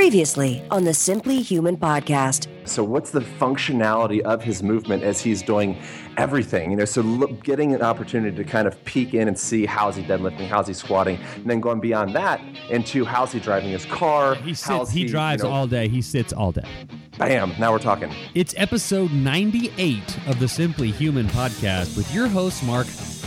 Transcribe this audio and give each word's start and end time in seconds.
Previously 0.00 0.62
on 0.70 0.84
the 0.84 0.94
Simply 0.94 1.42
Human 1.42 1.76
podcast. 1.76 2.48
So, 2.66 2.82
what's 2.82 3.10
the 3.10 3.20
functionality 3.20 4.20
of 4.20 4.42
his 4.42 4.62
movement 4.62 5.02
as 5.02 5.20
he's 5.20 5.42
doing 5.42 5.78
everything? 6.16 6.70
You 6.70 6.78
know, 6.78 6.86
so 6.86 7.02
look, 7.02 7.44
getting 7.44 7.74
an 7.74 7.82
opportunity 7.82 8.34
to 8.34 8.42
kind 8.42 8.66
of 8.66 8.82
peek 8.86 9.12
in 9.12 9.28
and 9.28 9.38
see 9.38 9.66
how's 9.66 9.96
he 9.96 10.02
deadlifting, 10.02 10.48
how's 10.48 10.68
he 10.68 10.72
squatting, 10.72 11.18
and 11.34 11.44
then 11.44 11.60
going 11.60 11.80
beyond 11.80 12.14
that 12.14 12.40
into 12.70 13.04
how's 13.04 13.30
he 13.30 13.40
driving 13.40 13.72
his 13.72 13.84
car. 13.84 14.36
He 14.36 14.54
sits. 14.54 14.66
how's 14.66 14.90
He, 14.90 15.04
drives 15.04 15.42
you 15.42 15.50
know, 15.50 15.54
all 15.54 15.66
day. 15.66 15.86
He 15.86 16.00
sits 16.00 16.32
all 16.32 16.52
day. 16.52 16.64
Bam! 17.18 17.54
Now 17.58 17.72
we're 17.72 17.78
talking. 17.78 18.12
It's 18.34 18.54
episode 18.56 19.12
98 19.12 20.28
of 20.28 20.38
the 20.38 20.48
Simply 20.48 20.90
Human 20.90 21.26
podcast 21.28 21.96
with 21.96 22.12
your 22.14 22.28
hosts, 22.28 22.62
Mark 22.62 22.86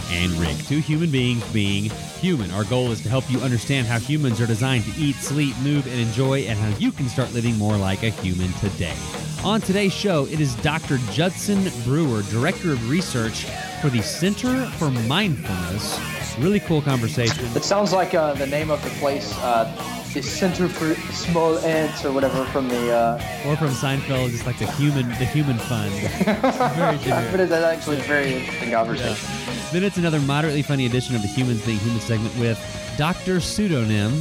and 0.09 0.32
Rick. 0.34 0.58
Two 0.66 0.80
human 0.80 1.12
beings 1.12 1.44
being 1.54 1.90
human. 2.20 2.50
Our 2.52 2.64
goal 2.66 2.92
is 2.92 3.02
to 3.04 3.09
help 3.09 3.30
you 3.30 3.40
understand 3.40 3.86
how 3.88 4.00
humans 4.00 4.42
are 4.42 4.48
designed 4.48 4.86
to 4.86 4.92
eat, 5.00 5.16
sleep, 5.16 5.56
move, 5.64 5.86
and 5.86 6.00
enjoy, 6.00 6.42
and 6.42 6.58
how 6.58 6.76
you 6.78 6.92
can 6.92 7.08
start 7.08 7.34
living 7.34 7.58
more 7.58 7.78
like 7.78 8.04
a 8.04 8.09
human 8.09 8.52
today. 8.54 8.95
On 9.44 9.59
today's 9.61 9.94
show, 9.94 10.26
it 10.28 10.39
is 10.39 10.56
Dr. 10.56 10.98
Judson 11.11 11.70
Brewer, 11.84 12.22
Director 12.31 12.72
of 12.72 12.89
Research 12.89 13.45
for 13.84 13.89
the 13.89 14.02
Center 14.02 14.66
for 14.78 14.89
Mindfulness. 14.92 16.00
Really 16.39 16.62
cool 16.62 16.81
conversation. 16.81 17.45
It 17.53 17.66
sounds 17.66 17.92
like 17.92 18.14
uh, 18.14 18.34
the 18.34 18.48
name 18.48 18.72
of 18.72 18.81
the 18.81 18.89
place, 18.92 19.38
uh, 19.39 19.66
the 20.14 20.23
Center 20.23 20.70
for 20.70 20.95
Small 21.12 21.58
Ants 21.59 22.06
or 22.06 22.14
whatever 22.14 22.45
from 22.45 22.70
the. 22.70 22.94
Uh, 22.94 23.45
Or 23.45 23.58
from 23.58 23.72
Seinfeld, 23.72 24.30
just 24.30 24.45
like 24.45 24.58
the 24.58 24.72
human, 24.72 25.09
the 25.09 25.26
human 25.26 25.58
fund. 25.58 25.92
Very 26.23 26.98
but 27.30 27.42
it's 27.42 27.52
actually 27.52 27.98
a 28.00 28.04
very 28.04 28.36
interesting 28.36 28.72
conversation. 28.72 29.30
Then 29.73 29.84
it's 29.84 29.98
another 29.98 30.22
moderately 30.22 30.61
funny 30.61 30.86
edition 30.86 31.17
of 31.17 31.22
the 31.22 31.28
Humans 31.28 31.66
Being 31.66 31.80
Human 31.80 32.00
segment 32.00 32.34
with 32.38 32.58
Dr. 32.98 33.42
Pseudonym. 33.42 34.14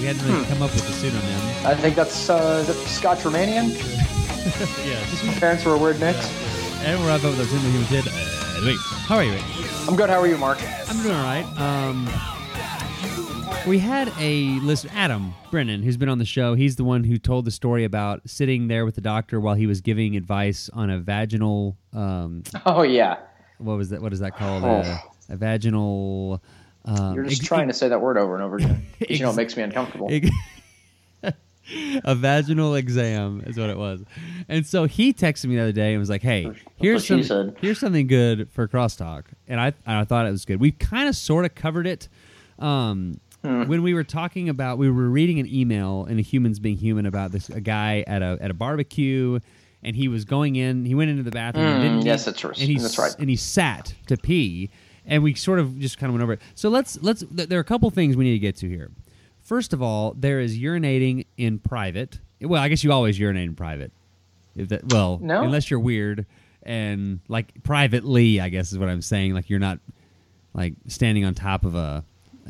We 0.00 0.06
hadn't 0.06 0.26
really 0.26 0.44
come 0.46 0.60
up 0.60 0.74
with 0.74 0.88
a 0.88 0.92
pseudonym. 0.92 1.40
I 1.64 1.76
think 1.76 1.94
that's 1.94 2.28
uh, 2.28 2.64
Scotch 2.64 3.20
Romanian. 3.20 3.68
yeah. 4.84 5.38
Parents 5.38 5.64
were 5.64 5.74
a 5.74 5.78
weird 5.78 6.00
mix. 6.00 6.18
And 6.82 6.98
we're 7.00 7.12
up 7.12 7.22
with 7.22 7.38
our 7.38 7.46
Simply 7.46 7.70
Human 7.70 7.86
kid. 7.86 8.37
Uh, 8.58 8.62
wait, 8.64 8.78
how 9.06 9.16
are 9.16 9.24
you? 9.24 9.38
I'm 9.86 9.94
good. 9.96 10.10
How 10.10 10.20
are 10.20 10.26
you, 10.26 10.36
Mark? 10.38 10.58
I'm 10.88 11.00
doing 11.02 11.14
all 11.14 11.22
right. 11.24 11.44
Um, 11.58 12.08
we 13.68 13.78
had 13.78 14.12
a 14.18 14.58
listener, 14.60 14.90
Adam 14.94 15.34
Brennan, 15.50 15.82
who's 15.82 15.96
been 15.96 16.08
on 16.08 16.18
the 16.18 16.24
show. 16.24 16.54
He's 16.54 16.76
the 16.76 16.84
one 16.84 17.04
who 17.04 17.18
told 17.18 17.44
the 17.44 17.50
story 17.50 17.84
about 17.84 18.22
sitting 18.28 18.68
there 18.68 18.84
with 18.84 18.94
the 18.94 19.00
doctor 19.00 19.40
while 19.40 19.54
he 19.54 19.66
was 19.66 19.80
giving 19.80 20.16
advice 20.16 20.70
on 20.72 20.90
a 20.90 20.98
vaginal. 20.98 21.76
Um, 21.92 22.42
Oh 22.66 22.82
yeah, 22.82 23.18
what 23.58 23.76
was 23.76 23.90
that? 23.90 24.00
What 24.02 24.12
is 24.12 24.20
that 24.20 24.36
called? 24.36 24.64
Oh. 24.64 24.68
Uh, 24.68 24.98
a 25.30 25.36
vaginal. 25.36 26.42
Um, 26.84 27.14
you're 27.14 27.24
just 27.24 27.42
ex- 27.42 27.48
trying 27.48 27.68
to 27.68 27.74
say 27.74 27.88
that 27.88 28.00
word 28.00 28.16
over 28.16 28.34
and 28.34 28.42
over 28.42 28.56
again. 28.56 28.86
'cause 28.98 29.08
you 29.10 29.18
know, 29.20 29.30
it 29.30 29.36
makes 29.36 29.56
me 29.56 29.62
uncomfortable. 29.62 30.08
Ex- 30.10 30.30
a 32.04 32.14
vaginal 32.14 32.74
exam 32.74 33.42
is 33.46 33.56
what 33.58 33.70
it 33.70 33.76
was. 33.76 34.02
And 34.48 34.66
so 34.66 34.84
he 34.84 35.12
texted 35.12 35.46
me 35.46 35.56
the 35.56 35.62
other 35.62 35.72
day 35.72 35.92
and 35.92 36.00
was 36.00 36.10
like, 36.10 36.22
"Hey, 36.22 36.50
here's 36.76 37.06
some, 37.06 37.54
here's 37.60 37.78
something 37.78 38.06
good 38.06 38.48
for 38.50 38.66
crosstalk." 38.68 39.24
And 39.46 39.60
I 39.60 39.66
and 39.86 39.96
I 39.98 40.04
thought 40.04 40.26
it 40.26 40.30
was 40.30 40.44
good. 40.44 40.60
We 40.60 40.72
kind 40.72 41.08
of 41.08 41.16
sort 41.16 41.44
of 41.44 41.54
covered 41.54 41.86
it 41.86 42.08
um, 42.58 43.20
Hmm. 43.44 43.64
when 43.68 43.82
we 43.84 43.94
were 43.94 44.02
talking 44.02 44.48
about 44.48 44.78
we 44.78 44.90
were 44.90 45.08
reading 45.08 45.38
an 45.38 45.46
email 45.46 46.06
in 46.10 46.18
a 46.18 46.22
humans 46.22 46.58
being 46.58 46.76
human 46.76 47.06
about 47.06 47.30
this 47.30 47.48
a 47.50 47.60
guy 47.60 48.02
at 48.08 48.20
a 48.22 48.36
at 48.40 48.50
a 48.50 48.54
barbecue. 48.54 49.38
And 49.80 49.94
he 49.94 50.08
was 50.08 50.24
going 50.24 50.56
in. 50.56 50.84
He 50.84 50.96
went 50.96 51.08
into 51.10 51.22
the 51.22 51.30
bathroom. 51.30 51.64
and 51.66 51.78
Mm, 51.78 51.82
didn't 51.82 52.06
yes, 52.06 52.24
he- 52.24 52.30
that's 52.32 52.42
right. 52.44 52.58
And 52.58 52.68
he 52.68 52.78
That's 52.78 52.98
right. 52.98 53.14
And 53.20 53.30
he 53.30 53.36
sat 53.36 53.94
to 54.08 54.16
pee. 54.16 54.70
And 55.06 55.22
we 55.22 55.34
sort 55.34 55.60
of 55.60 55.78
just 55.78 55.98
kind 55.98 56.10
of 56.10 56.14
went 56.14 56.24
over 56.24 56.32
it. 56.32 56.40
So 56.56 56.68
let's 56.68 56.98
let's. 57.00 57.24
There 57.30 57.58
are 57.58 57.60
a 57.60 57.64
couple 57.64 57.88
things 57.90 58.16
we 58.16 58.24
need 58.24 58.32
to 58.32 58.38
get 58.40 58.56
to 58.56 58.68
here. 58.68 58.90
First 59.48 59.72
of 59.72 59.80
all, 59.80 60.12
there 60.14 60.40
is 60.40 60.58
urinating 60.58 61.24
in 61.38 61.58
private. 61.58 62.20
Well, 62.42 62.60
I 62.62 62.68
guess 62.68 62.84
you 62.84 62.92
always 62.92 63.18
urinate 63.18 63.48
in 63.48 63.54
private. 63.54 63.92
If 64.54 64.68
that, 64.68 64.92
well, 64.92 65.18
No. 65.22 65.42
unless 65.42 65.70
you're 65.70 65.80
weird 65.80 66.26
and 66.64 67.20
like 67.28 67.62
privately, 67.62 68.42
I 68.42 68.50
guess 68.50 68.72
is 68.72 68.78
what 68.78 68.90
I'm 68.90 69.00
saying. 69.00 69.32
Like 69.32 69.48
you're 69.48 69.58
not 69.58 69.78
like 70.52 70.74
standing 70.86 71.24
on 71.24 71.32
top 71.32 71.64
of 71.64 71.74
a 71.74 72.04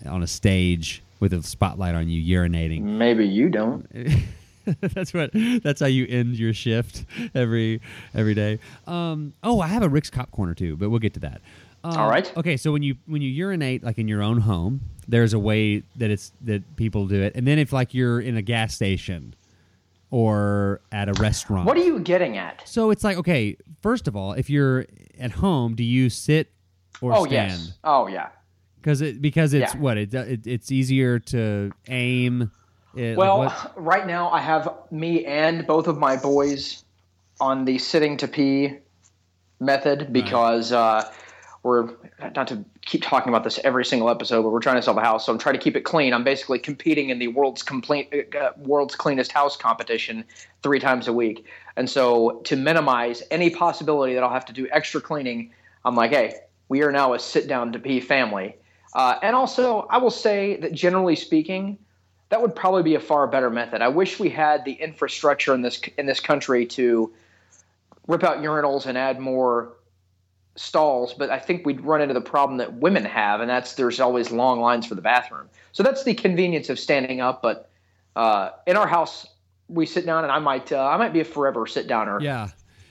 on 0.07 0.25
a 0.25 0.27
stage 0.27 1.01
with 1.21 1.33
a 1.33 1.41
spotlight 1.45 1.95
on 1.95 2.09
you 2.09 2.37
urinating. 2.37 2.83
Maybe 2.83 3.29
you 3.29 3.49
don't. 3.49 3.87
that's 4.81 5.15
what. 5.15 5.31
That's 5.63 5.79
how 5.81 5.87
you 5.87 6.05
end 6.09 6.37
your 6.37 6.53
shift 6.53 7.05
every 7.33 7.81
every 8.13 8.35
day. 8.35 8.59
Um, 8.89 9.35
oh, 9.45 9.61
I 9.61 9.69
have 9.69 9.85
a 9.85 9.89
Rick's 9.89 10.11
Cop 10.11 10.33
Corner 10.33 10.55
too, 10.55 10.77
but 10.77 10.91
we'll 10.91 10.99
get 10.99 11.15
to 11.15 11.21
that. 11.21 11.43
Um, 11.85 11.97
All 11.97 12.09
right. 12.11 12.31
Okay, 12.37 12.57
so 12.57 12.73
when 12.73 12.83
you 12.83 12.97
when 13.07 13.23
you 13.23 13.31
urinate 13.31 13.85
like 13.85 13.99
in 13.99 14.09
your 14.09 14.23
own 14.23 14.41
home, 14.41 14.81
there's 15.07 15.33
a 15.33 15.39
way 15.39 15.83
that 15.97 16.11
it's 16.11 16.33
that 16.43 16.77
people 16.77 17.07
do 17.07 17.23
it, 17.23 17.35
and 17.37 17.47
then 17.47 17.59
if 17.59 17.73
like 17.73 17.95
you're 17.95 18.21
in 18.21 18.37
a 18.37 18.43
gas 18.43 18.75
station 18.75 19.35
or 20.11 20.81
at 20.91 21.09
a 21.09 21.13
restaurant, 21.21 21.67
What 21.67 21.77
are 21.77 21.85
you 21.85 22.01
getting 22.01 22.37
at? 22.39 22.67
So 22.67 22.91
it's 22.91 23.05
like 23.05 23.17
okay, 23.19 23.57
first 23.83 24.09
of 24.09 24.17
all, 24.17 24.33
if 24.33 24.49
you're 24.51 24.87
at 25.19 25.31
home, 25.33 25.75
do 25.75 25.85
you 25.85 26.09
sit 26.11 26.51
or 27.01 27.13
oh 27.15 27.25
stand? 27.27 27.51
yes. 27.51 27.73
Oh 27.85 28.07
yeah. 28.07 28.29
Because 28.81 29.01
it 29.01 29.21
because 29.21 29.55
it's 29.55 29.75
Yeah. 29.75 29.81
what 29.81 29.99
it, 29.99 30.15
it 30.15 30.47
it's 30.47 30.73
easier 30.73 31.19
to 31.21 31.73
aim. 31.89 32.51
It, 32.97 33.17
Well, 33.17 33.39
what- 33.39 33.73
right 33.77 34.07
now 34.07 34.31
I 34.31 34.41
have 34.41 34.69
me 34.91 35.25
and 35.27 35.67
both 35.67 35.87
of 35.89 35.99
my 35.99 36.17
boys 36.17 36.85
on 37.41 37.65
the 37.67 37.79
sitting 37.79 38.17
to 38.19 38.27
pee 38.29 38.79
method 39.61 40.13
because 40.13 40.73
uh, 40.73 41.09
we're 41.69 41.91
not 42.35 42.49
to 42.49 42.65
keep 42.85 43.03
talking 43.03 43.29
about 43.29 43.45
this 43.45 43.61
every 43.63 43.85
single 43.85 44.09
episode, 44.09 44.43
but 44.43 44.49
we're 44.51 44.61
trying 44.61 44.77
to 44.77 44.83
sell 44.83 44.95
the 44.95 45.03
house, 45.03 45.27
so 45.27 45.33
I'm 45.33 45.39
trying 45.39 45.55
to 45.55 45.61
keep 45.61 45.77
it 45.77 45.83
clean. 45.83 46.15
I'm 46.15 46.25
basically 46.25 46.59
competing 46.59 47.11
in 47.11 47.19
the 47.19 47.29
world's 47.29 47.63
complaint, 47.63 48.09
uh, 48.35 48.51
world's 48.57 48.97
cleanest 48.97 49.31
house 49.31 49.57
competition 49.57 50.25
three 50.63 50.81
times 50.81 51.07
a 51.07 51.13
week, 51.13 51.45
and 51.77 51.89
so 51.89 52.41
to 52.45 52.57
minimize 52.57 53.23
any 53.31 53.51
possibility 53.51 54.15
that 54.15 54.25
I'll 54.25 54.33
have 54.33 54.47
to 54.47 54.53
do 54.53 54.67
extra 54.73 55.01
cleaning, 55.01 55.53
I'm 55.85 55.95
like, 55.95 56.11
hey, 56.11 56.35
we 56.69 56.83
are 56.83 56.91
now 56.91 57.15
a 57.15 57.19
sit 57.19 57.47
down 57.47 57.73
to 57.73 57.79
pee 57.79 58.01
family. 58.01 58.57
Uh, 58.95 59.19
and 59.23 59.37
also, 59.37 59.87
I 59.91 59.99
will 59.99 60.11
say 60.11 60.57
that 60.57 60.73
generally 60.73 61.17
speaking, 61.17 61.79
that 62.31 62.41
would 62.41 62.55
probably 62.55 62.83
be 62.83 62.95
a 62.95 63.01
far 63.01 63.27
better 63.27 63.51
method. 63.51 63.83
I 63.83 63.89
wish 63.89 64.19
we 64.19 64.31
had 64.31 64.65
the 64.65 64.73
infrastructure 64.73 65.55
in 65.55 65.63
this 65.63 65.81
in 65.99 66.07
this 66.07 66.21
country 66.21 66.67
to 66.67 67.13
rip 68.07 68.25
out 68.25 68.39
urinals 68.39 68.87
and 68.87 68.99
add 68.99 69.21
more 69.21 69.75
stalls, 70.59 71.15
but 71.15 71.31
I 71.31 71.39
think 71.39 71.65
we'd 71.65 71.81
run 71.81 72.01
into 72.01 72.15
the 72.15 72.21
problem 72.21 72.59
that 72.59 72.75
women 72.75 73.05
have, 73.05 73.41
and 73.41 73.49
that's 73.49 73.75
there's 73.75 74.01
always 74.01 74.31
long 74.31 74.61
lines 74.61 74.87
for 74.87 74.95
the 74.95 75.03
bathroom. 75.03 75.49
So 75.73 75.83
that's 75.83 76.05
the 76.05 76.15
convenience 76.15 76.69
of 76.69 76.79
standing 76.79 77.21
up. 77.21 77.43
But 77.43 77.71
uh, 78.17 78.51
in 78.67 78.77
our 78.77 78.87
house, 78.87 79.27
we 79.69 79.87
sit 79.87 80.05
down, 80.05 80.25
and 80.25 80.33
I 80.33 80.39
might 80.39 80.73
uh, 80.73 80.87
I 80.87 80.97
might 80.97 81.13
be 81.13 81.21
a 81.21 81.25
forever 81.25 81.67
sit 81.67 81.87
downer. 81.87 82.21
Yeah, 82.21 82.49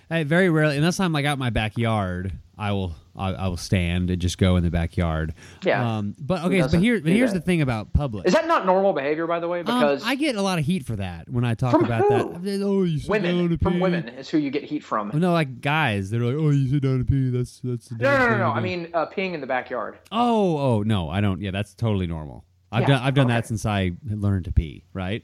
very 0.09 0.50
rarely, 0.50 0.77
unless 0.77 1.00
I'm 1.00 1.11
like 1.11 1.25
out 1.25 1.33
in 1.33 1.39
my 1.39 1.50
backyard, 1.50 2.31
I 2.59 2.72
will 2.72 2.95
I, 3.16 3.34
I 3.34 3.47
will 3.47 3.57
stand 3.57 4.09
and 4.09 4.19
just 4.22 4.38
go 4.38 4.56
in 4.57 4.63
the 4.63 4.69
backyard. 4.72 5.34
Yeah. 5.63 5.97
Um, 5.97 6.16
but 6.19 6.44
okay, 6.45 6.62
but 6.62 6.73
here, 6.73 7.00
but 7.00 7.12
here's 7.12 7.34
the 7.34 7.40
thing 7.41 7.62
about 7.62 7.94
public. 7.94 8.25
Is 8.28 8.34
that 8.34 8.47
not 8.47 8.66
normal 8.66 8.94
behavior, 8.94 9.28
by 9.28 9.40
the 9.40 9.47
way? 9.47 9.59
Um, 9.59 9.65
Because 9.65 10.04
I 10.04 10.15
get 10.15 10.36
a 10.36 10.42
lot 10.42 10.59
of 10.59 10.65
heat 10.65 10.86
for 10.86 10.95
that 10.95 11.30
when 11.30 11.44
I 11.45 11.54
talk 11.54 11.71
From 11.71 11.83
about 11.86 12.01
who? 12.01 12.39
that. 12.39 12.62
Oh, 12.63 12.83
you 12.83 13.00
sit 13.00 13.07
down 13.24 13.38
women 13.38 13.57
from 13.59 13.80
women 13.80 14.07
is 14.09 14.30
who 14.30 14.38
you 14.38 14.50
get 14.51 14.63
heat 14.63 14.83
from. 14.83 15.12
No, 15.13 15.33
like 15.33 15.62
guys, 15.62 16.09
they're 16.09 16.19
like, 16.21 16.36
oh, 16.36 16.50
you 16.50 16.68
sit 16.69 16.81
down 16.83 17.00
to 17.00 17.06
pee. 17.06 17.30
That's 17.30 17.59
that's. 17.63 17.89
The 17.89 17.95
No, 17.98 18.18
no, 18.18 18.30
no, 18.30 18.38
no. 18.38 18.50
I 18.51 18.59
mean, 18.59 18.89
uh, 18.94 19.06
peeing 19.07 19.33
in 19.33 19.42
the 19.42 19.48
backyard. 19.48 19.98
oh, 20.12 20.57
oh, 20.57 20.83
no, 20.83 21.09
I 21.09 21.21
don't. 21.21 21.42
Yeah, 21.42 21.51
that's 21.51 21.74
totally 21.74 22.07
normal. 22.07 22.44
I've 22.71 22.81
Yeah, 22.81 22.88
done 22.88 23.01
I've 23.04 23.13
done 23.13 23.25
okay. 23.27 23.33
that 23.36 23.48
since 23.48 23.65
I 23.65 23.92
learned 24.04 24.45
to 24.45 24.51
pee. 24.51 24.83
Right? 24.94 25.24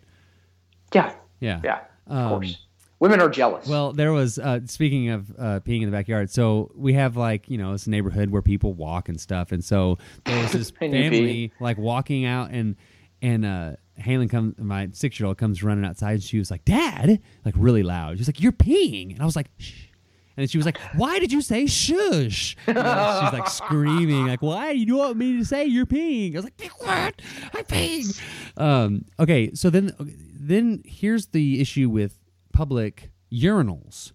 Yeah, 0.94 1.14
Yeah. 1.40 1.60
yeah, 1.64 1.80
of 2.08 2.18
Um, 2.18 2.30
course. 2.30 2.68
Women 3.04 3.20
are 3.20 3.28
jealous. 3.28 3.68
Well, 3.68 3.92
there 3.92 4.14
was 4.14 4.40
uh, 4.40 4.62
speaking 4.66 5.10
of 5.10 5.30
uh, 5.38 5.60
peeing 5.60 5.82
in 5.82 5.92
the 5.92 5.92
backyard. 5.92 6.32
So 6.32 6.72
we 6.74 6.94
have 6.94 7.18
like 7.18 7.50
you 7.50 7.58
know 7.58 7.74
it's 7.74 7.86
a 7.86 7.90
neighborhood 7.90 8.30
where 8.30 8.42
people 8.42 8.72
walk 8.72 9.10
and 9.10 9.20
stuff, 9.20 9.52
and 9.52 9.62
so 9.62 9.98
there 10.24 10.42
was 10.42 10.52
this 10.54 10.72
family 10.72 11.52
like 11.60 11.78
walking 11.78 12.24
out, 12.24 12.52
and 12.52 12.78
and 13.22 13.46
uh, 13.46 13.72
Halen 14.00 14.30
comes, 14.30 14.58
my 14.58 14.88
six 14.94 15.20
year 15.20 15.28
old 15.28 15.38
comes 15.38 15.62
running 15.62 15.84
outside, 15.84 16.14
and 16.14 16.24
she 16.24 16.40
was 16.40 16.50
like, 16.50 16.64
"Dad!" 16.64 17.20
like 17.44 17.56
really 17.58 17.84
loud. 17.84 18.20
She's 18.20 18.30
like, 18.30 18.40
"You're 18.40 18.54
peeing," 18.54 19.12
and 19.12 19.22
I 19.22 19.26
was 19.26 19.36
like, 19.36 19.48
"Shh." 19.58 19.88
And 20.38 20.50
she 20.50 20.58
was 20.58 20.66
like, 20.66 20.78
"Why 20.96 21.20
did 21.20 21.34
you 21.34 21.42
say 21.42 21.66
shush?" 21.66 22.56
You 22.68 22.74
know, 22.74 23.20
she's 23.22 23.38
like 23.38 23.50
screaming, 23.50 24.28
like, 24.28 24.42
"Why 24.42 24.72
do 24.72 24.80
you 24.80 24.96
want 24.96 25.18
me 25.18 25.40
to 25.40 25.44
say 25.44 25.66
you're 25.66 25.86
peeing?" 25.86 26.36
I 26.36 26.38
was 26.38 26.46
like, 26.46 26.72
"What? 26.78 27.22
I'm 27.54 27.66
peeing." 27.66 28.18
Um, 28.56 29.04
okay, 29.20 29.54
so 29.56 29.70
then 29.70 29.92
then 30.34 30.84
here's 30.86 31.26
the 31.28 31.60
issue 31.60 31.90
with 31.90 32.23
public 32.54 33.12
urinals, 33.32 34.14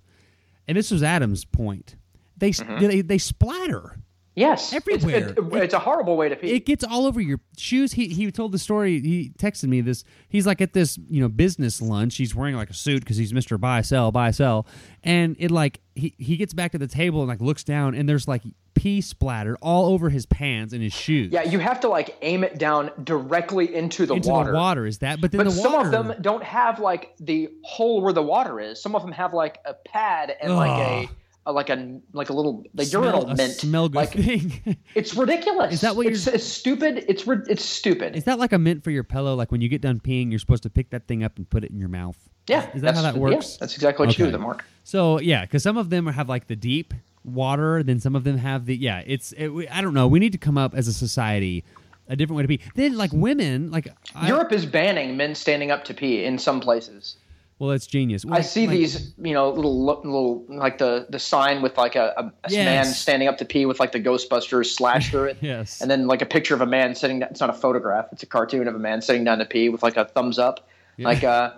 and 0.67 0.79
this 0.79 0.91
was 0.91 1.03
Adam's 1.03 1.45
point. 1.45 1.97
They 2.37 2.51
mm-hmm. 2.51 2.87
they, 2.87 3.01
they 3.03 3.19
splatter. 3.19 3.97
Yes, 4.39 4.73
Everywhere. 4.73 5.29
It's, 5.31 5.39
it- 5.39 5.63
it's 5.65 5.75
a 5.75 5.79
horrible 5.79 6.17
way 6.17 6.29
to 6.29 6.37
pee. 6.37 6.53
It 6.53 6.65
gets 6.67 6.85
all 6.85 7.07
over 7.07 7.21
your 7.21 7.41
shoes. 7.57 7.93
He 7.93 8.09
he 8.09 8.31
told 8.31 8.53
the 8.53 8.59
story. 8.59 9.01
He 9.01 9.33
texted 9.39 9.65
me 9.69 9.81
this. 9.81 10.05
He's 10.29 10.47
like 10.47 10.61
at 10.61 10.73
this 10.73 10.99
you 11.09 11.21
know 11.21 11.29
business 11.29 11.83
lunch. 11.83 12.17
He's 12.17 12.35
wearing 12.35 12.55
like 12.57 12.71
a 12.71 12.75
suit 12.75 13.01
because 13.01 13.17
he's 13.17 13.33
Mister 13.35 13.59
Buy 13.59 13.81
Sell 13.83 14.13
Buy 14.13 14.31
Sell, 14.31 14.67
and 15.03 15.37
it 15.39 15.51
like 15.51 15.81
he 15.95 16.15
he 16.19 16.37
gets 16.37 16.55
back 16.55 16.73
to 16.73 16.79
the 16.79 16.87
table 16.87 17.21
and 17.21 17.29
like 17.29 17.41
looks 17.41 17.65
down 17.65 17.95
and 17.95 18.09
there's 18.09 18.29
like 18.29 18.43
pee 18.75 19.01
splattered 19.01 19.57
all 19.61 19.87
over 19.87 20.09
his 20.09 20.25
pants 20.27 20.73
and 20.73 20.81
his 20.81 20.93
shoes. 20.93 21.33
yeah, 21.33 21.43
you 21.43 21.59
have 21.59 21.81
to 21.81 21.89
like 21.89 22.17
aim 22.23 22.45
it 22.45 22.59
down 22.59 22.93
directly 23.03 23.75
into 23.75 24.07
the 24.07 24.15
into 24.15 24.29
water. 24.29 24.53
the 24.53 24.57
water 24.57 24.87
is 24.87 24.99
that. 24.99 25.21
But 25.21 25.33
then 25.33 25.39
But 25.39 25.45
the 25.45 25.51
some 25.51 25.73
water. 25.73 25.87
of 25.87 25.91
them 25.93 26.15
don't 26.21 26.45
have 26.45 26.79
like 26.79 27.15
the 27.19 27.49
hole 27.65 28.01
where 28.01 28.13
the 28.13 28.23
water 28.23 28.61
is. 28.61 28.81
Some 28.81 28.95
of 28.95 29.03
them 29.03 29.11
have 29.11 29.35
like 29.35 29.59
a 29.65 29.75
pad 29.75 30.33
and 30.41 30.55
like 30.55 30.71
a, 30.71 31.09
a 31.47 31.53
like 31.53 31.71
a 31.71 32.01
like 32.13 32.29
a 32.31 32.33
little 32.35 32.65
like 32.75 32.89
smell, 32.89 33.05
urinal 33.05 33.27
mint. 33.35 33.53
smell 33.55 33.89
good 33.89 33.97
like 33.97 34.13
thing. 34.13 34.77
it's 34.95 35.15
ridiculous. 35.15 35.73
Is 35.75 35.81
that 35.81 35.97
what 35.97 36.07
it's, 36.07 36.27
you're- 36.27 36.35
it's 36.37 36.45
stupid? 36.45 37.05
It's 37.09 37.25
it's 37.27 37.65
stupid. 37.65 38.17
is 38.17 38.25
that 38.25 38.39
like 38.39 38.53
a 38.53 38.59
mint 38.59 38.85
for 38.85 38.91
your 38.91 39.05
pillow? 39.05 39.35
Like 39.35 39.51
when 39.51 39.61
you 39.61 39.69
get 39.69 39.81
done 39.81 39.99
peeing, 40.01 40.31
you're 40.31 40.39
supposed 40.41 40.63
to 40.65 40.71
pick 40.71 40.91
that 40.91 41.07
thing 41.07 41.25
up 41.25 41.37
and 41.39 41.49
put 41.49 41.65
it 41.65 41.71
in 41.71 41.79
your 41.79 41.89
mouth. 41.89 42.17
yeah, 42.49 42.69
Is 42.75 42.83
that 42.83 42.95
how 42.95 43.03
that 43.03 43.15
yeah, 43.15 43.21
works? 43.21 43.57
that's 43.57 43.75
exactly 43.75 44.07
what 44.07 44.19
you 44.19 44.25
do 44.25 44.29
Okay. 44.29 44.33
with 44.33 44.41
Mark. 44.43 44.65
So 44.85 45.21
yeah, 45.21 45.43
because 45.43 45.63
some 45.63 45.77
of 45.79 45.91
them 45.91 46.07
have 46.07 46.29
like 46.29 46.49
the 46.49 46.57
deep 46.57 46.93
water, 47.25 47.83
then 47.83 48.01
some 48.01 48.15
of 48.15 48.25
them 48.25 48.39
have 48.39 48.67
the 48.67 48.77
yeah. 48.77 49.03
It's 49.07 49.33
it, 49.33 49.49
we, 49.49 49.69
I 49.69 49.81
don't 49.81 49.95
know. 49.95 50.07
We 50.07 50.19
need 50.19 50.33
to 50.33 50.39
come 50.39 50.59
up 50.59 50.75
as 50.75 50.87
a 50.89 50.93
society 50.93 51.65
a 52.09 52.17
different 52.17 52.37
way 52.39 52.43
to 52.43 52.49
be. 52.49 52.61
Then 52.75 52.97
like 52.97 53.13
women, 53.13 53.71
like 53.71 53.89
I, 54.15 54.29
Europe 54.29 54.53
is 54.53 54.65
banning 54.67 55.17
men 55.17 55.35
standing 55.35 55.71
up 55.71 55.85
to 55.85 55.95
pee 55.95 56.25
in 56.25 56.39
some 56.39 56.61
places. 56.61 57.17
Well, 57.59 57.71
that's 57.71 57.87
genius. 57.87 58.25
I 58.31 58.41
see 58.43 58.67
these, 58.67 59.13
you 59.19 59.35
know, 59.35 59.51
little 59.51 59.85
little 59.85 60.45
like 60.49 60.79
the 60.79 61.07
the 61.11 61.19
sign 61.19 61.61
with 61.63 61.77
like 61.77 61.97
a, 61.97 62.15
a, 62.17 62.33
Yes. 62.51 62.65
man 62.65 62.85
standing 62.95 63.29
up 63.29 63.39
to 63.39 63.45
pee 63.45 63.67
with 63.67 63.81
like 63.81 63.93
the 63.93 64.01
Ghostbusters 64.01 64.67
slash 64.67 65.11
through 65.11 65.25
it. 65.25 65.39
Yes. 65.43 65.81
And 65.81 65.91
then 65.91 66.07
like 66.07 66.23
a 66.23 66.27
picture 66.27 66.55
of 66.55 66.61
a 66.61 66.67
man 66.67 66.95
sitting. 66.95 67.19
Down, 67.21 67.31
it's 67.31 67.41
not 67.41 67.51
a 67.51 67.55
photograph. 67.55 68.07
It's 68.13 68.23
a 68.23 68.27
cartoon 68.27 68.69
of 68.69 68.75
a 68.75 68.79
man 68.79 69.03
sitting 69.03 69.25
down 69.25 69.39
to 69.39 69.45
pee 69.45 69.69
with 69.69 69.83
like 69.83 69.97
a 69.97 70.05
thumbs 70.05 70.39
up. 70.39 70.69
Like 71.01 71.23
uh, 71.23 71.53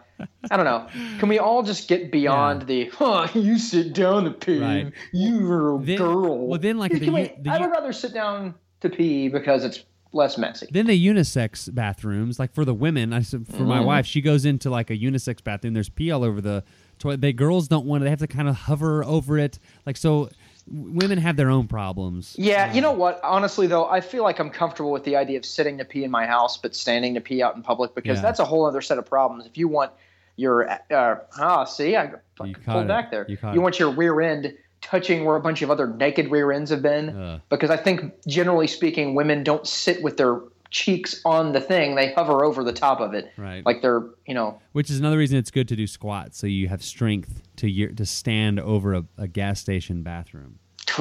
I 0.51 0.57
don't 0.57 0.67
know. 0.67 0.87
Can 1.19 1.31
we 1.31 1.39
all 1.39 1.63
just 1.63 1.89
get 1.89 2.13
beyond 2.13 2.63
the? 2.67 2.91
Huh, 2.93 3.27
you 3.35 3.59
sit 3.59 3.95
down 3.95 4.25
to 4.25 4.31
pee. 4.33 4.59
Right. 4.61 4.93
You're 5.15 5.77
a 5.77 5.83
Then- 5.83 5.97
girl. 5.97 6.47
well, 6.47 6.59
then, 6.59 6.77
like, 6.77 6.93
the 6.93 7.09
we- 7.11 7.33
the 7.41 7.51
I 7.51 7.59
would 7.59 7.71
rather 7.71 7.93
sit 7.95 8.13
down 8.13 8.55
to 8.83 8.91
pee 8.91 9.29
because 9.29 9.65
it's 9.65 9.83
less 10.13 10.37
messy. 10.37 10.67
Then 10.71 10.87
the 10.87 11.07
unisex 11.07 11.73
bathrooms, 11.75 12.39
like 12.39 12.53
for 12.53 12.65
the 12.65 12.75
women, 12.75 13.13
I 13.13 13.23
said 13.23 13.47
for 13.47 13.59
Mm. 13.63 13.67
my 13.67 13.81
wife, 13.81 14.07
she 14.07 14.21
goes 14.21 14.45
into 14.45 14.69
like 14.71 14.91
a 14.91 14.97
unisex 14.99 15.43
bathroom. 15.43 15.75
There's 15.75 15.89
pee 15.89 16.11
all 16.11 16.25
over 16.25 16.41
the 16.41 16.65
toilet. 16.99 17.21
They 17.21 17.33
girls 17.33 17.69
don't 17.69 17.87
want 17.87 18.03
it. 18.03 18.05
They 18.05 18.11
have 18.11 18.19
to 18.21 18.27
kind 18.27 18.49
of 18.49 18.57
hover 18.57 19.05
over 19.05 19.39
it. 19.39 19.59
Like 19.87 19.97
so, 19.97 20.29
w- 20.69 20.93
women 20.95 21.19
have 21.19 21.37
their 21.37 21.49
own 21.51 21.69
problems. 21.69 22.35
Yeah, 22.39 22.73
you 22.73 22.81
know 22.81 22.93
what? 22.93 23.21
Honestly, 23.23 23.67
though, 23.69 23.87
I 23.89 24.01
feel 24.01 24.23
like 24.25 24.39
I'm 24.41 24.51
comfortable 24.51 24.91
with 24.91 25.05
the 25.05 25.17
idea 25.17 25.39
of 25.39 25.45
sitting 25.45 25.79
to 25.79 25.85
pee 25.85 26.03
in 26.05 26.11
my 26.11 26.27
house, 26.27 26.57
but 26.59 26.75
standing 26.75 27.15
to 27.15 27.21
pee 27.21 27.41
out 27.43 27.55
in 27.57 27.63
public 27.63 27.95
because 27.95 28.19
Yeah. 28.19 28.23
that's 28.23 28.41
a 28.41 28.45
whole 28.45 28.67
other 28.67 28.81
set 28.81 28.99
of 28.99 29.07
problems. 29.07 29.47
If 29.47 29.57
you 29.57 29.69
want 29.69 29.93
your 30.37 30.69
uh, 30.71 31.17
ah, 31.39 31.65
see, 31.65 31.97
I 31.97 32.11
fucking 32.37 32.55
pulled 32.67 32.85
it. 32.85 32.89
back 32.89 33.11
there. 33.11 33.27
You 33.29 33.39
You 33.55 33.61
want 33.61 33.79
your 33.79 33.91
rear 33.93 34.21
end 34.21 34.55
touching 34.81 35.25
where 35.25 35.37
a 35.37 35.41
bunch 35.41 35.63
of 35.63 35.71
other 35.71 35.87
naked 35.87 36.31
rear 36.31 36.53
ends 36.53 36.71
have 36.71 36.83
been, 36.83 37.11
Ugh. 37.11 37.41
because 37.49 37.71
I 37.71 37.77
think 37.77 38.13
generally 38.27 38.67
speaking, 38.67 39.15
women 39.15 39.43
don't 39.45 39.67
sit 39.67 40.03
with 40.03 40.17
their 40.17 40.41
cheeks 40.71 41.21
on 41.25 41.53
the 41.53 41.61
thing; 41.61 41.95
they 41.97 42.13
hover 42.13 42.45
over 42.45 42.63
the 42.65 42.73
top 42.73 43.01
of 43.01 43.13
it, 43.15 43.33
Right. 43.37 43.65
like 43.67 43.83
they're 43.83 44.05
you 44.27 44.35
know. 44.35 44.61
Which 44.73 44.91
is 44.91 44.99
another 45.01 45.19
reason 45.19 45.39
it's 45.39 45.51
good 45.51 45.69
to 45.69 45.77
do 45.77 45.87
squats, 45.87 46.39
so 46.39 46.47
you 46.47 46.69
have 46.69 46.83
strength 46.83 47.43
to 47.57 47.69
year, 47.69 47.89
to 47.89 48.07
stand 48.07 48.61
over 48.61 48.95
a, 48.95 49.05
a 49.19 49.27
gas 49.29 49.61
station 49.61 50.03
bathroom. 50.03 50.59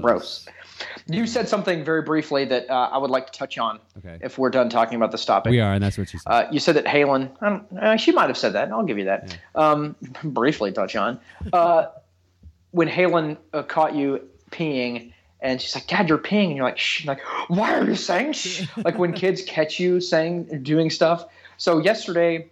Gross. 0.00 0.46
You 1.06 1.26
said 1.26 1.48
something 1.48 1.84
very 1.84 2.02
briefly 2.02 2.44
that 2.46 2.68
uh, 2.68 2.90
I 2.92 2.98
would 2.98 3.10
like 3.10 3.30
to 3.30 3.38
touch 3.38 3.58
on 3.58 3.78
Okay. 3.98 4.18
if 4.20 4.38
we're 4.38 4.50
done 4.50 4.68
talking 4.68 4.96
about 4.96 5.12
this 5.12 5.24
topic. 5.24 5.50
We 5.50 5.60
are, 5.60 5.72
and 5.74 5.82
that's 5.82 5.96
what 5.96 6.08
she 6.08 6.18
said. 6.18 6.30
Uh, 6.30 6.48
you 6.50 6.60
said 6.60 6.76
that 6.76 6.84
Halen. 6.84 7.30
I 7.40 7.92
uh, 7.92 7.96
she 7.96 8.12
might 8.12 8.26
have 8.28 8.36
said 8.36 8.52
that. 8.54 8.70
I'll 8.70 8.82
give 8.84 8.98
you 8.98 9.04
that. 9.04 9.38
Um, 9.54 9.96
briefly 10.24 10.72
touch 10.72 10.96
on 10.96 11.18
uh, 11.52 11.86
when 12.76 12.88
Halen 12.88 13.38
uh, 13.54 13.62
caught 13.62 13.94
you 13.94 14.28
peeing, 14.50 15.14
and 15.40 15.62
she's 15.62 15.74
like, 15.74 15.86
"Dad, 15.86 16.10
you're 16.10 16.18
peeing," 16.18 16.48
and 16.48 16.56
you're 16.56 16.66
like, 16.66 16.76
"Shh." 16.76 17.06
Like, 17.06 17.20
why 17.48 17.72
are 17.74 17.84
you 17.84 17.96
saying 17.96 18.34
shh? 18.34 18.66
like 18.84 18.98
when 18.98 19.14
kids 19.14 19.42
catch 19.42 19.80
you 19.80 19.98
saying 19.98 20.62
doing 20.62 20.90
stuff. 20.90 21.24
So 21.56 21.78
yesterday 21.78 22.50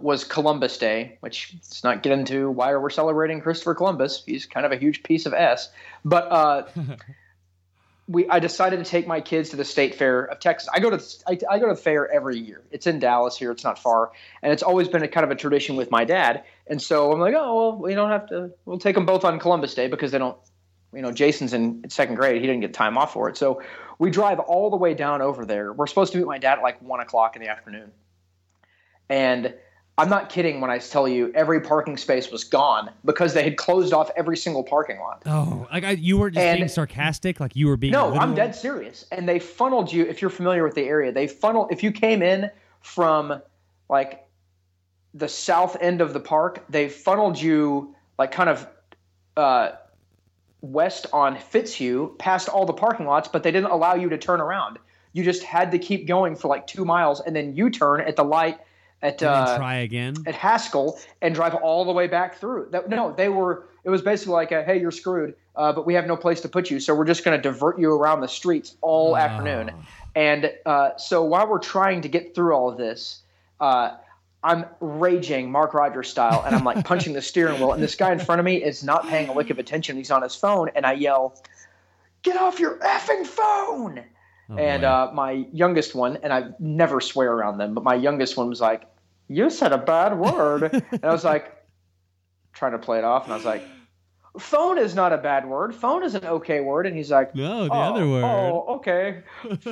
was 0.00 0.24
Columbus 0.24 0.78
Day, 0.78 1.16
which 1.20 1.52
let's 1.54 1.84
not 1.84 2.02
get 2.02 2.12
into 2.12 2.50
why 2.50 2.74
we're 2.74 2.90
celebrating 2.90 3.40
Christopher 3.40 3.76
Columbus. 3.76 4.24
He's 4.26 4.46
kind 4.46 4.66
of 4.66 4.72
a 4.72 4.76
huge 4.76 5.04
piece 5.04 5.26
of 5.26 5.32
s. 5.32 5.68
But 6.04 6.32
uh, 6.32 6.66
we 8.08 8.28
I 8.28 8.40
decided 8.40 8.84
to 8.84 8.90
take 8.90 9.06
my 9.06 9.20
kids 9.20 9.50
to 9.50 9.56
the 9.56 9.64
State 9.64 9.94
Fair 9.94 10.24
of 10.24 10.40
Texas. 10.40 10.68
I 10.74 10.80
go 10.80 10.90
to 10.90 11.00
I, 11.28 11.38
I 11.48 11.60
go 11.60 11.68
to 11.68 11.74
the 11.74 11.80
fair 11.80 12.10
every 12.10 12.40
year. 12.40 12.62
It's 12.72 12.88
in 12.88 12.98
Dallas 12.98 13.38
here. 13.38 13.52
It's 13.52 13.62
not 13.62 13.78
far, 13.78 14.10
and 14.42 14.52
it's 14.52 14.64
always 14.64 14.88
been 14.88 15.04
a 15.04 15.08
kind 15.08 15.22
of 15.22 15.30
a 15.30 15.36
tradition 15.36 15.76
with 15.76 15.92
my 15.92 16.04
dad. 16.04 16.42
And 16.66 16.80
so 16.80 17.12
I'm 17.12 17.20
like, 17.20 17.34
oh 17.36 17.54
well, 17.54 17.78
we 17.78 17.94
don't 17.94 18.10
have 18.10 18.28
to. 18.28 18.50
We'll 18.64 18.78
take 18.78 18.94
them 18.94 19.06
both 19.06 19.24
on 19.24 19.38
Columbus 19.38 19.74
Day 19.74 19.88
because 19.88 20.12
they 20.12 20.18
don't. 20.18 20.36
You 20.94 21.00
know, 21.00 21.10
Jason's 21.10 21.54
in 21.54 21.88
second 21.88 22.16
grade. 22.16 22.40
He 22.40 22.46
didn't 22.46 22.60
get 22.60 22.74
time 22.74 22.98
off 22.98 23.14
for 23.14 23.28
it. 23.28 23.36
So 23.36 23.62
we 23.98 24.10
drive 24.10 24.38
all 24.40 24.68
the 24.68 24.76
way 24.76 24.92
down 24.92 25.22
over 25.22 25.46
there. 25.46 25.72
We're 25.72 25.86
supposed 25.86 26.12
to 26.12 26.18
meet 26.18 26.26
my 26.26 26.38
dad 26.38 26.58
at 26.58 26.62
like 26.62 26.80
one 26.82 27.00
o'clock 27.00 27.34
in 27.34 27.42
the 27.42 27.48
afternoon, 27.48 27.90
and 29.08 29.54
I'm 29.98 30.08
not 30.08 30.30
kidding 30.30 30.60
when 30.60 30.70
I 30.70 30.78
tell 30.78 31.06
you 31.06 31.30
every 31.34 31.60
parking 31.60 31.96
space 31.96 32.30
was 32.30 32.44
gone 32.44 32.90
because 33.04 33.34
they 33.34 33.42
had 33.42 33.56
closed 33.56 33.92
off 33.92 34.10
every 34.16 34.36
single 34.36 34.64
parking 34.64 34.98
lot. 34.98 35.22
oh, 35.26 35.66
like 35.70 35.84
I, 35.84 35.90
you 35.92 36.16
were 36.16 36.30
just 36.30 36.44
and- 36.44 36.58
being 36.58 36.68
sarcastic, 36.68 37.40
like 37.40 37.54
you 37.54 37.66
were 37.68 37.76
being. 37.76 37.92
No, 37.92 38.06
literal? 38.06 38.22
I'm 38.22 38.34
dead 38.34 38.54
serious. 38.54 39.04
And 39.12 39.28
they 39.28 39.38
funneled 39.38 39.92
you. 39.92 40.04
If 40.04 40.22
you're 40.22 40.30
familiar 40.30 40.64
with 40.64 40.74
the 40.74 40.84
area, 40.84 41.12
they 41.12 41.26
funnel. 41.26 41.68
If 41.70 41.82
you 41.82 41.92
came 41.92 42.22
in 42.22 42.50
from 42.80 43.40
like 43.88 44.26
the 45.14 45.28
south 45.28 45.76
end 45.80 46.00
of 46.00 46.12
the 46.12 46.20
park, 46.20 46.64
they 46.68 46.88
funneled 46.88 47.40
you 47.40 47.94
like 48.18 48.32
kind 48.32 48.48
of 48.48 48.66
uh, 49.36 49.72
west 50.60 51.06
on 51.12 51.36
Fitzhugh, 51.36 52.16
past 52.18 52.48
all 52.48 52.64
the 52.64 52.72
parking 52.72 53.06
lots, 53.06 53.28
but 53.28 53.42
they 53.42 53.50
didn't 53.50 53.70
allow 53.70 53.94
you 53.94 54.08
to 54.08 54.18
turn 54.18 54.40
around. 54.40 54.78
You 55.12 55.24
just 55.24 55.42
had 55.42 55.70
to 55.72 55.78
keep 55.78 56.06
going 56.06 56.36
for 56.36 56.48
like 56.48 56.66
two 56.66 56.84
miles, 56.84 57.20
and 57.20 57.36
then 57.36 57.54
you 57.54 57.68
turn 57.68 58.00
at 58.00 58.16
the 58.16 58.24
light 58.24 58.58
at 59.02 59.22
uh, 59.22 59.58
try 59.58 59.76
again. 59.76 60.14
at 60.26 60.34
Haskell 60.34 60.98
and 61.20 61.34
drive 61.34 61.54
all 61.56 61.84
the 61.84 61.92
way 61.92 62.06
back 62.06 62.38
through. 62.38 62.68
That, 62.70 62.88
no, 62.88 63.12
they 63.12 63.28
were. 63.28 63.66
It 63.84 63.90
was 63.90 64.00
basically 64.00 64.34
like, 64.34 64.52
a, 64.52 64.62
"Hey, 64.62 64.80
you're 64.80 64.92
screwed, 64.92 65.34
uh, 65.56 65.72
but 65.72 65.84
we 65.84 65.94
have 65.94 66.06
no 66.06 66.16
place 66.16 66.40
to 66.42 66.48
put 66.48 66.70
you, 66.70 66.80
so 66.80 66.94
we're 66.94 67.04
just 67.04 67.24
going 67.24 67.36
to 67.36 67.42
divert 67.42 67.78
you 67.78 67.92
around 67.92 68.20
the 68.20 68.28
streets 68.28 68.76
all 68.80 69.16
afternoon." 69.16 69.72
And 70.14 70.52
uh, 70.64 70.96
so 70.96 71.24
while 71.24 71.48
we're 71.48 71.58
trying 71.58 72.02
to 72.02 72.08
get 72.08 72.34
through 72.34 72.54
all 72.54 72.70
of 72.70 72.78
this, 72.78 73.22
uh, 73.60 73.96
I'm 74.44 74.66
raging 74.80 75.52
Mark 75.52 75.72
Rogers 75.72 76.08
style, 76.08 76.42
and 76.44 76.54
I'm 76.54 76.64
like 76.64 76.84
punching 76.84 77.12
the 77.12 77.22
steering 77.22 77.60
wheel, 77.60 77.72
and 77.72 77.82
this 77.82 77.94
guy 77.94 78.10
in 78.12 78.18
front 78.18 78.40
of 78.40 78.44
me 78.44 78.62
is 78.62 78.82
not 78.82 79.06
paying 79.08 79.28
a 79.28 79.32
lick 79.32 79.50
of 79.50 79.58
attention. 79.58 79.96
He's 79.96 80.10
on 80.10 80.22
his 80.22 80.34
phone, 80.34 80.70
and 80.74 80.84
I 80.84 80.94
yell, 80.94 81.40
"Get 82.22 82.36
off 82.36 82.58
your 82.58 82.78
effing 82.78 83.24
phone!" 83.24 84.02
Oh, 84.50 84.56
and 84.56 84.84
uh, 84.84 85.10
my 85.14 85.46
youngest 85.52 85.94
one, 85.94 86.18
and 86.22 86.32
I 86.32 86.50
never 86.58 87.00
swear 87.00 87.32
around 87.32 87.58
them, 87.58 87.74
but 87.74 87.84
my 87.84 87.94
youngest 87.94 88.36
one 88.36 88.48
was 88.48 88.60
like, 88.60 88.82
"You 89.28 89.48
said 89.48 89.72
a 89.72 89.78
bad 89.78 90.18
word," 90.18 90.64
and 90.72 91.04
I 91.04 91.12
was 91.12 91.24
like, 91.24 91.64
trying 92.52 92.72
to 92.72 92.78
play 92.78 92.98
it 92.98 93.04
off, 93.04 93.24
and 93.24 93.32
I 93.32 93.36
was 93.36 93.44
like, 93.44 93.62
"Phone 94.40 94.76
is 94.76 94.96
not 94.96 95.12
a 95.12 95.18
bad 95.18 95.48
word. 95.48 95.72
Phone 95.72 96.02
is 96.02 96.16
an 96.16 96.24
okay 96.24 96.60
word," 96.60 96.86
and 96.86 96.96
he's 96.96 97.12
like, 97.12 97.32
no, 97.36 97.66
the 97.66 97.74
"Oh, 97.74 97.80
other 97.80 98.08
word. 98.08 98.24
Oh, 98.24 98.74
okay. 98.76 99.22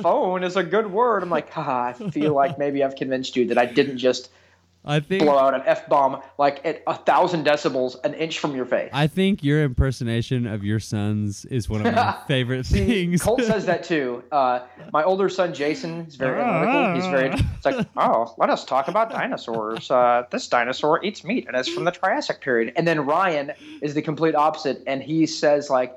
Phone 0.01 0.45
is 0.45 0.55
a 0.55 0.63
good 0.63 0.89
word." 0.89 1.23
I'm 1.23 1.29
like, 1.29 1.49
"Ha! 1.49 1.87
I 1.99 2.09
feel 2.09 2.33
like 2.33 2.57
maybe 2.57 2.81
I've 2.85 2.95
convinced 2.95 3.35
you 3.35 3.47
that 3.47 3.57
I 3.57 3.65
didn't 3.65 3.97
just 3.97 4.29
I 4.83 4.99
think 4.99 5.23
blow 5.23 5.37
out 5.37 5.53
an 5.53 5.61
f 5.65 5.87
bomb 5.87 6.21
like 6.37 6.65
at 6.65 6.81
a 6.87 6.95
thousand 6.95 7.45
decibels, 7.45 7.95
an 8.03 8.13
inch 8.13 8.39
from 8.39 8.55
your 8.55 8.65
face." 8.65 8.89
I 8.93 9.07
think 9.07 9.43
your 9.43 9.63
impersonation 9.63 10.47
of 10.47 10.63
your 10.63 10.79
sons 10.79 11.45
is 11.45 11.69
one 11.69 11.85
of 11.85 11.93
my 11.93 12.17
favorite 12.27 12.65
things. 12.65 13.21
Colt 13.21 13.41
says 13.43 13.65
that 13.67 13.83
too. 13.83 14.23
Uh, 14.31 14.61
my 14.91 15.03
older 15.03 15.29
son 15.29 15.53
Jason 15.53 16.05
is 16.07 16.15
very 16.15 16.41
analytical. 16.41 16.95
He's 16.95 17.05
very. 17.07 17.29
It's 17.55 17.65
like, 17.65 17.87
oh, 17.97 18.33
let 18.37 18.49
us 18.49 18.65
talk 18.65 18.87
about 18.87 19.11
dinosaurs. 19.11 19.91
Uh, 19.91 20.23
this 20.31 20.47
dinosaur 20.47 21.03
eats 21.03 21.23
meat 21.23 21.47
and 21.47 21.55
it's 21.55 21.69
from 21.69 21.85
the 21.85 21.91
Triassic 21.91 22.41
period. 22.41 22.73
And 22.75 22.87
then 22.87 23.05
Ryan 23.05 23.51
is 23.81 23.93
the 23.93 24.01
complete 24.01 24.35
opposite, 24.35 24.83
and 24.87 25.01
he 25.03 25.25
says 25.25 25.69
like, 25.69 25.95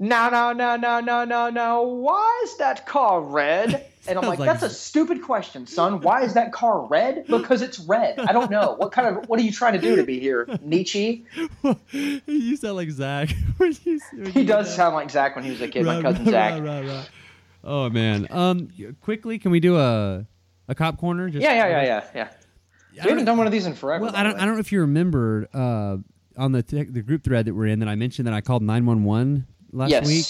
no, 0.00 0.28
no, 0.30 0.52
no, 0.52 0.74
no, 0.76 0.98
no, 1.00 1.24
no, 1.24 1.50
no. 1.50 1.82
Why 1.82 2.40
is 2.44 2.56
that 2.56 2.86
car 2.86 3.20
red? 3.20 3.86
And 4.08 4.18
I'm 4.18 4.26
like, 4.26 4.38
like 4.38 4.46
that's 4.48 4.62
a 4.62 4.70
stupid 4.70 5.20
question, 5.22 5.66
son. 5.66 6.00
Why 6.00 6.22
is 6.22 6.32
that 6.32 6.52
car 6.54 6.86
red? 6.86 7.26
Because 7.26 7.60
it's 7.60 7.78
red. 7.80 8.18
I 8.18 8.32
don't 8.32 8.50
know. 8.50 8.74
What 8.78 8.92
kind 8.92 9.06
of 9.14 9.28
what 9.28 9.38
are 9.38 9.42
you 9.42 9.52
trying 9.52 9.74
to 9.74 9.78
do 9.78 9.94
to 9.96 10.02
be 10.04 10.18
here, 10.18 10.48
Nietzsche? 10.62 11.26
you 11.92 12.56
sound 12.56 12.76
like 12.76 12.90
Zach. 12.90 13.28
when 13.58 13.76
you- 13.84 14.00
when 14.14 14.32
He 14.32 14.44
does 14.46 14.66
do 14.66 14.70
that. 14.70 14.76
sound 14.76 14.94
like 14.94 15.10
Zach 15.10 15.36
when 15.36 15.44
he 15.44 15.50
was 15.50 15.60
a 15.60 15.68
kid. 15.68 15.84
My 15.84 16.00
cousin 16.00 16.24
right, 16.24 16.30
Zach. 16.30 16.52
right, 16.54 16.62
right, 16.62 16.86
right. 16.86 17.08
Oh 17.62 17.90
man. 17.90 18.26
Um, 18.30 18.68
quickly, 19.02 19.38
can 19.38 19.50
we 19.50 19.60
do 19.60 19.76
a 19.76 20.26
a 20.66 20.74
cop 20.74 20.96
corner? 20.96 21.28
Just 21.28 21.42
Yeah, 21.42 21.52
yeah, 21.52 21.68
yeah, 21.68 21.82
yeah, 22.14 22.28
yeah. 22.94 23.04
We 23.04 23.10
haven't 23.10 23.26
done 23.26 23.36
one 23.36 23.46
of 23.46 23.52
these 23.52 23.66
in 23.66 23.74
forever. 23.74 24.06
Well, 24.06 24.16
I 24.16 24.22
don't. 24.22 24.34
way. 24.34 24.40
I 24.40 24.44
don't 24.46 24.54
know 24.54 24.60
if 24.60 24.72
you 24.72 24.80
remember 24.80 25.46
uh, 25.52 25.98
on 26.42 26.52
the 26.52 26.62
the 26.62 27.02
group 27.02 27.22
thread 27.22 27.44
that 27.44 27.54
we're 27.54 27.66
in 27.66 27.80
that 27.80 27.88
I 27.88 27.96
mentioned 27.96 28.26
that 28.26 28.34
I 28.34 28.40
called 28.40 28.62
nine 28.62 28.86
one 28.86 29.04
one 29.04 29.46
last 29.72 29.90
yes. 29.90 30.06
week. 30.06 30.26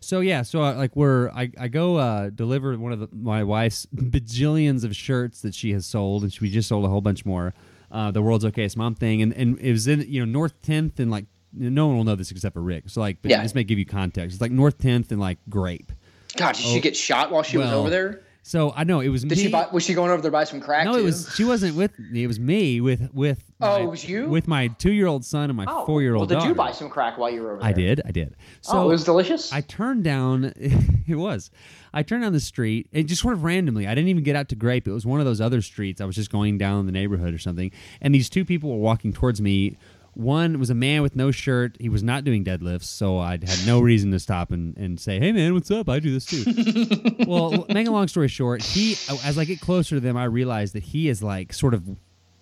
So 0.00 0.20
yeah, 0.20 0.42
so 0.42 0.62
uh, 0.62 0.74
like 0.74 0.94
we're 0.96 1.30
I, 1.30 1.50
I 1.58 1.68
go 1.68 1.96
uh, 1.96 2.28
deliver 2.30 2.76
one 2.78 2.92
of 2.92 3.00
the, 3.00 3.08
my 3.12 3.42
wife's 3.42 3.86
bajillions 3.94 4.84
of 4.84 4.94
shirts 4.94 5.40
that 5.42 5.54
she 5.54 5.72
has 5.72 5.86
sold, 5.86 6.22
and 6.24 6.32
she, 6.32 6.40
we 6.42 6.50
just 6.50 6.68
sold 6.68 6.84
a 6.84 6.88
whole 6.88 7.00
bunch 7.00 7.24
more. 7.24 7.54
Uh, 7.90 8.10
the 8.10 8.20
world's 8.20 8.44
okayest 8.44 8.76
mom 8.76 8.94
thing, 8.94 9.22
and 9.22 9.32
and 9.32 9.58
it 9.60 9.72
was 9.72 9.86
in 9.86 10.00
you 10.02 10.20
know 10.20 10.30
North 10.30 10.60
Tenth 10.62 11.00
and 11.00 11.10
like 11.10 11.24
no 11.56 11.86
one 11.86 11.96
will 11.96 12.04
know 12.04 12.16
this 12.16 12.30
except 12.30 12.52
for 12.52 12.60
Rick. 12.62 12.84
So 12.88 13.00
like, 13.00 13.18
but 13.22 13.30
Yeah. 13.30 13.42
this 13.42 13.54
may 13.54 13.64
give 13.64 13.78
you 13.78 13.86
context. 13.86 14.34
It's 14.34 14.40
like 14.42 14.50
North 14.50 14.76
Tenth 14.78 15.10
and 15.12 15.20
like 15.20 15.38
Grape. 15.48 15.92
God, 16.36 16.54
did 16.56 16.64
she 16.64 16.80
get 16.80 16.96
shot 16.96 17.30
while 17.30 17.44
she 17.44 17.56
was 17.58 17.70
Oh, 17.70 17.80
over 17.80 17.90
there? 17.90 18.22
So 18.46 18.74
I 18.76 18.84
know 18.84 19.00
it 19.00 19.08
was 19.08 19.22
Did 19.22 19.30
me. 19.38 19.44
she 19.44 19.48
buy, 19.50 19.68
was 19.72 19.82
she 19.84 19.94
going 19.94 20.10
over 20.10 20.20
there 20.20 20.30
to 20.30 20.32
buy 20.32 20.44
some 20.44 20.60
crack? 20.60 20.84
no, 20.84 20.92
too? 20.92 20.98
it 20.98 21.02
was 21.04 21.32
she 21.34 21.44
wasn't 21.44 21.76
with 21.76 21.98
me. 21.98 22.24
It 22.24 22.26
was 22.26 22.38
me 22.38 22.78
with 22.82 23.08
with. 23.14 23.42
Oh, 23.62 23.78
my- 23.78 23.84
it 23.84 23.86
was 23.86 24.06
you? 24.06 24.28
with 24.28 24.46
my 24.46 24.68
two 24.68 24.92
year 24.92 25.06
old 25.06 25.24
son 25.24 25.48
and 25.48 25.56
my 25.56 25.64
Oh, 25.66 25.86
four 25.86 26.02
year 26.02 26.14
old 26.14 26.30
Well, 26.30 26.40
did 26.40 26.46
you 26.46 26.54
buy 26.54 26.70
some 26.70 26.90
crack 26.90 27.16
while 27.16 27.30
you 27.30 27.40
were 27.40 27.52
over 27.52 27.60
there? 27.60 27.68
I 27.70 27.72
did. 27.72 28.02
I 28.04 28.10
did. 28.10 28.34
Oh, 28.36 28.44
so 28.60 28.78
oh, 28.80 28.84
it 28.84 28.88
was 28.88 29.04
delicious. 29.04 29.50
I 29.50 29.62
turned 29.62 30.04
down. 30.04 30.52
It 31.06 31.16
was. 31.16 31.50
I 31.92 32.02
turned 32.02 32.22
down 32.22 32.32
the 32.32 32.40
street. 32.40 32.88
It 32.90 33.02
just 33.02 33.20
sort 33.20 33.34
of 33.34 33.44
randomly. 33.44 33.86
I 33.86 33.94
didn't 33.94 34.08
even 34.08 34.24
get 34.24 34.36
out 34.36 34.48
to 34.48 34.54
Grape. 34.56 34.88
It 34.88 34.92
was 34.92 35.04
one 35.04 35.20
of 35.20 35.26
those 35.26 35.38
other 35.38 35.60
streets. 35.60 36.00
I 36.00 36.06
was 36.06 36.16
just 36.16 36.32
going 36.32 36.56
down 36.56 36.86
the 36.86 36.92
neighborhood 36.92 37.34
or 37.34 37.38
something, 37.38 37.70
and 38.00 38.14
these 38.14 38.30
two 38.30 38.42
people 38.46 38.70
were 38.70 38.78
walking 38.78 39.12
towards 39.12 39.38
me. 39.42 39.76
One 40.16 40.58
was 40.58 40.70
a 40.70 40.74
man 40.74 41.02
with 41.02 41.16
no 41.16 41.30
shirt. 41.30 41.76
He 41.80 41.88
was 41.88 42.02
not 42.02 42.24
doing 42.24 42.44
deadlifts, 42.44 42.84
so 42.84 43.18
I 43.18 43.32
had 43.32 43.66
no 43.66 43.80
reason 43.80 44.10
to 44.12 44.20
stop 44.20 44.52
and, 44.52 44.76
and 44.76 44.98
say, 45.00 45.18
"Hey, 45.18 45.32
man, 45.32 45.54
what's 45.54 45.70
up? 45.70 45.88
I 45.88 45.98
do 45.98 46.12
this 46.12 46.24
too." 46.24 47.24
well, 47.26 47.66
make 47.68 47.86
a 47.86 47.90
long 47.90 48.08
story 48.08 48.28
short, 48.28 48.62
he 48.62 48.96
oh, 49.10 49.20
as 49.24 49.38
I 49.38 49.44
get 49.44 49.60
closer 49.60 49.96
to 49.96 50.00
them, 50.00 50.16
I 50.16 50.24
realize 50.24 50.72
that 50.72 50.84
he 50.84 51.08
is 51.08 51.22
like 51.22 51.52
sort 51.52 51.74
of 51.74 51.84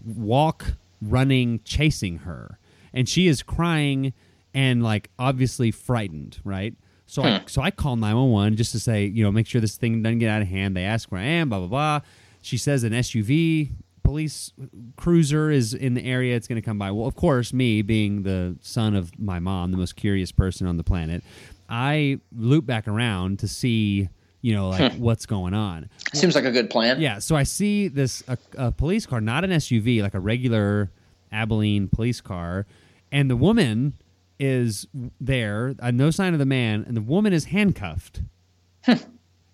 walk, 0.04 0.74
running, 1.00 1.60
chasing 1.64 2.18
her, 2.18 2.58
and 2.92 3.08
she 3.08 3.26
is 3.26 3.42
crying 3.42 4.12
and 4.54 4.82
like 4.82 5.10
obviously 5.18 5.70
frightened, 5.70 6.38
right? 6.44 6.74
So 7.06 7.22
I 7.22 7.38
hmm. 7.38 7.46
so 7.46 7.62
I 7.62 7.70
call 7.70 7.96
nine 7.96 8.16
one 8.16 8.30
one 8.30 8.56
just 8.56 8.72
to 8.72 8.80
say, 8.80 9.06
you 9.06 9.24
know, 9.24 9.32
make 9.32 9.46
sure 9.46 9.60
this 9.60 9.76
thing 9.76 10.02
doesn't 10.02 10.18
get 10.18 10.30
out 10.30 10.42
of 10.42 10.48
hand. 10.48 10.76
They 10.76 10.84
ask 10.84 11.10
where 11.10 11.20
I 11.20 11.24
am, 11.24 11.48
blah 11.48 11.58
blah 11.58 11.68
blah. 11.68 12.00
She 12.40 12.56
says 12.56 12.84
an 12.84 12.92
SUV 12.92 13.70
police 14.12 14.52
cruiser 14.96 15.50
is 15.50 15.72
in 15.72 15.94
the 15.94 16.04
area. 16.04 16.36
It's 16.36 16.46
going 16.46 16.60
to 16.60 16.64
come 16.64 16.78
by. 16.78 16.90
Well, 16.90 17.06
of 17.06 17.14
course, 17.14 17.54
me 17.54 17.80
being 17.80 18.24
the 18.24 18.58
son 18.60 18.94
of 18.94 19.18
my 19.18 19.38
mom, 19.38 19.70
the 19.70 19.78
most 19.78 19.96
curious 19.96 20.30
person 20.30 20.66
on 20.66 20.76
the 20.76 20.84
planet, 20.84 21.24
I 21.66 22.20
loop 22.36 22.66
back 22.66 22.86
around 22.86 23.38
to 23.38 23.48
see, 23.48 24.10
you 24.42 24.54
know, 24.54 24.68
like 24.68 24.92
what's 24.96 25.24
going 25.24 25.54
on. 25.54 25.88
Seems 26.12 26.34
like 26.34 26.44
a 26.44 26.50
good 26.50 26.68
plan. 26.68 27.00
Yeah, 27.00 27.20
so 27.20 27.36
I 27.36 27.44
see 27.44 27.88
this 27.88 28.22
a, 28.28 28.36
a 28.58 28.70
police 28.70 29.06
car, 29.06 29.22
not 29.22 29.44
an 29.44 29.50
SUV, 29.50 30.02
like 30.02 30.12
a 30.12 30.20
regular 30.20 30.90
Abilene 31.32 31.88
police 31.88 32.20
car, 32.20 32.66
and 33.10 33.30
the 33.30 33.36
woman 33.36 33.94
is 34.38 34.86
there, 35.22 35.74
uh, 35.80 35.90
no 35.90 36.10
sign 36.10 36.34
of 36.34 36.38
the 36.38 36.44
man, 36.44 36.84
and 36.86 36.94
the 36.94 37.00
woman 37.00 37.32
is 37.32 37.46
handcuffed. 37.46 38.20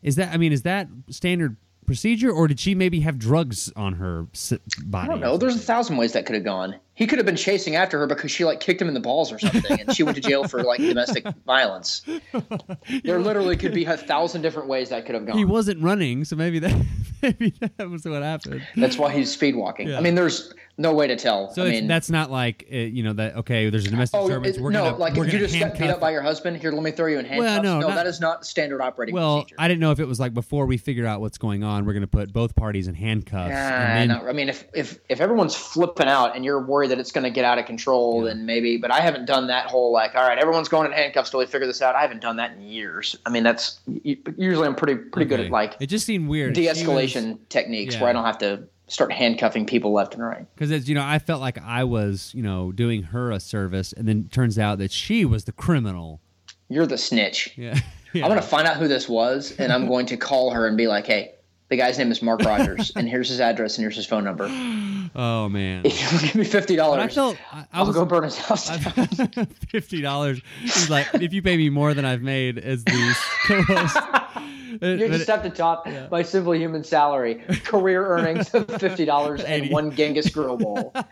is 0.03 0.17
that? 0.17 0.35
I 0.35 0.37
mean, 0.37 0.50
is 0.50 0.62
that 0.62 0.88
standard 1.11 1.57
procedure, 1.88 2.30
or 2.30 2.47
did 2.47 2.61
she 2.61 2.75
maybe 2.75 3.00
have 3.00 3.18
drugs 3.18 3.73
on 3.75 3.95
her 3.95 4.26
body? 4.85 5.09
I 5.09 5.11
don't 5.11 5.21
know. 5.21 5.38
There's 5.38 5.57
a 5.57 5.59
thousand 5.59 5.97
ways 5.97 6.12
that 6.12 6.26
could 6.26 6.35
have 6.35 6.45
gone. 6.45 6.76
He 6.95 7.07
could 7.07 7.18
have 7.18 7.25
been 7.25 7.37
chasing 7.37 7.76
after 7.76 7.99
her 7.99 8.07
because 8.07 8.30
she 8.30 8.45
like 8.45 8.61
kicked 8.61 8.83
him 8.83 8.88
in 8.88 8.95
the 8.95 9.00
balls 9.00 9.33
or 9.33 9.38
something, 9.38 9.80
and 9.80 9.97
she 9.97 10.02
went 10.02 10.16
to 10.16 10.21
jail 10.21 10.47
for 10.47 10.62
like 10.62 10.78
domestic 10.78 11.26
violence. 11.47 12.02
There 13.02 13.18
literally 13.18 13.57
could 13.57 13.73
be 13.73 13.87
a 13.87 13.97
thousand 13.97 14.42
different 14.42 14.68
ways 14.68 14.90
that 14.90 15.07
could 15.07 15.14
have 15.14 15.26
gone. 15.26 15.38
He 15.38 15.47
wasn't 15.47 15.83
running, 15.83 16.25
so 16.25 16.37
maybe 16.37 16.59
that 16.59 16.87
maybe 17.23 17.54
that 17.76 17.88
was 17.88 18.04
what 18.04 18.23
happened. 18.23 18.66
That's 18.76 18.99
why 18.99 19.11
he's 19.11 19.33
speed 19.33 19.57
walking. 19.57 19.88
Yeah. 19.88 19.99
I 19.99 20.00
mean, 20.00 20.14
there's 20.14 20.52
no 20.78 20.94
way 20.94 21.08
to 21.08 21.16
tell. 21.16 21.52
So 21.52 21.64
I 21.66 21.70
mean, 21.70 21.88
that's 21.88 22.08
not 22.08 22.30
like 22.30 22.68
uh, 22.73 22.76
you 22.76 23.02
know 23.02 23.12
that 23.14 23.37
okay. 23.38 23.68
There's 23.68 23.85
a 23.87 23.90
domestic 23.90 24.18
oh 24.18 24.28
disturbance. 24.28 24.56
it- 24.56 24.62
we're 24.62 24.70
no, 24.70 24.85
gonna, 24.85 24.97
like 24.97 25.14
we're 25.14 25.26
if 25.26 25.32
you 25.32 25.40
just 25.40 25.58
got 25.58 25.76
beat 25.76 25.90
up 25.90 25.99
by 26.00 26.12
your 26.12 26.23
husband, 26.23 26.56
here, 26.56 26.70
let 26.70 26.82
me 26.82 26.92
throw 26.92 27.06
you 27.06 27.18
in 27.18 27.25
handcuffs. 27.25 27.62
no, 27.62 27.80
no, 27.80 27.88
not- 27.88 27.97
that 27.97 28.06
is 28.06 28.20
not 28.20 28.47
standard 28.47 28.80
operating 28.80 29.14
Well, 29.14 29.42
procedure. 29.42 29.56
I 29.58 29.66
didn't 29.66 29.80
know 29.80 29.90
if 29.90 29.99
it 29.99 30.06
was 30.06 30.20
like 30.20 30.32
before 30.32 30.66
we 30.66 30.76
figure 30.76 31.04
out 31.04 31.20
what's 31.20 31.37
going 31.37 31.64
on, 31.64 31.85
we're 31.85 31.94
going 31.94 32.02
to 32.02 32.06
put 32.06 32.32
both 32.32 32.54
parties 32.54 32.87
in 32.87 32.94
handcuffs. 32.94 33.50
Nah, 33.50 33.54
then, 33.54 34.08
no, 34.08 34.28
I 34.28 34.32
mean, 34.32 34.49
if, 34.49 34.64
if 34.73 35.00
if 35.08 35.20
everyone's 35.20 35.56
flipping 35.56 36.06
out 36.06 36.37
and 36.37 36.44
you're 36.44 36.64
worried 36.64 36.92
that 36.92 37.00
it's 37.00 37.12
going 37.12 37.25
to 37.25 37.30
get 37.30 37.44
out 37.44 37.58
of 37.58 37.66
control, 37.66 38.23
then 38.23 38.47
maybe. 38.47 38.76
But 38.76 38.92
I 38.92 39.00
haven't 39.00 39.26
done 39.26 39.49
that 39.49 39.66
whole 39.66 39.92
like, 39.92 40.14
all 40.14 40.26
right, 40.26 40.38
everyone's 40.38 40.68
going 40.68 40.87
in 40.87 40.92
handcuffs 40.92 41.30
till 41.30 41.40
we 41.40 41.47
figure 41.47 41.66
this 41.66 41.82
out. 41.82 41.97
I 41.97 42.02
haven't 42.02 42.20
done 42.20 42.37
that 42.37 42.52
in 42.52 42.62
years. 42.62 43.16
I 43.26 43.30
mean, 43.30 43.42
that's 43.42 43.80
usually 44.04 44.66
I'm 44.66 44.76
pretty 44.76 44.94
pretty 44.94 45.28
good 45.28 45.40
at 45.40 45.50
like 45.50 45.76
it 45.80 45.87
just 45.87 46.06
seemed 46.06 46.28
weird. 46.28 46.54
De-escalation 46.54 47.38
techniques 47.49 47.94
yeah. 47.94 48.00
where 48.00 48.11
I 48.11 48.12
don't 48.12 48.25
have 48.25 48.38
to 48.38 48.68
start 48.88 49.12
handcuffing 49.12 49.66
people 49.66 49.92
left 49.92 50.14
and 50.14 50.23
right. 50.23 50.47
because 50.54 50.71
it's 50.71 50.88
you 50.88 50.95
know 50.95 51.04
I 51.04 51.18
felt 51.18 51.40
like 51.40 51.59
I 51.62 51.85
was 51.85 52.33
you 52.35 52.42
know 52.42 52.73
doing 52.73 53.04
her 53.04 53.30
a 53.30 53.38
service, 53.40 53.92
and 53.92 54.09
then 54.09 54.25
it 54.26 54.33
turns 54.33 54.59
out 54.59 54.78
that 54.78 54.90
she 54.90 55.25
was 55.25 55.45
the 55.45 55.52
criminal. 55.52 56.21
You're 56.68 56.87
the 56.87 56.99
snitch. 56.99 57.54
Yeah, 57.59 57.78
yeah. 58.14 58.25
I'm 58.25 58.30
going 58.30 58.40
to 58.40 58.47
find 58.47 58.66
out 58.66 58.76
who 58.78 58.88
this 58.88 59.09
was, 59.09 59.54
and 59.59 59.71
I'm 59.73 59.87
going 59.92 60.07
to 60.07 60.16
call 60.16 60.50
her 60.50 60.66
and 60.66 60.76
be 60.76 60.87
like, 60.88 61.07
hey. 61.07 61.35
The 61.71 61.76
guy's 61.76 61.99
name 61.99 62.11
is 62.11 62.23
Mark 62.23 62.40
Rogers, 62.45 62.92
and 62.97 63.07
here's 63.07 63.28
his 63.28 63.40
address, 63.40 63.76
and 63.76 63.83
here's 63.83 63.95
his 63.97 64.07
phone 64.07 64.25
number. 64.25 64.45
oh 65.14 65.50
man. 65.50 65.83
If 65.85 66.00
you 66.00 66.18
give 66.21 66.35
me 66.37 66.45
fifty 66.45 66.76
But 66.76 66.83
I 66.83 66.87
dollars, 66.97 67.14
felt 67.14 67.37
I, 67.52 67.59
I 67.59 67.66
I'll 67.75 67.87
was 67.87 67.95
go 67.95 68.07
burn 68.07 68.25
his 68.25 68.38
house 68.38 68.68
down. 68.71 69.07
fifty 69.68 70.00
dollars. 70.00 70.40
He's 70.62 70.88
like, 70.88 71.09
if 71.16 71.35
you 71.35 71.42
pay 71.42 71.59
me 71.59 71.68
more 71.68 71.92
than 71.92 72.07
I've 72.07 72.23
made 72.23 72.57
as 72.57 72.85
the 72.85 73.16
co-host, 73.47 73.99
You're 74.69 74.79
But- 75.09 75.11
just 75.17 75.31
at 75.31 75.43
the 75.43 75.51
top 75.51 75.87
my 76.11 76.23
simple 76.23 76.55
human 76.55 76.85
salary, 76.85 77.37
career 77.65 78.07
earnings 78.07 78.53
of 78.55 78.69
fifty 78.81 79.05
dollars 79.05 79.43
and 79.43 79.71
one 79.71 79.95
Genghis 79.95 80.29
grill 80.31 80.57
bowl. 80.57 80.95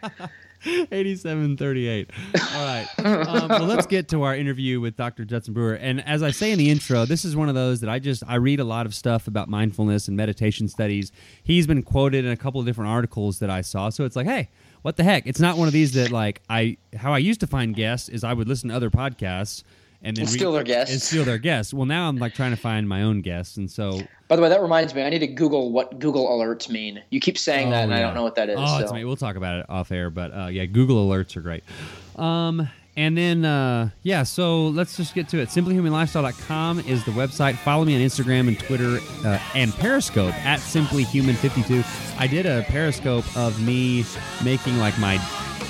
8738. 0.65 2.11
All 2.55 2.65
right. 2.65 2.89
Um, 2.99 3.49
well, 3.49 3.65
let's 3.67 3.87
get 3.87 4.09
to 4.09 4.23
our 4.23 4.35
interview 4.35 4.81
with 4.81 4.97
Dr. 4.97 5.25
Judson 5.25 5.55
Brewer. 5.55 5.75
And 5.75 6.05
as 6.07 6.23
I 6.23 6.31
say 6.31 6.51
in 6.51 6.59
the 6.59 6.71
intro, 6.71 7.05
this 7.05 7.25
is 7.25 7.37
one 7.37 7.49
of 7.49 7.55
those 7.55 7.81
that 7.81 7.91
I 7.91 7.99
just 7.99 8.23
I 8.27 8.37
read 8.37 8.59
a 8.59 8.65
lot 8.65 8.87
of 8.87 8.95
stuff 8.95 9.29
about 9.29 9.49
mindfulness 9.49 10.09
and 10.09 10.17
meditation 10.17 10.67
studies. 10.69 11.13
He's 11.45 11.67
been 11.67 11.83
quoted 11.83 12.25
in 12.25 12.31
a 12.33 12.37
couple 12.37 12.61
of 12.61 12.67
different 12.67 12.91
articles 12.91 13.39
that 13.41 13.51
I 13.51 13.61
saw. 13.61 13.91
So 13.91 14.05
it's 14.05 14.17
like, 14.17 14.27
hey, 14.27 14.49
what 14.83 14.97
the 14.97 15.05
heck? 15.05 15.27
It's 15.27 15.41
not 15.41 15.57
one 15.57 15.69
of 15.69 15.73
these 15.73 15.93
that 15.93 16.11
like 16.11 16.41
I 16.49 16.79
how 16.97 17.13
I 17.13 17.19
used 17.19 17.41
to 17.41 17.47
find 17.47 17.75
guests 17.75 18.09
is 18.09 18.25
I 18.25 18.33
would 18.33 18.49
listen 18.49 18.71
to 18.71 18.75
other 18.75 18.91
podcasts 18.91 19.63
and 20.03 20.17
then 20.17 20.23
And 20.23 20.31
steal 20.31 20.53
their 20.53 20.63
guests. 20.63 20.93
and 20.93 21.03
steal 21.03 21.25
their 21.25 21.39
guests. 21.39 21.73
Well, 21.75 21.87
now 21.87 22.09
I'm 22.09 22.17
like 22.17 22.35
trying 22.35 22.51
to 22.53 22.57
find 22.57 22.89
my 22.89 23.03
own 23.03 23.23
guests, 23.23 23.57
and 23.57 23.71
so 23.71 24.01
By 24.29 24.37
the 24.37 24.43
way, 24.43 24.49
that 24.49 24.61
reminds 24.61 24.95
me, 24.95 25.03
I 25.03 25.11
need 25.11 25.21
to 25.21 25.27
Google 25.27 25.73
what 25.73 25.99
Google 25.99 26.29
alerts 26.29 26.69
mean. 26.69 27.03
You 27.11 27.21
keep 27.21 27.39
saying 27.39 27.71
that, 27.71 27.85
and 27.85 27.95
I 27.95 28.01
don't 28.01 28.15
know 28.15 28.23
what 28.23 28.35
that 28.37 28.49
is. 28.49 28.57
Oh, 28.59 28.79
so. 28.79 28.85
it's 28.85 28.93
me. 28.93 29.05
We'll 29.05 29.17
talk 29.17 29.37
about 29.37 29.61
it 29.61 29.67
off 29.69 29.91
air, 29.93 30.11
but 30.11 30.31
uh, 30.37 30.47
yeah, 30.47 30.65
Google 30.67 31.09
alerts 31.09 31.37
are 31.37 31.41
great. 31.41 31.65
Um, 32.17 32.69
and 32.99 33.17
then 33.17 33.45
uh, 33.45 33.91
yeah, 34.03 34.23
so 34.23 34.69
let's 34.69 34.97
just 34.97 35.15
get 35.15 35.29
to 35.29 35.39
it. 35.39 35.51
SimplyHumanLifestyle.com 35.51 36.81
is 36.81 37.05
the 37.05 37.11
website. 37.11 37.57
Follow 37.57 37.85
me 37.85 37.95
on 37.95 38.01
Instagram 38.01 38.49
and 38.49 38.59
Twitter 38.59 38.99
uh, 39.27 39.39
and 39.55 39.71
Periscope 39.75 40.33
at 40.47 40.61
SimplyHuman52. 40.61 42.19
I 42.19 42.27
did 42.27 42.47
a 42.47 42.63
Periscope 42.69 43.25
of 43.37 43.61
me 43.63 44.05
making 44.43 44.79
like 44.79 44.99
my 44.99 45.19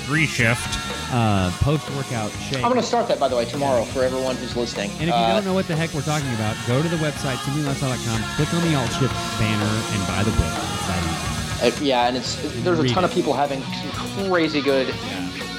three 0.07 0.25
shift 0.25 0.63
uh, 1.11 1.51
post 1.59 1.83
workout 1.95 2.31
shake. 2.47 2.63
I'm 2.63 2.71
going 2.71 2.79
to 2.79 2.87
start 2.87 3.07
that, 3.09 3.19
by 3.19 3.27
the 3.27 3.35
way, 3.35 3.43
tomorrow 3.45 3.83
for 3.83 4.03
everyone 4.03 4.35
who's 4.37 4.55
listening. 4.55 4.89
And 4.91 5.01
if 5.01 5.07
you 5.07 5.13
Uh, 5.13 5.33
don't 5.35 5.43
know 5.45 5.53
what 5.53 5.67
the 5.67 5.75
heck 5.75 5.93
we're 5.93 6.01
talking 6.01 6.31
about, 6.35 6.55
go 6.65 6.81
to 6.81 6.87
the 6.87 6.95
website, 6.97 7.35
simplylifestyle.com, 7.43 8.23
click 8.37 8.53
on 8.53 8.61
the 8.71 8.75
alt 8.75 8.91
shift 8.93 9.13
banner, 9.37 9.73
and 9.93 10.07
buy 10.07 10.23
the 10.23 10.31
book. 10.31 10.47
It's 10.47 10.87
that 10.87 11.03
easy. 11.03 11.83
Uh, 11.83 11.85
yeah, 11.85 12.07
and 12.07 12.15
it's 12.17 12.35
there's 12.63 12.79
a 12.79 12.83
Read 12.83 12.91
ton 12.93 13.03
it. 13.03 13.07
of 13.07 13.13
people 13.13 13.33
having 13.33 13.61
some 13.61 14.29
crazy 14.29 14.61
good 14.61 14.87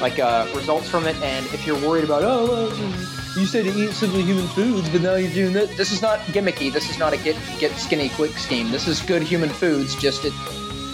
like 0.00 0.18
uh, 0.18 0.46
results 0.54 0.88
from 0.88 1.06
it. 1.06 1.16
And 1.22 1.44
if 1.46 1.66
you're 1.66 1.80
worried 1.86 2.04
about 2.04 2.22
oh, 2.24 2.46
well, 2.46 2.68
you 3.36 3.44
say 3.46 3.62
to 3.62 3.70
eat 3.70 3.90
simply 3.92 4.22
human 4.22 4.46
foods, 4.48 4.88
but 4.88 5.02
now 5.02 5.16
you're 5.16 5.32
doing 5.32 5.52
that, 5.54 5.68
this 5.76 5.92
is 5.92 6.00
not 6.00 6.20
gimmicky. 6.32 6.72
This 6.72 6.88
is 6.88 6.98
not 6.98 7.12
a 7.12 7.16
get 7.18 7.36
get 7.58 7.72
skinny 7.76 8.08
quick 8.10 8.32
scheme. 8.38 8.70
This 8.70 8.86
is 8.88 9.02
good 9.02 9.22
human 9.22 9.50
foods. 9.50 9.94
Just 9.96 10.24
it 10.24 10.32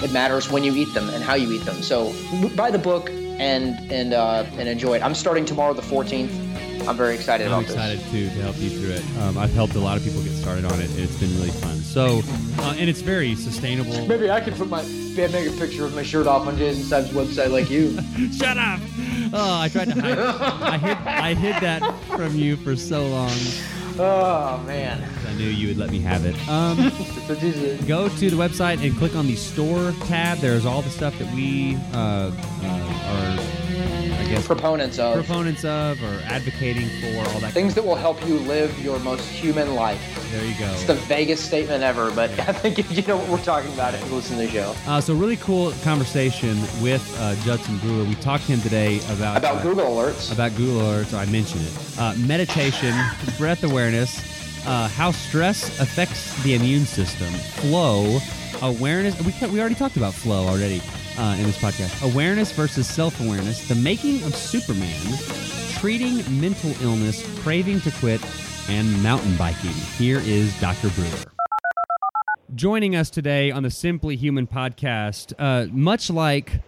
it 0.03 0.11
matters 0.13 0.51
when 0.51 0.65
you 0.65 0.75
eat 0.75 0.93
them 0.93 1.09
and 1.11 1.23
how 1.23 1.35
you 1.35 1.53
eat 1.53 1.65
them. 1.65 1.83
So 1.83 2.13
buy 2.57 2.71
the 2.71 2.79
book 2.79 3.11
and 3.39 3.91
and 3.91 4.13
uh, 4.15 4.45
and 4.59 4.69
enjoy 4.69 4.97
it. 4.97 5.03
I'm 5.03 5.15
starting 5.15 5.45
tomorrow 5.45 5.73
the 5.75 5.83
14th. 5.83 6.41
I'm 6.87 6.97
very 6.97 7.15
excited 7.15 7.47
I'm 7.47 7.53
about 7.61 7.63
excited 7.65 7.99
this. 8.01 8.11
too 8.11 8.25
to 8.27 8.43
help 8.43 8.59
you 8.59 8.69
through 8.69 8.91
it. 8.91 9.23
Um, 9.23 9.39
I've 9.39 9.53
helped 9.55 9.75
a 9.75 9.79
lot 9.81 9.97
of 9.97 10.05
people 10.05 10.23
get 10.23 10.33
started 10.33 10.67
on 10.67 10.81
it. 10.81 10.91
and 10.91 10.99
It's 10.99 11.19
been 11.19 11.35
really 11.37 11.49
fun. 11.51 11.77
So, 11.79 12.21
uh, 12.59 12.75
and 12.77 12.91
it's 12.91 13.01
very 13.01 13.35
sustainable. 13.37 14.07
Maybe 14.07 14.31
I 14.31 14.41
can 14.41 14.53
put 14.55 14.69
my 14.69 14.83
make 15.17 15.49
a 15.49 15.57
picture 15.57 15.85
of 15.85 15.95
my 15.95 16.03
shirt 16.03 16.27
off 16.27 16.47
on 16.47 16.59
Jason 16.59 16.83
Stubbs' 16.83 17.11
website 17.11 17.51
like 17.51 17.71
you. 17.71 17.97
Shut 18.33 18.59
up! 18.59 18.81
Oh, 19.33 19.61
I 19.61 19.69
tried 19.69 19.87
to 19.87 20.01
hide. 20.01 20.19
I 20.63 20.79
hid. 20.79 20.97
I 21.07 21.35
hid 21.35 21.63
that 21.63 21.99
from 22.09 22.37
you 22.37 22.57
for 22.57 22.77
so 22.77 23.07
long. 23.07 23.31
Oh 23.99 24.63
man, 24.67 25.09
I 25.27 25.35
knew 25.35 25.47
you 25.47 25.69
would 25.69 25.79
let 25.79 25.91
me 25.91 26.01
have 26.01 26.25
it. 26.25 26.37
Um, 26.49 26.77
go 27.87 28.09
to 28.09 28.31
the 28.31 28.37
website 28.37 28.85
and 28.85 28.97
click 28.97 29.15
on 29.15 29.27
the 29.27 29.37
store 29.37 29.93
tab. 30.07 30.39
There's 30.39 30.67
all 30.67 30.83
the 30.83 30.91
stuff 30.91 31.19
that 31.19 31.33
we 31.35 31.77
uh, 31.93 32.31
uh, 32.33 32.85
are, 33.09 33.54
I 34.25 34.29
guess, 34.29 34.47
proponents 34.47 34.99
of 34.99 35.15
proponents 35.15 35.65
of 35.65 36.03
or 36.03 36.23
advocating 36.25 36.89
for. 37.01 37.19
All 37.31 37.41
that 37.41 37.53
things 37.53 37.75
that 37.75 37.85
will 37.85 37.95
help 37.95 38.27
you 38.27 38.39
live 38.39 38.79
your 38.83 38.99
most 39.01 39.23
human 39.29 39.75
life. 39.75 40.01
There 40.33 40.45
you 40.45 40.59
go. 40.59 40.71
It's 40.73 40.85
the 40.85 40.95
vaguest 40.95 41.45
statement 41.45 41.83
ever, 41.83 42.11
but 42.11 42.31
I 42.41 42.53
think 42.53 42.79
if 42.79 42.91
you 42.97 43.03
know 43.03 43.19
what 43.19 43.29
we're 43.29 43.45
talking 43.45 43.73
about, 43.75 43.95
if 43.95 44.05
you 44.09 44.15
listen 44.15 44.37
to 44.39 44.47
the 44.47 44.49
show 44.51 44.75
Uh, 44.87 45.01
so 45.01 45.15
really 45.15 45.37
cool 45.37 45.73
conversation 45.83 46.59
with 46.83 47.05
uh, 47.21 47.35
Judson 47.43 47.79
Brewer. 47.79 48.05
We 48.05 48.15
talked 48.17 48.47
to 48.47 48.53
him 48.53 48.61
today 48.63 48.99
about 49.11 49.37
about 49.37 49.57
uh, 49.57 49.63
Google 49.63 49.85
alerts. 49.85 50.33
about 50.33 50.55
Google 50.57 50.81
Alerts. 50.83 51.13
I 51.13 51.27
mentioned 51.27 51.63
it. 51.63 51.99
Uh, 51.99 52.15
meditation, 52.27 52.95
breath 53.39 53.63
awareness, 53.63 54.67
uh, 54.67 54.89
how 54.89 55.11
stress 55.11 55.79
affects 55.81 56.43
the 56.43 56.55
immune 56.55 56.87
system, 56.87 57.33
flow, 57.61 58.19
awareness. 58.63 59.21
We 59.21 59.49
we 59.49 59.61
already 59.61 59.75
talked 59.75 59.97
about 59.97 60.15
flow 60.15 60.47
already 60.47 60.81
uh, 61.19 61.37
in 61.39 61.45
this 61.45 61.59
podcast. 61.59 62.03
Awareness 62.13 62.53
versus 62.53 62.87
self 62.87 63.21
awareness, 63.21 63.67
the 63.69 63.75
making 63.75 64.23
of 64.25 64.35
Superman, 64.35 65.01
treating 65.73 66.17
mental 66.41 66.71
illness, 66.83 67.25
craving 67.41 67.81
to 67.83 67.91
quit, 67.93 68.21
and 68.69 69.03
mountain 69.03 69.37
biking. 69.37 69.73
Here 69.99 70.21
is 70.21 70.59
Dr. 70.61 70.91
Brewer. 70.91 71.09
Joining 72.55 72.95
us 72.95 73.11
today 73.11 73.51
on 73.51 73.63
the 73.63 73.71
Simply 73.71 74.17
Human 74.17 74.47
podcast, 74.47 75.33
uh, 75.39 75.67
much 75.73 76.09
like 76.11 76.61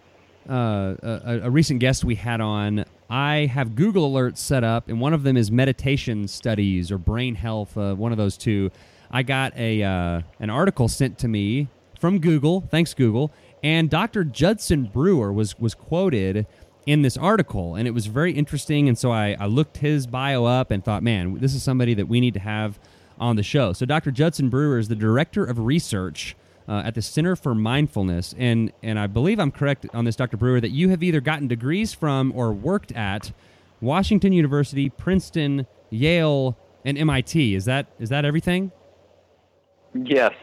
uh, 0.49 0.95
a, 1.01 1.39
a 1.43 1.49
recent 1.49 1.79
guest 1.79 2.03
we 2.03 2.15
had 2.15 2.41
on, 2.41 2.83
I 3.09 3.45
have 3.45 3.75
Google 3.75 4.11
alerts 4.11 4.37
set 4.37 4.63
up, 4.63 4.89
and 4.89 4.99
one 4.99 5.13
of 5.13 5.23
them 5.23 5.37
is 5.37 5.49
meditation 5.51 6.27
studies 6.27 6.91
or 6.91 6.97
brain 6.97 7.35
health. 7.35 7.77
Uh, 7.77 7.95
one 7.95 8.11
of 8.11 8.17
those 8.17 8.37
two. 8.37 8.71
I 9.09 9.23
got 9.23 9.55
a 9.57 9.81
uh, 9.83 10.21
an 10.39 10.49
article 10.49 10.89
sent 10.89 11.17
to 11.19 11.27
me 11.29 11.69
from 11.99 12.19
Google. 12.19 12.61
Thanks, 12.69 12.93
Google. 12.93 13.31
And 13.63 13.89
Dr. 13.89 14.23
Judson 14.23 14.85
Brewer 14.85 15.33
was 15.33 15.57
was 15.59 15.73
quoted 15.73 16.45
in 16.85 17.01
this 17.01 17.17
article, 17.17 17.75
and 17.75 17.87
it 17.87 17.91
was 17.91 18.05
very 18.05 18.31
interesting. 18.31 18.87
And 18.87 18.97
so 18.97 19.11
I, 19.11 19.35
I 19.39 19.45
looked 19.45 19.77
his 19.77 20.07
bio 20.07 20.45
up 20.45 20.71
and 20.71 20.83
thought, 20.83 21.03
man, 21.03 21.39
this 21.39 21.53
is 21.53 21.61
somebody 21.61 21.93
that 21.93 22.07
we 22.07 22.21
need 22.21 22.33
to 22.35 22.39
have 22.39 22.79
on 23.19 23.35
the 23.35 23.43
show. 23.43 23.73
So 23.73 23.85
Dr. 23.85 24.09
Judson 24.11 24.49
Brewer 24.49 24.77
is 24.77 24.87
the 24.87 24.95
director 24.95 25.43
of 25.43 25.59
research 25.59 26.35
uh, 26.67 26.83
at 26.85 26.95
the 26.95 27.01
Center 27.01 27.35
for 27.35 27.55
Mindfulness, 27.55 28.35
and 28.37 28.71
and 28.83 28.99
I 28.99 29.07
believe 29.07 29.39
I'm 29.39 29.51
correct 29.51 29.85
on 29.93 30.05
this, 30.05 30.15
Dr. 30.15 30.37
Brewer, 30.37 30.61
that 30.61 30.71
you 30.71 30.89
have 30.89 31.01
either 31.01 31.21
gotten 31.21 31.47
degrees 31.47 31.93
from 31.93 32.31
or 32.35 32.51
worked 32.51 32.91
at 32.91 33.31
Washington 33.81 34.33
University, 34.33 34.89
Princeton, 34.89 35.65
Yale, 35.89 36.57
and 36.83 36.97
MIT. 36.97 37.55
Is 37.55 37.65
that 37.65 37.87
is 37.99 38.09
that 38.09 38.25
everything? 38.25 38.71
Yes. 39.93 40.33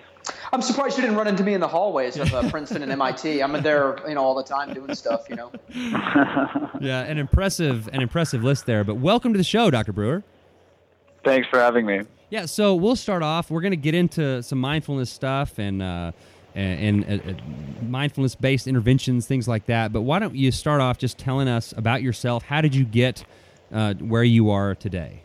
I'm 0.53 0.63
surprised 0.63 0.97
you 0.97 1.03
didn't 1.03 1.17
run 1.17 1.27
into 1.27 1.43
me 1.43 1.55
in 1.55 1.61
the 1.61 1.69
hallways 1.69 2.17
of 2.17 2.33
uh, 2.33 2.49
Princeton 2.51 2.83
and 2.83 2.93
MIT. 2.93 3.43
I'm 3.43 3.53
there, 3.63 3.97
you 4.09 4.15
know, 4.15 4.23
all 4.23 4.35
the 4.35 4.43
time 4.43 4.73
doing 4.73 4.95
stuff. 4.95 5.29
You 5.29 5.37
know. 5.37 5.53
Yeah, 6.81 7.03
an 7.03 7.17
impressive 7.17 7.89
an 7.93 8.03
impressive 8.03 8.45
list 8.45 8.67
there. 8.67 8.85
But 8.85 8.97
welcome 8.97 9.33
to 9.33 9.39
the 9.39 9.45
show, 9.45 9.71
Dr. 9.71 9.93
Brewer. 9.93 10.23
Thanks 11.25 11.49
for 11.49 11.59
having 11.59 11.87
me. 11.87 12.03
Yeah, 12.29 12.45
so 12.47 12.75
we'll 12.75 12.97
start 12.97 13.23
off. 13.23 13.51
We're 13.51 13.63
going 13.63 13.73
to 13.73 13.77
get 13.77 13.95
into 13.95 14.43
some 14.43 14.59
mindfulness 14.59 15.09
stuff 15.09 15.59
and 15.59 15.83
uh, 15.83 16.13
and, 16.55 17.05
and 17.05 17.21
uh, 17.21 17.85
mindfulness 17.85 18.35
based 18.35 18.67
interventions, 18.67 19.27
things 19.27 19.49
like 19.49 19.67
that. 19.67 19.93
But 19.93 20.03
why 20.03 20.19
don't 20.19 20.35
you 20.35 20.53
start 20.53 20.81
off 20.81 20.99
just 20.99 21.19
telling 21.19 21.49
us 21.49 21.73
about 21.77 22.03
yourself? 22.03 22.45
How 22.45 22.61
did 22.61 22.75
you 22.75 22.85
get 22.85 23.25
uh, 23.73 23.95
where 23.95 24.25
you 24.25 24.51
are 24.51 24.75
today? 24.75 25.24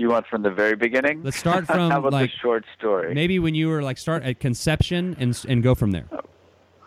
You 0.00 0.08
want 0.08 0.26
from 0.28 0.42
the 0.42 0.50
very 0.50 0.76
beginning? 0.76 1.22
Let's 1.22 1.36
start 1.36 1.66
from, 1.66 1.90
How 1.90 1.98
about 1.98 2.12
like, 2.12 2.30
the 2.30 2.36
short 2.38 2.64
story? 2.78 3.14
Maybe 3.14 3.38
when 3.38 3.54
you 3.54 3.68
were 3.68 3.82
like 3.82 3.98
start 3.98 4.22
at 4.22 4.40
conception 4.40 5.14
and 5.20 5.38
and 5.46 5.62
go 5.62 5.74
from 5.74 5.90
there. 5.90 6.08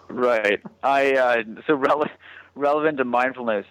Right. 0.09 0.59
I 0.81 1.13
uh, 1.13 1.43
so 1.67 1.77
rele- 1.77 2.09
relevant 2.55 2.97
to 2.97 3.05
mindfulness. 3.05 3.67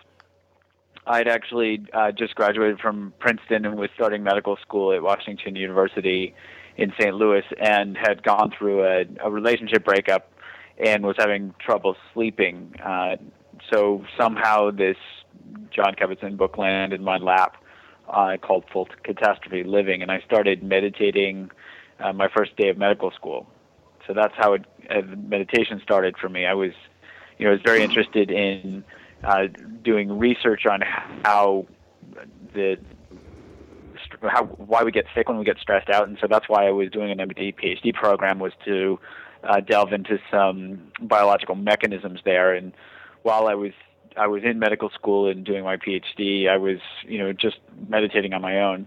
I'd 1.08 1.26
actually 1.26 1.84
uh, 1.92 2.12
just 2.12 2.36
graduated 2.36 2.78
from 2.78 3.12
Princeton 3.18 3.66
and 3.66 3.76
was 3.76 3.90
starting 3.96 4.22
medical 4.22 4.56
school 4.58 4.92
at 4.92 5.02
Washington 5.02 5.56
University 5.56 6.34
in 6.76 6.92
St. 6.98 7.14
Louis, 7.14 7.42
and 7.60 7.96
had 7.96 8.22
gone 8.22 8.52
through 8.56 8.84
a, 8.84 9.04
a 9.24 9.30
relationship 9.30 9.84
breakup 9.84 10.30
and 10.78 11.04
was 11.04 11.16
having 11.18 11.52
trouble 11.58 11.96
sleeping. 12.14 12.74
Uh, 12.82 13.16
so 13.72 14.04
somehow 14.16 14.70
this 14.70 14.96
Jon 15.74 15.94
Kabat-Zinn 15.94 16.36
book 16.36 16.56
landed 16.56 17.00
in 17.00 17.04
my 17.04 17.16
lap 17.16 17.56
uh, 18.08 18.36
called 18.40 18.64
Full 18.72 18.88
Catastrophe 19.02 19.64
Living, 19.64 20.02
and 20.02 20.10
I 20.10 20.20
started 20.20 20.62
meditating 20.62 21.50
uh, 22.00 22.12
my 22.12 22.28
first 22.34 22.56
day 22.56 22.68
of 22.68 22.78
medical 22.78 23.10
school. 23.10 23.46
So 24.06 24.14
that's 24.14 24.34
how 24.36 24.54
it, 24.54 24.64
uh, 24.90 25.02
meditation 25.28 25.80
started 25.82 26.16
for 26.20 26.28
me. 26.28 26.46
I 26.46 26.54
was, 26.54 26.72
you 27.38 27.46
know, 27.46 27.52
was 27.52 27.60
very 27.64 27.82
interested 27.82 28.30
in 28.30 28.84
uh, 29.24 29.44
doing 29.82 30.18
research 30.18 30.66
on 30.66 30.80
how 31.24 31.66
the 32.54 32.76
how 34.22 34.44
why 34.44 34.82
we 34.82 34.92
get 34.92 35.06
sick 35.14 35.28
when 35.28 35.38
we 35.38 35.44
get 35.44 35.58
stressed 35.58 35.88
out, 35.88 36.08
and 36.08 36.18
so 36.20 36.26
that's 36.28 36.48
why 36.48 36.66
I 36.66 36.70
was 36.70 36.90
doing 36.90 37.10
an 37.10 37.18
MD 37.18 37.54
PhD 37.54 37.94
program 37.94 38.38
was 38.38 38.52
to 38.64 38.98
uh, 39.44 39.60
delve 39.60 39.92
into 39.92 40.18
some 40.30 40.90
biological 41.00 41.54
mechanisms 41.54 42.20
there. 42.24 42.54
And 42.54 42.72
while 43.22 43.48
I 43.48 43.54
was 43.54 43.72
I 44.16 44.26
was 44.26 44.42
in 44.44 44.58
medical 44.58 44.90
school 44.90 45.28
and 45.28 45.44
doing 45.44 45.64
my 45.64 45.76
PhD, 45.76 46.48
I 46.48 46.56
was 46.56 46.78
you 47.06 47.18
know 47.18 47.32
just 47.32 47.58
meditating 47.88 48.32
on 48.32 48.42
my 48.42 48.60
own 48.60 48.86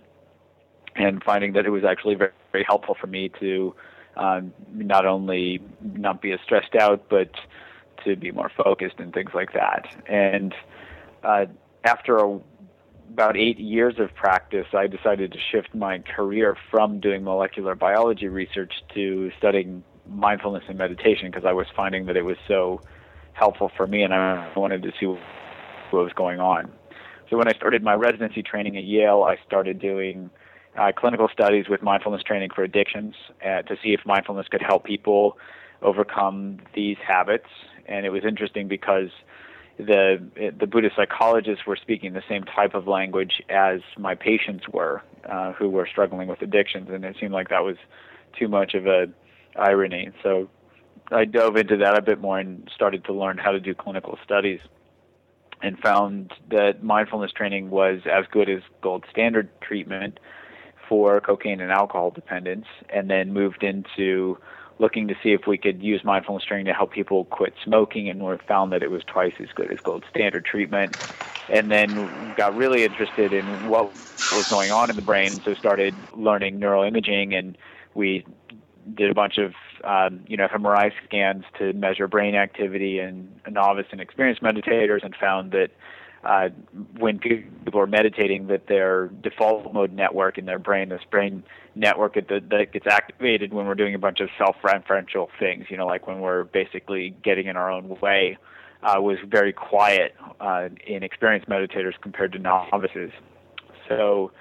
and 0.96 1.24
finding 1.24 1.54
that 1.54 1.66
it 1.66 1.70
was 1.70 1.84
actually 1.84 2.16
very, 2.16 2.32
very 2.52 2.64
helpful 2.64 2.96
for 3.00 3.08
me 3.08 3.30
to 3.40 3.76
um, 4.16 4.54
not 4.74 5.06
only 5.06 5.62
not 5.82 6.22
be 6.22 6.32
as 6.32 6.40
stressed 6.44 6.76
out, 6.76 7.10
but 7.10 7.32
to 8.06 8.16
be 8.16 8.32
more 8.32 8.50
focused 8.56 8.96
and 9.00 9.14
things 9.14 9.32
like 9.34 9.54
that. 9.54 9.86
And 10.08 10.54
uh, 11.24 11.46
after 11.84 12.18
a, 12.18 12.40
about 13.12 13.36
eight 13.36 13.60
years 13.60 13.96
of 14.00 14.14
practice, 14.16 14.68
I 14.74 14.88
decided 14.88 15.34
to 15.34 15.38
shift 15.52 15.74
my 15.76 16.00
career 16.00 16.56
from 16.72 17.00
doing 17.00 17.24
molecular 17.24 17.76
biology 17.76 18.28
research 18.28 18.74
to 18.94 19.32
studying 19.38 19.84
mindfulness 20.08 20.64
and 20.68 20.78
meditation 20.78 21.30
because 21.30 21.46
I 21.46 21.54
was 21.54 21.68
finding 21.76 22.06
that 22.06 22.16
it 22.16 22.24
was 22.24 22.38
so 22.48 22.82
helpful 23.36 23.72
for 23.76 23.86
me, 23.86 24.04
and 24.04 24.14
I 24.14 24.52
wanted 24.56 24.82
to 24.84 24.92
see 25.00 25.06
what 25.06 25.20
was 25.92 26.14
going 26.14 26.40
on. 26.40 26.72
So 27.30 27.38
when 27.38 27.48
I 27.48 27.54
started 27.54 27.84
my 27.84 27.94
residency 27.94 28.42
training 28.42 28.78
at 28.78 28.84
Yale, 28.84 29.24
I 29.24 29.38
started 29.46 29.80
doing 29.80 30.30
uh, 30.78 30.92
clinical 30.96 31.28
studies 31.32 31.68
with 31.70 31.82
mindfulness 31.82 32.24
training 32.24 32.50
for 32.56 32.64
addictions 32.64 33.16
uh, 33.44 33.62
to 33.64 33.76
see 33.84 33.94
if 33.94 34.02
mindfulness 34.06 34.48
could 34.48 34.62
help 34.62 34.84
people 34.84 35.38
overcome 35.82 36.60
these 36.74 36.98
habits. 37.06 37.48
And 37.88 38.06
it 38.06 38.10
was 38.10 38.24
interesting 38.26 38.68
because 38.68 39.10
the 39.78 40.54
the 40.58 40.68
Buddhist 40.68 40.96
psychologists 40.96 41.66
were 41.66 41.76
speaking 41.76 42.14
the 42.14 42.24
same 42.30 42.44
type 42.44 42.74
of 42.74 42.88
language 42.88 43.42
as 43.50 43.82
my 43.98 44.16
patients 44.16 44.70
were, 44.70 45.02
uh, 45.30 45.52
who 45.54 45.70
were 45.70 45.86
struggling 45.86 46.30
with 46.30 46.42
addictions, 46.42 46.90
and 46.90 47.04
it 47.04 47.18
seemed 47.20 47.34
like 47.34 47.50
that 47.50 47.64
was 47.64 47.76
too 48.40 48.48
much 48.48 48.74
of 48.74 48.88
a 48.88 49.08
irony. 49.58 50.12
So 50.24 50.50
I 51.12 51.26
dove 51.26 51.56
into 51.56 51.78
that 51.78 51.98
a 51.98 52.02
bit 52.02 52.20
more 52.20 52.40
and 52.40 52.70
started 52.74 53.06
to 53.06 53.14
learn 53.14 53.38
how 53.38 53.52
to 53.52 53.60
do 53.60 53.74
clinical 53.76 54.18
studies 54.24 54.60
and 55.62 55.80
found 55.80 56.34
that 56.50 56.84
mindfulness 56.84 57.32
training 57.32 57.70
was 57.70 58.02
as 58.12 58.26
good 58.32 58.50
as 58.50 58.62
gold 58.82 59.06
standard 59.10 59.50
treatment 59.62 60.20
for 60.88 61.20
cocaine 61.22 61.62
and 61.62 61.72
alcohol 61.72 62.12
dependence, 62.12 62.66
and 62.90 63.10
then 63.10 63.34
moved 63.34 63.64
into 63.64 64.38
looking 64.78 65.08
to 65.08 65.16
see 65.24 65.32
if 65.32 65.48
we 65.48 65.58
could 65.58 65.82
use 65.82 66.04
mindfulness 66.04 66.44
training 66.44 66.66
to 66.66 66.74
help 66.74 66.92
people 66.92 67.26
quit 67.26 67.54
smoking, 67.64 68.10
and 68.10 68.24
we 68.24 68.36
found 68.48 68.72
that 68.72 68.84
it 68.84 68.92
was 68.92 69.04
twice 69.06 69.34
as 69.40 69.48
good 69.56 69.72
as 69.72 69.80
gold 69.80 70.04
standard 70.10 70.46
treatment. 70.46 70.96
And 71.48 71.72
then 71.72 72.34
got 72.34 72.56
really 72.56 72.84
interested 72.84 73.32
in 73.34 73.64
what 73.68 73.94
was 74.30 74.48
going 74.48 74.72
on 74.72 74.90
in 74.90 74.96
the 74.96 75.02
brain, 75.02 75.42
so 75.46 75.54
started 75.54 76.08
learning 76.14 76.60
neuroimaging, 76.60 77.34
and 77.34 77.58
we 77.94 78.26
did 78.94 79.10
a 79.10 79.14
bunch 79.14 79.38
of 79.38 79.54
um, 79.84 80.22
you 80.28 80.38
know 80.38 80.48
fMRI 80.48 80.92
scans 81.06 81.44
to 81.58 81.74
measure 81.74 82.08
brain 82.08 82.36
activity 82.36 83.00
in 83.00 83.30
novice 83.50 83.88
and 83.92 84.02
experienced 84.02 84.42
meditators, 84.42 85.04
and 85.04 85.16
found 85.16 85.52
that 85.52 85.72
uh, 86.26 86.50
when 86.98 87.20
people 87.20 87.80
are 87.80 87.88
meditating, 87.88 88.48
that 88.48 88.68
their 88.68 89.08
default 89.08 89.72
mode 89.74 89.94
network 89.94 90.38
in 90.38 90.46
their 90.46 90.58
brain, 90.58 90.90
this 90.90 91.02
brain 91.12 91.44
network 91.76 92.16
that, 92.16 92.28
that 92.28 92.74
gets 92.74 92.88
activated 92.88 93.54
when 93.54 93.68
we're 93.68 93.76
doing 93.76 93.94
a 93.94 94.00
bunch 94.00 94.20
of 94.20 94.30
self-referential 94.38 95.28
things, 95.40 95.66
you 95.70 95.78
know, 95.78 95.86
like 95.86 96.08
when 96.08 96.22
we're 96.22 96.44
basically 96.46 97.16
getting 97.24 97.46
in 97.46 97.56
our 97.56 97.70
own 97.70 97.96
way, 98.02 98.38
uh, 98.82 99.00
was 99.00 99.18
very 99.28 99.54
quiet 99.54 100.16
uh, 100.40 100.70
in 100.88 101.04
experienced 101.04 101.48
meditators 101.48 101.94
compared 102.02 102.32
to 102.32 102.40
novices. 102.40 103.12
So 103.88 104.32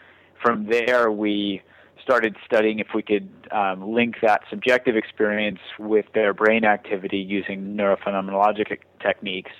from 0.43 0.67
there, 0.67 1.11
we 1.11 1.61
started 2.05 2.37
studying 2.45 2.79
if 2.79 2.89
we 2.95 3.03
could 3.03 3.29
um, 3.51 3.93
link 3.93 4.17
that 4.23 4.43
subjective 4.51 4.95
experience 4.95 5.59
with 5.79 6.05
their 6.15 6.35
brain 6.35 6.65
activity 6.65 7.17
using 7.17 7.77
neurophenomenologic 7.77 8.79
techniques, 9.01 9.51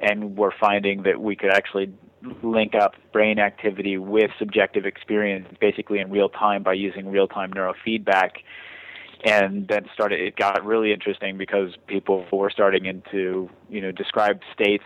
and 0.00 0.36
we're 0.36 0.56
finding 0.58 1.02
that 1.02 1.20
we 1.20 1.36
could 1.36 1.50
actually 1.50 1.92
link 2.42 2.74
up 2.74 2.94
brain 3.12 3.38
activity 3.38 3.98
with 3.98 4.30
subjective 4.38 4.86
experience 4.86 5.46
basically 5.60 5.98
in 5.98 6.10
real 6.10 6.28
time 6.28 6.62
by 6.62 6.72
using 6.72 7.08
real 7.08 7.28
time 7.28 7.52
neurofeedback. 7.52 8.30
And 9.24 9.68
then 9.68 9.86
started 9.94 10.20
it 10.20 10.34
got 10.34 10.64
really 10.64 10.92
interesting 10.92 11.38
because 11.38 11.70
people 11.86 12.26
were 12.32 12.50
starting 12.50 12.86
into 12.86 13.48
you 13.68 13.80
know 13.80 13.92
describe 13.92 14.40
states 14.52 14.84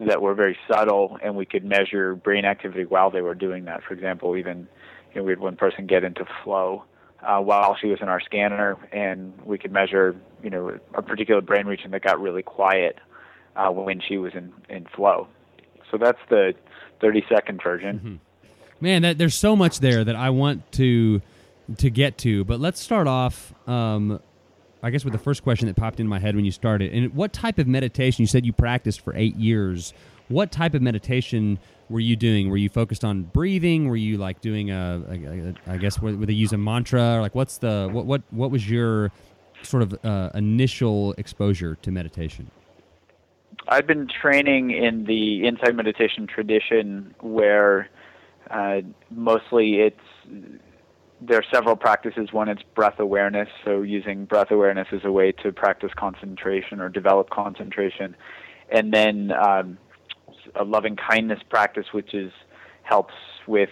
that 0.00 0.22
were 0.22 0.34
very 0.34 0.56
subtle 0.66 1.18
and 1.22 1.36
we 1.36 1.44
could 1.44 1.64
measure 1.64 2.16
brain 2.16 2.44
activity 2.44 2.84
while 2.84 3.10
they 3.10 3.20
were 3.20 3.34
doing 3.34 3.66
that. 3.66 3.84
For 3.84 3.94
example 3.94 4.36
even 4.36 4.66
you 5.12 5.20
know 5.20 5.24
we 5.24 5.32
had 5.32 5.40
one 5.40 5.56
person 5.56 5.86
get 5.86 6.04
into 6.04 6.24
flow 6.44 6.84
uh, 7.22 7.38
while 7.40 7.76
she 7.80 7.88
was 7.88 7.98
in 8.00 8.08
our 8.08 8.20
scanner 8.20 8.76
and 8.92 9.32
we 9.44 9.58
could 9.58 9.72
measure 9.72 10.16
you 10.42 10.50
know 10.50 10.78
a 10.94 11.02
particular 11.02 11.40
brain 11.40 11.66
region 11.66 11.90
that 11.90 12.02
got 12.02 12.20
really 12.20 12.42
quiet 12.42 12.98
uh, 13.56 13.70
when 13.70 14.00
she 14.00 14.16
was 14.18 14.32
in 14.34 14.52
in 14.68 14.86
flow 14.94 15.26
so 15.90 15.98
that's 15.98 16.20
the 16.28 16.54
30 17.00 17.24
second 17.28 17.62
version 17.62 17.98
mm-hmm. 17.98 18.16
man 18.80 19.02
that, 19.02 19.18
there's 19.18 19.34
so 19.34 19.56
much 19.56 19.80
there 19.80 20.04
that 20.04 20.16
i 20.16 20.30
want 20.30 20.70
to 20.72 21.20
to 21.78 21.90
get 21.90 22.18
to, 22.18 22.44
but 22.44 22.60
let's 22.60 22.80
start 22.80 23.06
off. 23.06 23.54
Um, 23.68 24.20
I 24.82 24.90
guess 24.90 25.04
with 25.04 25.12
the 25.12 25.18
first 25.18 25.42
question 25.42 25.68
that 25.68 25.76
popped 25.76 26.00
into 26.00 26.08
my 26.08 26.18
head 26.18 26.34
when 26.34 26.44
you 26.44 26.50
started. 26.50 26.92
And 26.92 27.14
what 27.14 27.32
type 27.32 27.58
of 27.58 27.66
meditation? 27.66 28.22
You 28.22 28.26
said 28.26 28.46
you 28.46 28.52
practiced 28.52 29.02
for 29.02 29.14
eight 29.14 29.36
years. 29.36 29.92
What 30.28 30.50
type 30.50 30.74
of 30.74 30.80
meditation 30.80 31.58
were 31.90 32.00
you 32.00 32.16
doing? 32.16 32.48
Were 32.48 32.56
you 32.56 32.68
focused 32.68 33.04
on 33.04 33.24
breathing? 33.24 33.88
Were 33.88 33.96
you 33.96 34.16
like 34.16 34.40
doing 34.40 34.70
a, 34.70 35.02
a, 35.08 35.14
a 35.14 35.74
I 35.74 35.76
guess 35.76 36.00
were 36.00 36.12
they 36.12 36.32
use 36.32 36.52
a 36.52 36.58
mantra? 36.58 37.16
Or 37.16 37.20
like 37.20 37.34
what's 37.34 37.58
the 37.58 37.88
what 37.92 38.06
what 38.06 38.22
what 38.30 38.50
was 38.50 38.70
your 38.70 39.10
sort 39.62 39.82
of 39.82 39.98
uh, 40.04 40.30
initial 40.34 41.12
exposure 41.18 41.74
to 41.82 41.90
meditation? 41.90 42.50
I've 43.68 43.86
been 43.86 44.08
training 44.08 44.70
in 44.70 45.04
the 45.04 45.46
insight 45.46 45.74
meditation 45.74 46.26
tradition, 46.26 47.14
where 47.20 47.88
uh, 48.50 48.80
mostly 49.10 49.80
it's 49.80 50.00
there 51.20 51.38
are 51.38 51.44
several 51.52 51.76
practices. 51.76 52.32
One 52.32 52.48
it's 52.48 52.62
breath 52.74 52.98
awareness, 53.00 53.48
so 53.64 53.82
using 53.82 54.24
breath 54.24 54.50
awareness 54.50 54.88
as 54.92 55.00
a 55.04 55.12
way 55.12 55.32
to 55.42 55.52
practice 55.52 55.90
concentration 55.96 56.80
or 56.80 56.88
develop 56.88 57.30
concentration, 57.30 58.16
and 58.70 58.92
then 58.94 59.32
um, 59.32 59.78
a 60.54 60.64
loving 60.64 60.96
kindness 60.96 61.40
practice, 61.48 61.86
which 61.92 62.14
is 62.14 62.32
helps 62.82 63.14
with 63.46 63.70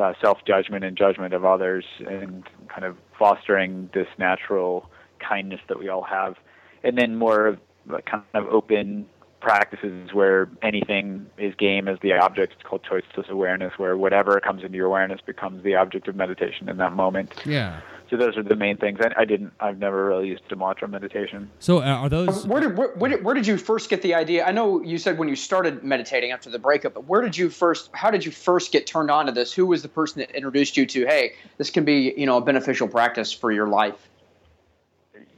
uh, 0.00 0.12
self 0.20 0.38
judgment 0.46 0.84
and 0.84 0.96
judgment 0.96 1.34
of 1.34 1.44
others, 1.44 1.84
and 2.06 2.44
kind 2.68 2.84
of 2.84 2.96
fostering 3.18 3.90
this 3.94 4.08
natural 4.18 4.90
kindness 5.18 5.60
that 5.68 5.78
we 5.78 5.88
all 5.88 6.02
have, 6.02 6.36
and 6.82 6.98
then 6.98 7.16
more 7.16 7.46
of 7.46 7.58
kind 8.04 8.22
of 8.34 8.46
open 8.48 9.06
practices 9.40 10.12
where 10.12 10.48
anything 10.62 11.26
is 11.38 11.54
game 11.54 11.88
as 11.88 11.98
the 12.02 12.12
object. 12.12 12.54
It's 12.54 12.62
called 12.62 12.82
choiceless 12.82 13.28
awareness, 13.28 13.72
where 13.76 13.96
whatever 13.96 14.40
comes 14.40 14.62
into 14.64 14.76
your 14.76 14.86
awareness 14.86 15.20
becomes 15.24 15.62
the 15.62 15.74
object 15.76 16.08
of 16.08 16.16
meditation 16.16 16.68
in 16.68 16.76
that 16.78 16.92
moment. 16.92 17.34
Yeah. 17.46 17.80
So 18.10 18.16
those 18.16 18.36
are 18.38 18.42
the 18.42 18.56
main 18.56 18.78
things. 18.78 18.98
I, 19.02 19.12
I 19.20 19.24
didn't. 19.26 19.52
I've 19.60 19.78
never 19.78 20.06
really 20.06 20.28
used 20.28 20.42
a 20.50 20.56
mantra 20.56 20.88
meditation. 20.88 21.50
So 21.58 21.78
uh, 21.78 21.84
are 21.84 22.08
those? 22.08 22.46
Where 22.46 22.60
did 22.60 22.76
where, 22.76 22.88
where, 22.94 23.10
did 23.10 23.24
where 23.24 23.34
did 23.34 23.46
you 23.46 23.58
first 23.58 23.90
get 23.90 24.00
the 24.00 24.14
idea? 24.14 24.46
I 24.46 24.52
know 24.52 24.82
you 24.82 24.96
said 24.96 25.18
when 25.18 25.28
you 25.28 25.36
started 25.36 25.84
meditating 25.84 26.32
after 26.32 26.48
the 26.48 26.58
breakup, 26.58 26.94
but 26.94 27.04
where 27.04 27.20
did 27.20 27.36
you 27.36 27.50
first? 27.50 27.90
How 27.92 28.10
did 28.10 28.24
you 28.24 28.32
first 28.32 28.72
get 28.72 28.86
turned 28.86 29.10
on 29.10 29.26
to 29.26 29.32
this? 29.32 29.52
Who 29.52 29.66
was 29.66 29.82
the 29.82 29.88
person 29.88 30.20
that 30.20 30.30
introduced 30.30 30.76
you 30.76 30.86
to? 30.86 31.06
Hey, 31.06 31.34
this 31.58 31.70
can 31.70 31.84
be 31.84 32.14
you 32.16 32.24
know 32.24 32.38
a 32.38 32.40
beneficial 32.40 32.88
practice 32.88 33.30
for 33.30 33.52
your 33.52 33.68
life. 33.68 34.08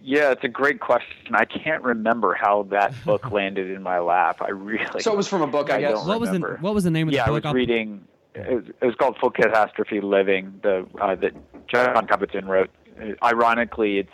Yeah, 0.02 0.30
it's 0.30 0.44
a 0.44 0.48
great 0.48 0.80
question. 0.80 1.34
I 1.34 1.44
can't 1.44 1.82
remember 1.82 2.34
how 2.34 2.62
that 2.70 2.94
book 3.04 3.30
landed 3.32 3.70
in 3.70 3.82
my 3.82 3.98
lap. 3.98 4.40
I 4.40 4.50
really. 4.50 5.00
So 5.00 5.12
it 5.12 5.16
was 5.16 5.28
from 5.28 5.42
a 5.42 5.46
book, 5.46 5.70
I, 5.70 5.76
I 5.76 5.80
guess. 5.80 6.06
What 6.06 6.20
was 6.20 6.30
the 6.30 6.38
What 6.60 6.74
was 6.74 6.84
the 6.84 6.90
name 6.90 7.08
of 7.08 7.14
yeah, 7.14 7.26
the 7.26 7.32
book? 7.32 7.44
Yeah, 7.44 7.50
I 7.50 7.52
was 7.52 7.56
reading. 7.56 8.06
It 8.34 8.54
was, 8.54 8.64
it 8.80 8.86
was, 8.86 8.94
called 8.94 9.16
Full 9.18 9.30
Catastrophe 9.30 10.00
Living. 10.00 10.60
The 10.62 10.86
uh, 11.00 11.16
that 11.16 11.32
Jon 11.66 12.06
Kabat-Zinn 12.06 12.46
wrote. 12.46 12.70
Ironically, 13.22 13.98
it's 13.98 14.12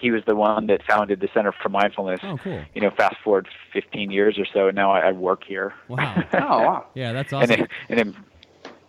he 0.00 0.10
was 0.10 0.22
the 0.26 0.34
one 0.34 0.66
that 0.68 0.82
founded 0.88 1.20
the 1.20 1.28
Center 1.34 1.52
for 1.52 1.68
Mindfulness. 1.68 2.20
Oh, 2.22 2.38
cool. 2.42 2.62
You 2.74 2.80
know, 2.80 2.90
fast 2.90 3.16
forward 3.22 3.48
15 3.72 4.10
years 4.10 4.38
or 4.38 4.46
so, 4.52 4.68
and 4.68 4.76
now 4.76 4.92
I, 4.92 5.08
I 5.08 5.12
work 5.12 5.44
here. 5.44 5.74
Wow. 5.88 6.24
oh, 6.32 6.38
wow. 6.38 6.86
Yeah, 6.94 7.12
that's 7.12 7.32
awesome. 7.32 7.50
And, 7.50 7.60
it, 7.62 7.70
and 7.90 8.00
it, 8.00 8.14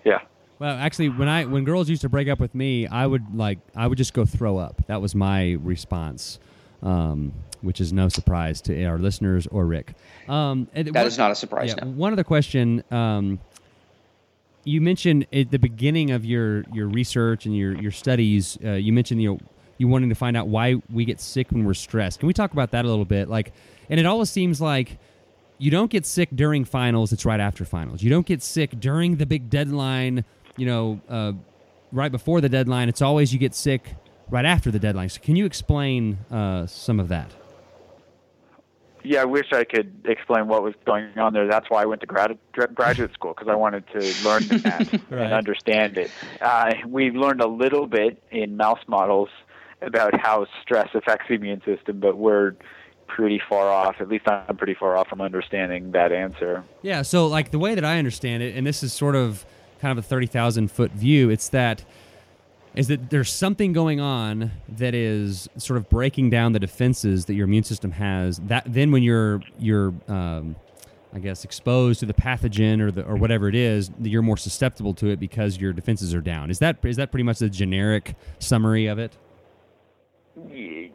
yeah. 0.05 0.19
Well, 0.59 0.77
actually, 0.77 1.09
when 1.09 1.27
I 1.27 1.45
when 1.45 1.63
girls 1.63 1.89
used 1.89 2.03
to 2.03 2.09
break 2.09 2.27
up 2.27 2.39
with 2.39 2.53
me, 2.53 2.87
I 2.87 3.07
would 3.07 3.35
like 3.35 3.59
I 3.75 3.87
would 3.87 3.97
just 3.97 4.13
go 4.13 4.25
throw 4.25 4.57
up. 4.57 4.85
That 4.87 5.01
was 5.01 5.15
my 5.15 5.53
response, 5.53 6.39
um, 6.83 7.33
which 7.61 7.81
is 7.81 7.91
no 7.91 8.09
surprise 8.09 8.61
to 8.61 8.85
our 8.85 8.99
listeners 8.99 9.47
or 9.47 9.65
Rick. 9.65 9.95
Um, 10.29 10.67
that 10.73 10.93
what, 10.93 11.07
is 11.07 11.17
not 11.17 11.31
a 11.31 11.35
surprise. 11.35 11.73
Yeah, 11.75 11.85
One 11.85 12.13
other 12.13 12.23
question. 12.23 12.83
Um, 12.91 13.39
you 14.63 14.81
mentioned 14.81 15.27
at 15.33 15.51
the 15.51 15.59
beginning 15.59 16.11
of 16.11 16.25
your, 16.25 16.63
your 16.73 16.87
research 16.87 17.45
and 17.45 17.55
your 17.55 17.73
your 17.79 17.91
studies, 17.91 18.57
uh, 18.63 18.71
you 18.71 18.93
mentioned 18.93 19.21
you 19.21 19.33
know 19.33 19.39
you 19.77 19.87
wanting 19.87 20.09
to 20.09 20.15
find 20.15 20.37
out 20.37 20.47
why 20.47 20.75
we 20.91 21.05
get 21.05 21.19
sick 21.19 21.51
when 21.51 21.65
we're 21.65 21.73
stressed. 21.73 22.19
Can 22.19 22.27
we 22.27 22.33
talk 22.33 22.53
about 22.53 22.71
that 22.71 22.85
a 22.85 22.87
little 22.87 23.05
bit? 23.05 23.29
Like, 23.29 23.53
and 23.89 23.99
it 23.99 24.05
always 24.05 24.29
seems 24.29 24.61
like 24.61 24.99
you 25.57 25.71
don't 25.71 25.89
get 25.89 26.05
sick 26.05 26.29
during 26.33 26.65
finals; 26.65 27.11
it's 27.11 27.25
right 27.25 27.39
after 27.39 27.65
finals. 27.65 28.03
You 28.03 28.09
don't 28.09 28.25
get 28.25 28.43
sick 28.43 28.79
during 28.79 29.15
the 29.15 29.25
big 29.25 29.49
deadline 29.49 30.23
you 30.57 30.65
know, 30.65 31.01
uh, 31.09 31.33
right 31.91 32.11
before 32.11 32.41
the 32.41 32.49
deadline. 32.49 32.89
It's 32.89 33.01
always 33.01 33.33
you 33.33 33.39
get 33.39 33.55
sick 33.55 33.95
right 34.29 34.45
after 34.45 34.71
the 34.71 34.79
deadline. 34.79 35.09
So 35.09 35.21
can 35.21 35.35
you 35.35 35.45
explain 35.45 36.19
uh, 36.29 36.65
some 36.67 36.99
of 36.99 37.07
that? 37.09 37.31
Yeah, 39.03 39.21
I 39.21 39.25
wish 39.25 39.47
I 39.51 39.63
could 39.63 39.93
explain 40.05 40.47
what 40.47 40.63
was 40.63 40.73
going 40.85 41.17
on 41.17 41.33
there. 41.33 41.47
That's 41.47 41.69
why 41.69 41.83
I 41.83 41.85
went 41.85 42.01
to 42.01 42.07
grad, 42.07 42.37
graduate 42.73 43.13
school 43.13 43.33
because 43.33 43.47
I 43.49 43.55
wanted 43.55 43.85
to 43.87 43.99
learn 44.23 44.47
that 44.61 44.91
right. 45.09 45.23
and 45.23 45.33
understand 45.33 45.97
it. 45.97 46.11
Uh, 46.39 46.73
we've 46.87 47.15
learned 47.15 47.41
a 47.41 47.47
little 47.47 47.87
bit 47.87 48.21
in 48.31 48.57
mouse 48.57 48.81
models 48.87 49.29
about 49.81 50.19
how 50.19 50.45
stress 50.61 50.89
affects 50.93 51.27
the 51.27 51.35
immune 51.35 51.61
system, 51.65 51.99
but 51.99 52.17
we're 52.17 52.55
pretty 53.07 53.41
far 53.49 53.67
off. 53.69 53.95
At 53.99 54.07
least 54.07 54.27
I'm 54.27 54.55
pretty 54.55 54.75
far 54.75 54.95
off 54.95 55.07
from 55.07 55.21
understanding 55.21 55.91
that 55.91 56.11
answer. 56.11 56.63
Yeah. 56.81 57.01
So, 57.01 57.27
like 57.27 57.51
the 57.51 57.59
way 57.59 57.75
that 57.75 57.83
I 57.83 57.97
understand 57.97 58.43
it, 58.43 58.55
and 58.55 58.65
this 58.65 58.83
is 58.83 58.93
sort 58.93 59.15
of 59.15 59.45
kind 59.79 59.91
of 59.91 59.97
a 59.97 60.07
30,000 60.07 60.71
foot 60.71 60.91
view. 60.91 61.29
It's 61.29 61.49
that 61.49 61.83
is 62.75 62.87
that 62.87 63.09
there's 63.09 63.31
something 63.31 63.73
going 63.73 63.99
on 63.99 64.51
that 64.69 64.93
is 64.93 65.49
sort 65.57 65.77
of 65.77 65.89
breaking 65.89 66.29
down 66.29 66.53
the 66.53 66.59
defenses 66.59 67.25
that 67.25 67.33
your 67.33 67.45
immune 67.45 67.63
system 67.63 67.91
has. 67.91 68.37
That 68.39 68.63
then 68.65 68.91
when 68.91 69.03
you're 69.03 69.41
you're 69.59 69.93
um, 70.07 70.55
I 71.13 71.19
guess 71.19 71.43
exposed 71.43 71.99
to 71.99 72.05
the 72.05 72.13
pathogen 72.13 72.79
or 72.79 72.91
the 72.91 73.03
or 73.03 73.15
whatever 73.15 73.49
it 73.49 73.55
is, 73.55 73.91
you're 73.99 74.21
more 74.21 74.37
susceptible 74.37 74.93
to 74.95 75.07
it 75.07 75.19
because 75.19 75.57
your 75.57 75.73
defenses 75.73 76.13
are 76.15 76.21
down. 76.21 76.49
Is 76.49 76.59
that 76.59 76.77
is 76.83 76.95
that 76.95 77.11
pretty 77.11 77.23
much 77.23 77.39
the 77.39 77.49
generic 77.49 78.15
summary 78.39 78.87
of 78.87 78.99
it? 78.99 79.17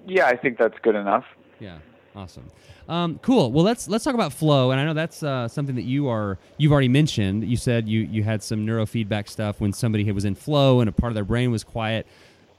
Yeah, 0.07 0.27
I 0.27 0.37
think 0.37 0.59
that's 0.59 0.79
good 0.83 0.95
enough. 0.95 1.25
Yeah. 1.61 1.79
Awesome. 2.17 2.51
Um, 2.89 3.19
cool. 3.21 3.53
Well, 3.53 3.63
let's 3.63 3.89
let's 3.89 4.03
talk 4.03 4.15
about 4.15 4.33
flow, 4.33 4.71
and 4.71 4.81
I 4.81 4.85
know 4.87 4.95
that's 4.95 5.23
uh, 5.23 5.49
something 5.49 5.75
that 5.75 5.85
you 5.85 6.09
are 6.09 6.39
you've 6.57 6.73
already 6.73 6.89
mentioned. 6.89 7.45
You 7.45 7.59
said 7.59 7.87
you 7.87 8.01
you 8.01 8.23
had 8.23 8.43
some 8.43 8.67
neurofeedback 8.67 9.29
stuff 9.29 9.61
when 9.61 9.75
somebody 9.75 10.11
was 10.11 10.25
in 10.25 10.35
flow 10.35 10.81
and 10.81 10.89
a 10.89 10.93
part 10.93 11.11
of 11.11 11.15
their 11.15 11.25
brain 11.25 11.51
was 11.51 11.63
quiet. 11.63 12.07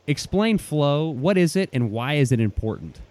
Explain 0.05 0.59
flow. 0.59 1.09
What 1.09 1.39
is 1.39 1.55
it, 1.55 1.71
and 1.73 1.91
why 1.91 2.13
is 2.13 2.31
it 2.31 2.39
important? 2.39 3.01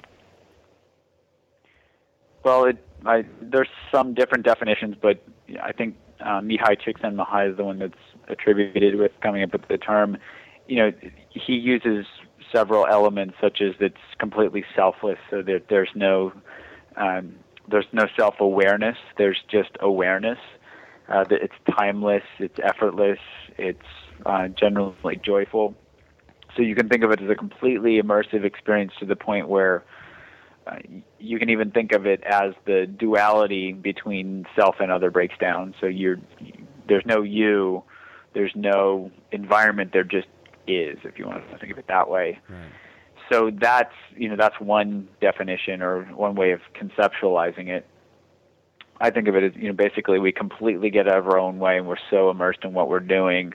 Well, 2.45 2.67
it, 2.67 2.79
I, 3.05 3.25
there's 3.43 3.69
some 3.91 4.15
different 4.15 4.45
definitions, 4.45 4.95
but 5.03 5.21
I 5.61 5.73
think 5.73 5.97
uh, 6.21 6.41
Mihaly 6.41 6.81
Csikszentmihalyi 6.81 7.51
is 7.51 7.57
the 7.57 7.65
one 7.65 7.81
that's 7.81 7.95
attributed 8.29 8.95
with 8.95 9.11
coming 9.21 9.43
up 9.43 9.53
with 9.53 9.67
the 9.67 9.79
term. 9.79 10.17
You 10.69 10.77
know, 10.77 10.93
he 11.31 11.55
uses 11.55 12.07
several 12.53 12.87
elements, 12.87 13.35
such 13.41 13.61
as 13.61 13.75
it's 13.81 13.97
completely 14.19 14.65
selfless, 14.75 15.19
so 15.31 15.43
that 15.43 15.65
there's 15.69 15.91
no 15.95 16.33
um, 16.97 17.37
there's 17.69 17.87
no 17.93 18.07
self 18.19 18.37
awareness. 18.41 18.97
There's 19.19 19.43
just 19.51 19.71
awareness. 19.81 20.39
Uh, 21.09 21.23
that 21.25 21.41
it's 21.41 21.55
timeless. 21.79 22.25
It's 22.39 22.59
effortless. 22.63 23.21
It's 23.59 23.79
uh, 24.25 24.49
generally 24.49 25.17
joyful. 25.25 25.75
So 26.57 26.63
you 26.63 26.75
can 26.75 26.89
think 26.89 27.05
of 27.05 27.11
it 27.13 27.21
as 27.23 27.31
a 27.31 27.35
completely 27.35 28.01
immersive 28.01 28.45
experience 28.45 28.93
to 29.01 29.07
the 29.07 29.15
point 29.15 29.49
where 29.49 29.85
uh, 30.67 30.79
you 31.21 31.39
can 31.39 31.51
even 31.51 31.71
think 31.71 31.93
of 31.93 32.07
it 32.07 32.25
as 32.25 32.55
the 32.65 32.87
duality 32.87 33.73
between 33.73 34.47
self 34.57 34.77
and 34.81 34.91
other 34.91 35.11
breaks 35.11 35.37
down. 35.39 35.75
So 35.81 35.87
you're 35.87 36.19
there's 36.89 37.05
no 37.07 37.23
you, 37.23 37.85
there's 38.35 38.53
no 38.55 39.11
environment. 39.31 39.93
There 39.93 40.03
just 40.05 40.29
is, 40.67 40.99
if 41.05 41.19
you 41.19 41.27
want 41.27 41.49
to 41.51 41.59
think 41.59 41.73
of 41.73 41.79
it 41.79 41.87
that 41.89 42.09
way. 42.09 42.39
Right. 42.49 42.71
So 43.31 43.51
that's 43.51 43.95
you 44.17 44.29
know 44.29 44.37
that's 44.37 44.59
one 44.61 45.09
definition 45.21 45.83
or 45.83 46.05
one 46.05 46.35
way 46.35 46.53
of 46.53 46.61
conceptualizing 46.75 47.69
it. 47.69 47.87
I 49.01 49.11
think 49.11 49.29
of 49.29 49.35
it 49.35 49.43
as 49.43 49.53
you 49.57 49.69
know 49.69 49.75
basically 49.75 50.19
we 50.19 50.33
completely 50.33 50.91
get 50.91 51.09
out 51.09 51.19
of 51.19 51.27
our 51.27 51.39
own 51.39 51.59
way 51.59 51.77
and 51.77 51.87
we're 51.87 51.97
so 52.11 52.31
immersed 52.31 52.61
in 52.63 52.73
what 52.73 52.89
we're 52.89 53.01
doing 53.01 53.53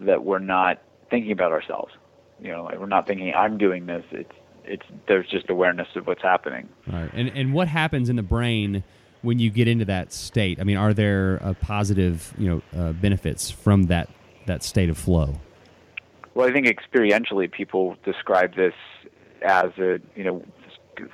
that 0.00 0.24
we're 0.24 0.40
not 0.40 0.82
thinking 1.10 1.32
about 1.32 1.52
ourselves. 1.52 1.92
You 2.40 2.50
know, 2.50 2.64
like 2.64 2.78
we're 2.78 2.86
not 2.86 3.06
thinking 3.06 3.32
I'm 3.34 3.56
doing 3.56 3.86
this. 3.86 4.04
It's 4.10 4.34
it's 4.64 4.86
there's 5.06 5.28
just 5.28 5.48
awareness 5.48 5.88
of 5.94 6.06
what's 6.06 6.22
happening. 6.22 6.68
Right. 6.86 7.10
And 7.14 7.28
and 7.28 7.54
what 7.54 7.68
happens 7.68 8.08
in 8.08 8.16
the 8.16 8.22
brain 8.22 8.82
when 9.22 9.38
you 9.38 9.50
get 9.50 9.66
into 9.68 9.86
that 9.86 10.12
state? 10.12 10.60
I 10.60 10.64
mean, 10.64 10.76
are 10.76 10.92
there 10.92 11.40
uh, 11.42 11.54
positive 11.54 12.34
you 12.36 12.48
know 12.48 12.62
uh, 12.78 12.92
benefits 12.92 13.50
from 13.50 13.84
that 13.84 14.10
that 14.46 14.62
state 14.62 14.90
of 14.90 14.98
flow? 14.98 15.40
Well, 16.34 16.48
I 16.48 16.52
think 16.52 16.66
experientially 16.66 17.50
people 17.50 17.96
describe 18.04 18.56
this 18.56 18.74
as 19.42 19.70
a 19.78 20.00
you 20.16 20.24
know 20.24 20.44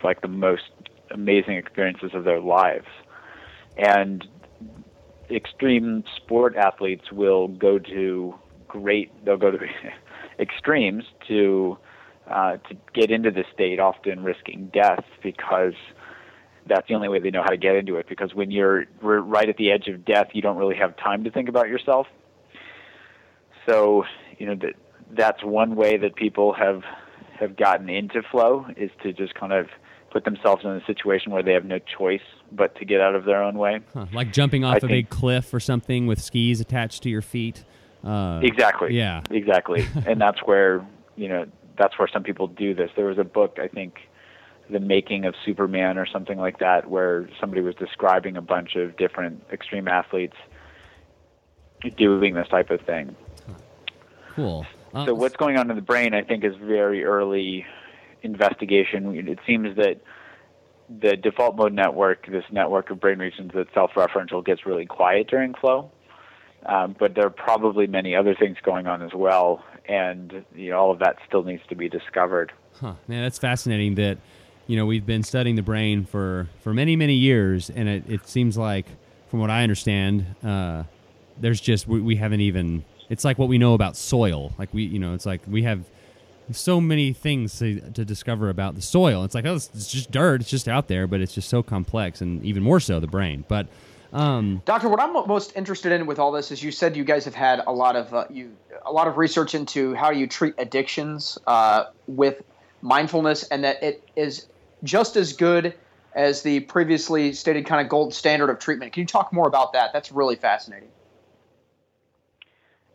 like 0.03 0.23
the 0.23 0.29
most 0.29 0.71
amazing 1.11 1.57
experiences 1.57 2.11
of 2.15 2.25
their 2.25 2.41
lives, 2.41 2.89
and 3.77 4.27
extreme 5.31 6.05
sport 6.17 6.57
athletes 6.57 7.13
will 7.13 7.49
go 7.49 7.79
to 7.79 8.35
great 8.67 9.25
they'll 9.25 9.37
go 9.37 9.51
to 9.51 9.59
extremes 10.39 11.05
to 11.29 11.77
uh, 12.31 12.57
to 12.69 12.77
get 12.95 13.11
into 13.11 13.31
the 13.31 13.45
state, 13.53 13.81
often 13.81 14.23
risking 14.23 14.71
death 14.73 15.05
because 15.23 15.75
that's 16.67 16.87
the 16.89 16.95
only 16.95 17.09
way 17.09 17.19
they 17.19 17.31
know 17.31 17.43
how 17.43 17.51
to 17.51 17.57
get 17.57 17.75
into 17.75 17.97
it. 17.97 18.09
Because 18.09 18.35
when 18.35 18.51
you're 18.51 18.85
right 19.03 19.49
at 19.49 19.57
the 19.57 19.73
edge 19.73 19.89
of 19.89 20.05
death, 20.05 20.29
you 20.33 20.41
don't 20.41 20.57
really 20.57 20.77
have 20.77 20.97
time 20.97 21.25
to 21.25 21.31
think 21.31 21.49
about 21.49 21.69
yourself. 21.69 22.07
So, 23.69 24.05
you 24.39 24.47
know, 24.47 24.55
that 24.57 24.75
that's 25.17 25.43
one 25.43 25.77
way 25.77 25.97
that 25.97 26.15
people 26.15 26.53
have 26.53 26.83
have 27.39 27.57
gotten 27.57 27.89
into 27.89 28.23
flow 28.31 28.67
is 28.77 28.91
to 29.03 29.13
just 29.13 29.35
kind 29.35 29.53
of 29.53 29.67
put 30.11 30.25
themselves 30.25 30.65
in 30.65 30.71
a 30.71 30.85
situation 30.85 31.33
where 31.33 31.43
they 31.43 31.53
have 31.53 31.65
no 31.65 31.79
choice 31.79 32.21
but 32.53 32.75
to 32.77 32.85
get 32.85 33.01
out 33.01 33.15
of 33.15 33.25
their 33.25 33.43
own 33.43 33.57
way. 33.57 33.81
Huh, 33.95 34.07
like 34.13 34.33
jumping 34.33 34.65
off 34.65 34.75
I 34.75 34.77
a 34.79 34.81
think- 34.81 34.91
big 34.91 35.09
cliff 35.09 35.55
or 35.55 35.61
something 35.61 36.07
with 36.07 36.21
skis 36.21 36.61
attached 36.61 37.03
to 37.05 37.09
your 37.09 37.23
feet. 37.23 37.65
Uh, 38.05 38.41
Exactly. 38.43 38.95
Yeah. 38.97 39.23
Exactly. 39.31 39.87
and 40.07 40.21
that's 40.21 40.41
where 40.45 40.85
you 41.17 41.29
know 41.29 41.47
that's 41.79 41.99
where 41.99 42.09
some 42.09 42.23
people 42.23 42.47
do 42.47 42.75
this. 42.75 42.91
There 42.97 43.07
was 43.07 43.19
a 43.19 43.25
book 43.25 43.59
I 43.63 43.69
think, 43.69 43.95
The 44.69 44.81
Making 44.81 45.25
of 45.25 45.35
Superman 45.45 45.97
or 45.97 46.07
something 46.07 46.39
like 46.39 46.59
that, 46.59 46.91
where 46.91 47.29
somebody 47.41 47.63
was 47.63 47.75
describing 47.77 48.37
a 48.37 48.43
bunch 48.43 48.75
of 48.77 48.97
different 48.97 49.43
extreme 49.53 49.89
athletes 49.89 50.37
doing 51.97 52.35
this 52.35 52.49
type 52.49 52.71
of 52.71 52.81
thing. 52.83 53.17
Cool. 54.35 54.67
Uh, 54.95 55.07
So 55.07 55.15
what's 55.15 55.37
going 55.37 55.57
on 55.57 55.71
in 55.71 55.77
the 55.77 55.83
brain, 55.83 56.15
I 56.15 56.23
think, 56.23 56.45
is 56.45 56.55
very 56.57 57.05
early 57.05 57.65
investigation. 58.23 59.29
It 59.29 59.39
seems 59.47 59.77
that 59.77 60.01
the 60.89 61.17
default 61.17 61.57
mode 61.57 61.73
network, 61.73 62.27
this 62.27 62.45
network 62.51 62.91
of 62.91 63.01
brain 63.01 63.19
regions 63.19 63.53
that's 63.55 63.73
self-referential, 63.73 64.45
gets 64.45 64.67
really 64.67 64.87
quiet 64.87 65.29
during 65.29 65.55
flow. 65.55 65.91
Um, 66.67 66.95
but 66.99 67.15
there 67.15 67.25
are 67.25 67.31
probably 67.31 67.87
many 67.87 68.15
other 68.15 68.35
things 68.35 68.59
going 68.63 68.87
on 68.87 69.01
as 69.01 69.15
well, 69.15 69.65
and 69.89 70.45
you 70.55 70.71
know, 70.71 70.79
all 70.79 70.91
of 70.91 70.99
that 70.99 71.17
still 71.27 71.43
needs 71.43 71.63
to 71.69 71.75
be 71.75 71.89
discovered. 71.89 72.53
Huh. 72.81 72.95
Man, 73.09 73.23
that's 73.23 73.39
fascinating. 73.39 73.95
That 73.95 74.19
you 74.67 74.77
know 74.77 74.85
we've 74.85 75.07
been 75.07 75.23
studying 75.23 75.57
the 75.57 75.63
brain 75.63 76.05
for 76.05 76.49
for 76.63 76.75
many 76.75 76.97
many 76.97 77.15
years, 77.15 77.71
and 77.71 77.89
it, 77.89 78.05
it 78.07 78.29
seems 78.29 78.59
like, 78.59 78.85
from 79.31 79.41
what 79.41 79.49
I 79.49 79.63
understand, 79.63 80.27
uh, 80.45 80.83
there's 81.39 81.63
just 81.63 81.89
we, 81.89 82.01
we 82.01 82.17
haven't 82.17 82.43
even. 82.43 82.85
It's 83.11 83.25
like 83.25 83.39
what 83.39 83.49
we 83.49 83.59
know 83.59 83.75
about 83.75 83.97
soil. 83.97 84.53
Like 84.59 84.73
we, 84.73 84.85
you 84.85 84.99
know, 84.99 85.13
it's 85.15 85.27
like 85.27 85.43
we 85.47 85.65
have 85.65 85.85
so 86.53 86.81
many 86.81 87.13
things 87.13 87.59
to, 87.59 87.81
to 87.93 88.05
discover 88.05 88.49
about 88.49 88.75
the 88.75 88.83
soil. 88.83 89.25
It's 89.25 89.35
like 89.35 89.45
oh, 89.45 89.57
it's, 89.57 89.69
it's 89.75 89.91
just 89.91 90.11
dirt. 90.11 90.41
It's 90.41 90.51
just 90.51 90.69
out 90.69 90.89
there, 90.89 91.07
but 91.07 91.21
it's 91.21 91.35
just 91.35 91.49
so 91.49 91.63
complex, 91.63 92.21
and 92.21 92.43
even 92.45 92.63
more 92.63 92.81
so 92.81 93.01
the 93.01 93.07
brain. 93.07 93.45
But 93.49 93.67
um, 94.13 94.63
Doctor, 94.65 94.89
what 94.89 95.01
I'm 95.01 95.13
most 95.13 95.57
interested 95.57 95.93
in 95.93 96.07
with 96.07 96.19
all 96.19 96.33
this 96.33 96.51
is 96.51 96.63
you 96.63 96.73
said 96.73 96.97
you 96.97 97.05
guys 97.05 97.25
have 97.25 97.35
had 97.35 97.63
a 97.67 97.73
lot 97.73 97.97
of 97.97 98.15
uh, 98.15 98.25
you 98.31 98.57
a 98.85 98.93
lot 98.93 99.09
of 99.09 99.19
research 99.19 99.55
into 99.55 99.95
how 99.95 100.11
you 100.11 100.27
treat 100.27 100.55
addictions 100.59 101.39
uh, 101.47 101.85
with 102.07 102.43
mindfulness, 102.83 103.45
and 103.45 103.65
that 103.65 103.83
it 103.83 104.09
is 104.17 104.47
just 104.83 105.17
as 105.17 105.33
good 105.33 105.75
as 106.15 106.43
the 106.43 106.61
previously 106.61 107.33
stated 107.33 107.67
kind 107.67 107.81
of 107.81 107.89
gold 107.89 108.15
standard 108.15 108.51
of 108.51 108.59
treatment. 108.59 108.93
Can 108.93 109.03
you 109.03 109.07
talk 109.07 109.33
more 109.33 109.47
about 109.47 109.75
that? 109.75 109.93
That's 109.93 110.11
really 110.11 110.37
fascinating. 110.37 110.89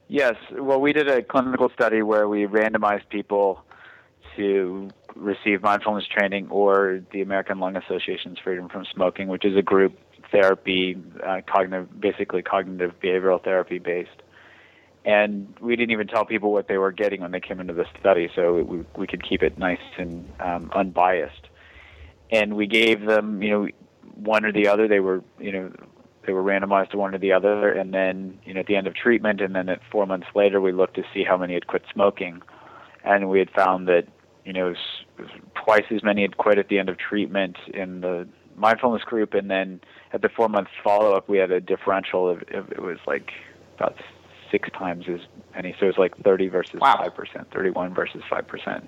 Yes. 0.08 0.36
Well, 0.52 0.80
we 0.80 0.94
did 0.94 1.08
a 1.08 1.24
clinical 1.24 1.70
study 1.70 2.02
where 2.02 2.28
we 2.28 2.46
randomized 2.46 3.10
people 3.10 3.64
to 4.36 4.90
receive 5.16 5.62
mindfulness 5.62 6.06
training 6.08 6.50
or 6.50 7.02
the 7.12 7.22
American 7.22 7.60
Lung 7.60 7.76
Association's 7.76 8.38
Freedom 8.44 8.70
from 8.70 8.86
Smoking, 8.94 9.30
which 9.30 9.46
is 9.46 9.58
a 9.58 9.62
group 9.62 9.98
therapy, 10.32 11.02
uh, 11.26 11.42
cognitive, 11.48 12.00
basically 12.00 12.42
cognitive 12.42 12.94
behavioral 13.02 13.44
therapy 13.44 13.80
based. 13.80 14.22
And 15.06 15.56
we 15.62 15.76
didn't 15.76 15.92
even 15.92 16.08
tell 16.08 16.26
people 16.26 16.52
what 16.52 16.68
they 16.68 16.78
were 16.78 16.92
getting 16.92 17.22
when 17.22 17.32
they 17.32 17.40
came 17.40 17.60
into 17.60 17.74
the 17.74 17.86
study, 18.00 18.30
so 18.36 18.62
we, 18.64 18.84
we 18.96 19.08
could 19.08 19.28
keep 19.28 19.44
it 19.44 19.58
nice 19.58 19.80
and 19.98 20.32
um, 20.40 20.72
unbiased. 20.74 21.48
And 22.32 22.56
we 22.56 22.66
gave 22.66 23.06
them, 23.06 23.42
you 23.42 23.50
know, 23.52 23.68
one 24.16 24.46
or 24.46 24.52
the 24.52 24.68
other. 24.68 24.88
They 24.88 25.00
were, 25.00 25.24
you 25.40 25.52
know, 25.52 25.72
they 26.26 26.34
were 26.34 26.44
randomized 26.44 26.92
to 26.92 26.98
one 26.98 27.14
or 27.16 27.18
the 27.18 27.32
other, 27.32 27.72
and 27.72 27.94
then, 27.94 28.40
you 28.46 28.54
know, 28.54 28.60
at 28.62 28.68
the 28.68 28.76
end 28.76 28.88
of 28.88 28.96
treatment, 28.96 29.42
and 29.42 29.56
then 29.56 29.70
at 29.70 29.80
four 29.92 30.06
months 30.06 30.28
later, 30.36 30.62
we 30.62 30.72
looked 30.72 30.96
to 30.96 31.04
see 31.14 31.24
how 31.24 31.38
many 31.38 31.54
had 31.54 31.68
quit 31.68 31.84
smoking, 31.94 32.42
and 33.04 33.30
we 33.30 33.40
had 33.40 33.50
found 33.52 33.88
that, 33.88 34.08
you 34.46 34.54
know, 34.54 34.68
it 34.68 34.70
was, 34.70 34.78
it 35.18 35.22
was 35.22 35.32
twice 35.64 35.86
as 35.92 36.04
many 36.04 36.22
had 36.22 36.38
quit 36.38 36.58
at 36.58 36.68
the 36.70 36.80
end 36.80 36.90
of 36.90 36.98
treatment 36.98 37.58
in 37.74 38.02
the 38.02 38.28
mindfulness 38.56 39.04
group, 39.04 39.34
and 39.34 39.50
then 39.50 39.82
at 40.14 40.22
the 40.22 40.30
four 40.30 40.50
month 40.50 40.68
follow 40.84 41.14
up, 41.14 41.28
we 41.28 41.38
had 41.38 41.52
a 41.52 41.60
differential 41.60 42.30
of, 42.30 42.38
of 42.54 42.72
it 42.72 42.82
was 42.82 42.98
like 43.08 43.32
about 43.78 43.96
six 44.52 44.70
times 44.78 45.06
as 45.10 45.20
many. 45.54 45.76
So 45.80 45.86
it 45.86 45.88
was 45.88 45.98
like 45.98 46.18
30 46.24 46.48
versus 46.48 46.80
Wow. 46.80 47.04
5%, 47.18 47.52
31 47.54 47.94
versus 47.94 48.22
5%. 48.32 48.88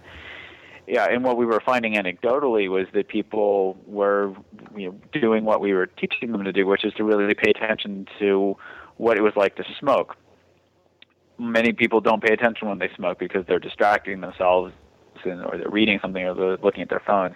Yeah, 0.87 1.05
and 1.09 1.23
what 1.23 1.35
we 1.35 1.45
were 1.45 1.61
finding 1.65 1.95
anecdotally 1.95 2.69
was 2.69 2.87
that 2.93 3.09
people 3.09 3.77
were 3.85 4.33
you 4.75 4.91
know, 4.91 5.19
doing 5.19 5.43
what 5.43 5.59
we 5.59 5.73
were 5.73 5.85
teaching 5.85 6.31
them 6.31 6.45
to 6.45 6.53
do, 6.53 6.65
which 6.65 6.85
is 6.85 6.93
to 6.93 7.03
really 7.03 7.33
pay 7.33 7.51
attention 7.51 8.07
to 8.19 8.55
what 8.95 9.17
it 9.17 9.21
was 9.21 9.33
like 9.35 9.57
to 9.57 9.65
smoke. 9.79 10.15
Many 11.37 11.73
people 11.73 11.99
don't 11.99 12.23
pay 12.23 12.33
attention 12.33 12.69
when 12.69 12.79
they 12.79 12.89
smoke 12.95 13.19
because 13.19 13.45
they're 13.47 13.59
distracting 13.59 14.21
themselves 14.21 14.73
and, 15.25 15.43
or 15.43 15.57
they're 15.57 15.69
reading 15.69 15.99
something 16.01 16.23
or 16.23 16.33
they're 16.33 16.57
looking 16.57 16.83
at 16.83 16.89
their 16.89 17.03
phones. 17.05 17.35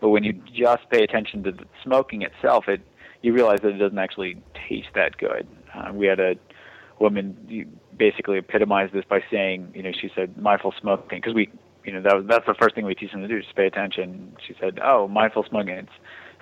But 0.00 0.10
when 0.10 0.22
you 0.22 0.32
just 0.54 0.88
pay 0.88 1.02
attention 1.02 1.42
to 1.42 1.52
the 1.52 1.64
smoking 1.82 2.22
itself, 2.22 2.68
it 2.68 2.80
you 3.22 3.32
realize 3.32 3.60
that 3.60 3.68
it 3.68 3.78
doesn't 3.78 3.98
actually 3.98 4.42
taste 4.68 4.88
that 4.94 5.16
good. 5.16 5.46
Uh, 5.74 5.90
we 5.92 6.06
had 6.06 6.20
a 6.20 6.34
woman 6.98 7.68
basically 7.96 8.38
epitomized 8.38 8.92
this 8.92 9.04
by 9.08 9.22
saying, 9.30 9.72
you 9.74 9.82
know, 9.82 9.92
she 9.92 10.10
said 10.14 10.36
mindful 10.36 10.74
smoking 10.80 11.20
because 11.20 11.34
we, 11.34 11.48
you 11.84 11.92
know, 11.92 12.02
that 12.02 12.16
was, 12.16 12.26
that's 12.26 12.46
the 12.46 12.54
first 12.54 12.74
thing 12.74 12.84
we 12.84 12.94
teach 12.94 13.12
them 13.12 13.22
to 13.22 13.28
do, 13.28 13.40
just 13.40 13.54
pay 13.54 13.66
attention. 13.66 14.36
She 14.46 14.54
said, 14.60 14.78
oh, 14.82 15.08
mindful 15.08 15.44
smoking, 15.48 15.74
it 15.74 15.88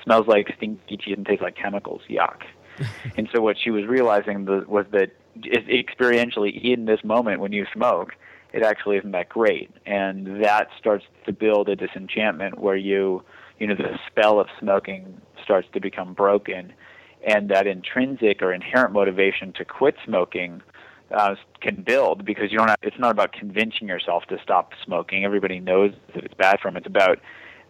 smells 0.05 0.27
like 0.27 0.53
stinky 0.57 0.97
cheese 0.97 1.15
and 1.17 1.27
tastes 1.27 1.43
like 1.43 1.57
chemicals. 1.57 2.03
Yuck. 2.09 2.43
and 3.17 3.29
so 3.35 3.41
what 3.41 3.57
she 3.59 3.71
was 3.71 3.87
realizing 3.87 4.45
the, 4.45 4.65
was 4.67 4.87
that 4.93 5.11
experientially 5.39 6.63
in 6.63 6.87
this 6.87 7.03
moment 7.05 7.41
when 7.41 7.53
you 7.53 7.67
smoke, 7.73 8.15
it 8.53 8.63
actually 8.63 8.97
isn't 8.97 9.13
that 9.13 9.29
great, 9.29 9.71
and 9.87 10.43
that 10.43 10.69
starts 10.79 11.05
to 11.25 11.33
build 11.33 11.69
a 11.69 11.77
disenchantment 11.77 12.59
where 12.59 12.77
you, 12.77 13.23
you 13.59 13.67
know, 13.67 13.77
the 13.77 13.99
spell 14.09 14.41
of 14.41 14.49
smoking 14.59 15.21
starts 15.45 15.69
to 15.73 15.81
become 15.81 16.15
broken, 16.15 16.73
and 17.27 17.49
that 17.51 17.67
intrinsic 17.67 18.43
or 18.43 18.53
inherent 18.53 18.93
motivation 18.93 19.53
to 19.53 19.65
quit 19.65 19.95
smoking 20.05 20.63
uh, 21.11 21.35
can 21.61 21.83
build 21.83 22.25
because 22.25 22.51
you 22.51 22.59
don't. 22.59 22.69
Have, 22.69 22.79
it's 22.83 22.99
not 22.99 23.11
about 23.11 23.33
convincing 23.33 23.89
yourself 23.89 24.25
to 24.27 24.39
stop 24.43 24.73
smoking. 24.85 25.25
Everybody 25.25 25.61
knows 25.61 25.93
that 26.15 26.25
it's 26.25 26.35
bad 26.35 26.61
for 26.61 26.69
them. 26.69 26.77
It's 26.77 26.87
about 26.87 27.19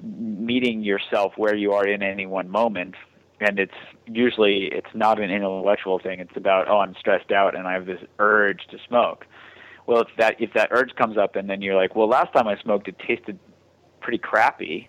meeting 0.03 0.83
yourself 0.83 1.33
where 1.37 1.55
you 1.55 1.73
are 1.73 1.87
in 1.87 2.03
any 2.03 2.27
one 2.27 2.49
moment 2.49 2.95
and 3.41 3.59
it's 3.59 3.75
usually 4.07 4.67
it's 4.73 4.95
not 4.95 5.19
an 5.21 5.31
intellectual 5.31 5.99
thing 5.99 6.21
it's 6.21 6.37
about 6.37 6.69
oh 6.69 6.79
i'm 6.79 6.95
stressed 6.99 7.31
out 7.31 7.57
and 7.57 7.67
i 7.67 7.73
have 7.73 7.87
this 7.87 8.01
urge 8.19 8.67
to 8.71 8.79
smoke 8.87 9.27
well 9.87 10.01
if 10.01 10.09
that 10.19 10.41
if 10.41 10.53
that 10.55 10.69
urge 10.71 10.95
comes 10.95 11.17
up 11.17 11.37
and 11.37 11.51
then 11.51 11.61
you're 11.61 11.75
like 11.75 11.95
well 11.97 12.09
last 12.09 12.33
time 12.33 12.47
i 12.47 12.57
smoked 12.63 12.89
it 12.89 12.99
tasted 12.99 13.39
pretty 14.01 14.19
crappy 14.19 14.89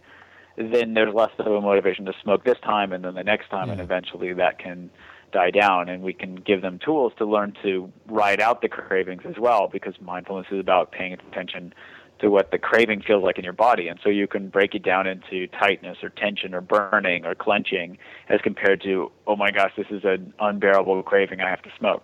then 0.58 0.94
there's 0.94 1.14
less 1.14 1.32
of 1.40 1.48
a 1.48 1.62
motivation 1.62 2.06
to 2.06 2.14
smoke 2.22 2.44
this 2.44 2.60
time 2.64 2.92
and 2.94 3.04
then 3.04 3.16
the 3.16 3.24
next 3.24 3.50
time 3.50 3.70
and 3.70 3.82
eventually 3.82 4.34
that 4.34 4.60
can 4.60 4.90
die 5.32 5.52
down 5.52 5.90
and 5.90 6.04
we 6.04 6.14
can 6.14 6.36
give 6.36 6.62
them 6.62 6.80
tools 6.84 7.14
to 7.18 7.26
learn 7.26 7.54
to 7.64 7.92
ride 8.08 8.40
out 8.40 8.62
the 8.62 8.70
cravings 8.70 9.24
as 9.28 9.36
well 9.40 9.70
because 9.72 9.94
mindfulness 10.02 10.48
is 10.52 10.60
about 10.60 10.92
paying 10.92 11.14
attention 11.14 11.74
to 12.20 12.30
what 12.30 12.52
the 12.52 12.58
craving 12.58 13.02
feels 13.02 13.24
like 13.24 13.38
in 13.38 13.44
your 13.44 13.54
body. 13.54 13.88
And 13.88 14.00
so 14.04 14.10
you 14.10 14.28
can 14.28 14.50
break 14.50 14.76
it 14.76 14.84
down 14.84 15.08
into 15.08 15.48
tightness 15.48 15.98
or 16.04 16.10
tension 16.10 16.54
or 16.54 16.62
burning 16.62 17.26
or 17.26 17.36
clenching 17.36 17.98
as 18.30 18.40
compared 18.42 18.82
to, 18.84 19.12
oh 19.28 19.36
my 19.36 19.52
gosh, 19.52 19.72
this 19.76 19.88
is 19.90 20.04
an 20.04 20.34
unbearable 20.40 21.02
craving. 21.04 21.42
I 21.42 21.50
have 21.50 21.62
to 21.64 21.72
smoke. 21.78 22.04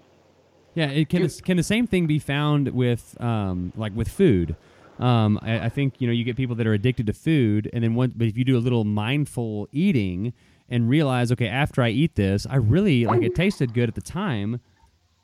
Yeah, 0.73 0.89
it 0.89 1.09
can 1.09 1.27
can 1.27 1.57
the 1.57 1.63
same 1.63 1.87
thing 1.87 2.05
be 2.05 2.19
found 2.19 2.69
with 2.69 3.19
um, 3.19 3.73
like 3.75 3.95
with 3.95 4.09
food? 4.09 4.55
Um, 4.99 5.39
I, 5.41 5.61
I 5.61 5.69
think 5.69 5.95
you 5.99 6.05
know 6.05 6.13
you 6.13 6.23
get 6.23 6.37
people 6.37 6.55
that 6.55 6.67
are 6.67 6.73
addicted 6.73 7.07
to 7.07 7.13
food, 7.13 7.67
and 7.73 7.83
then 7.83 7.95
one, 7.95 8.13
but 8.15 8.27
if 8.27 8.37
you 8.37 8.43
do 8.43 8.55
a 8.55 8.59
little 8.59 8.83
mindful 8.83 9.67
eating, 9.71 10.33
and 10.69 10.89
realize, 10.89 11.31
okay, 11.31 11.47
after 11.47 11.81
I 11.81 11.89
eat 11.89 12.15
this, 12.15 12.45
I 12.49 12.55
really 12.57 13.05
like 13.05 13.21
it 13.23 13.35
tasted 13.35 13.73
good 13.73 13.87
at 13.89 13.95
the 13.95 14.01
time, 14.01 14.59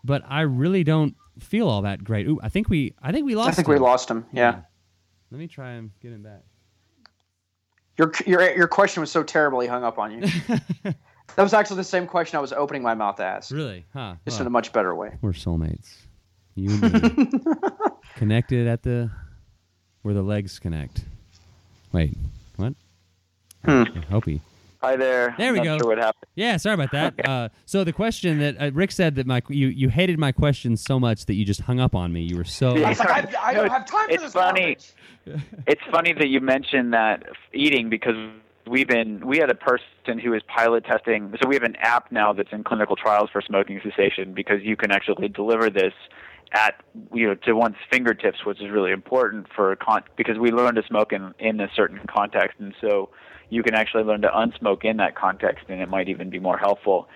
but 0.04 0.22
I 0.28 0.42
really 0.42 0.84
don't 0.84 1.16
feel 1.40 1.68
all 1.68 1.82
that 1.82 2.04
great. 2.04 2.28
Ooh, 2.28 2.40
I 2.44 2.50
think 2.50 2.70
we, 2.70 2.94
I 3.02 3.12
think 3.12 3.26
we 3.26 3.36
lost. 3.36 3.50
I 3.50 3.52
think 3.54 3.68
him. 3.68 3.74
we 3.74 3.80
lost 3.80 4.10
him. 4.10 4.26
Yeah. 4.32 4.62
Let 5.32 5.40
me 5.40 5.48
try 5.48 5.72
and 5.72 5.92
get 6.02 6.12
him 6.12 6.22
back. 6.24 6.42
Your 7.98 8.12
your 8.26 8.56
your 8.56 8.68
question 8.68 9.02
was 9.02 9.12
so 9.12 9.22
terribly 9.24 9.68
hung 9.68 9.84
up 9.84 10.00
on 10.00 10.12
you. 10.12 10.22
that 10.84 10.96
was 11.38 11.54
actually 11.54 11.78
the 11.78 11.84
same 11.84 12.08
question 12.08 12.38
I 12.38 12.42
was 12.42 12.52
opening 12.52 12.82
my 12.82 12.96
mouth 12.96 13.18
to 13.18 13.24
ask, 13.24 13.52
Really? 13.52 13.86
Huh? 13.94 14.16
just 14.26 14.36
Well, 14.36 14.42
in 14.42 14.48
a 14.48 14.50
much 14.50 14.74
better 14.74 14.96
way. 14.96 15.12
we're 15.22 15.32
soulmates. 15.34 15.98
You 16.56 16.72
and 16.72 17.18
me. 17.18 17.40
connected 18.16 18.68
at 18.68 18.82
the 18.84 19.12
where 20.02 20.14
the 20.16 20.24
legs 20.24 20.58
connect. 20.60 21.04
Wait, 21.92 22.18
what? 22.56 22.74
Hmm. 23.66 23.84
I 23.96 24.00
hope 24.10 24.26
he. 24.26 24.42
Hi 24.84 24.98
there. 24.98 25.34
There 25.38 25.54
we 25.54 25.60
Not 25.60 25.64
go. 25.64 25.78
Sure 25.78 25.88
what 25.88 25.98
happened. 25.98 26.26
Yeah, 26.36 26.58
sorry 26.58 26.74
about 26.74 26.92
that. 26.92 27.14
Uh, 27.24 27.48
so 27.66 27.86
the 27.86 27.94
question 27.94 28.40
that 28.40 28.62
uh, 28.62 28.70
Rick 28.74 28.92
said 28.92 29.16
that 29.16 29.26
my 29.26 29.42
you 29.48 29.68
you 29.70 29.88
hated 29.88 30.20
my 30.20 30.34
question 30.34 30.76
so 30.76 31.00
much 31.00 31.26
that 31.28 31.36
you 31.36 31.46
just 31.46 31.62
hung 31.62 31.80
up 31.80 31.96
on 31.96 32.12
me. 32.12 32.22
You 32.22 32.36
were 32.36 32.44
so 32.44 32.76
Yeah. 32.78 32.88
I 32.88 32.90
like, 32.90 33.36
I, 33.36 33.50
I 33.50 33.54
don't 33.54 33.70
have 33.72 33.86
time 33.86 34.08
for 34.10 34.14
It's 34.14 34.24
this. 34.24 34.34
funny. 34.34 34.78
It's 35.68 35.82
funny 35.90 36.12
that 36.12 36.28
you 36.28 36.42
mentioned 36.42 36.94
that 36.94 37.24
eating 37.54 37.90
because 37.90 38.16
we've 38.68 38.88
been 38.90 39.26
we 39.26 39.38
had 39.38 39.50
a 39.50 39.56
person 39.56 40.20
who 40.22 40.34
is 40.34 40.42
pilot 40.54 40.84
testing. 40.84 41.34
So 41.42 41.48
we 41.48 41.56
have 41.56 41.64
an 41.64 41.78
app 41.78 42.12
now 42.12 42.34
that's 42.34 42.52
in 42.52 42.66
clinical 42.66 42.98
trials 42.98 43.30
for 43.32 43.42
smoking 43.42 43.80
cessation 43.82 44.34
because 44.34 44.62
you 44.64 44.76
can 44.76 44.92
actually 44.92 45.30
deliver 45.30 45.70
this 45.70 45.94
at 46.52 46.76
you 47.14 47.28
know 47.28 47.36
to 47.36 47.54
one's 47.54 47.78
fingertips, 47.90 48.44
which 48.46 48.62
is 48.62 48.70
really 48.70 48.92
important 48.92 49.48
for 49.56 49.78
con- 49.78 50.04
because 50.18 50.38
we 50.38 50.52
learn 50.52 50.76
to 50.76 50.84
smoke 50.86 51.14
in 51.14 51.34
in 51.40 51.62
a 51.62 51.70
certain 51.74 52.02
context, 52.14 52.60
and 52.60 52.76
so 52.82 53.10
you 53.54 53.64
can 53.64 53.76
actually 53.76 54.04
learn 54.04 54.22
to 54.22 54.38
unsmoke 54.38 54.84
in 54.84 54.98
that 54.98 55.16
context, 55.16 55.66
and 55.70 55.82
it 55.82 55.90
might 55.90 56.10
even 56.10 56.30
be 56.30 56.40
more 56.40 56.58
helpful. 56.58 57.08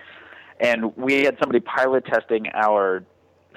And 0.60 0.96
we 0.96 1.24
had 1.24 1.36
somebody 1.40 1.60
pilot 1.60 2.04
testing 2.06 2.46
our 2.54 3.04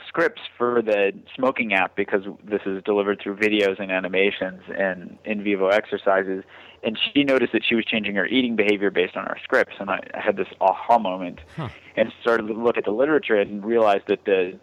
scripts 0.08 0.42
for 0.58 0.82
the 0.82 1.14
smoking 1.36 1.74
app 1.74 1.96
because 1.96 2.24
this 2.44 2.62
is 2.66 2.84
delivered 2.84 3.20
through 3.22 3.36
videos 3.38 3.80
and 3.80 3.92
animations 3.92 4.62
and 4.76 5.18
in 5.26 5.44
vivo 5.44 5.68
exercises. 5.68 6.44
And 6.84 6.98
she 7.14 7.24
noticed 7.24 7.54
that 7.54 7.64
she 7.64 7.76
was 7.76 7.86
changing 7.86 8.16
her 8.16 8.26
eating 8.26 8.56
behavior 8.56 8.90
based 8.90 9.16
on 9.16 9.26
our 9.26 9.38
scripts. 9.44 9.76
And 9.80 9.90
I, 9.90 10.00
had 10.14 10.38
this 10.38 10.48
aha 10.60 10.98
moment 10.98 11.40
Huh. 11.56 11.70
and 11.96 12.12
started 12.22 12.48
to 12.48 12.54
look 12.54 12.78
at 12.78 12.86
the 12.86 12.92
literature 12.92 13.36
and 13.36 13.64
realized 13.64 14.06
that 14.08 14.26
the 14.26 14.60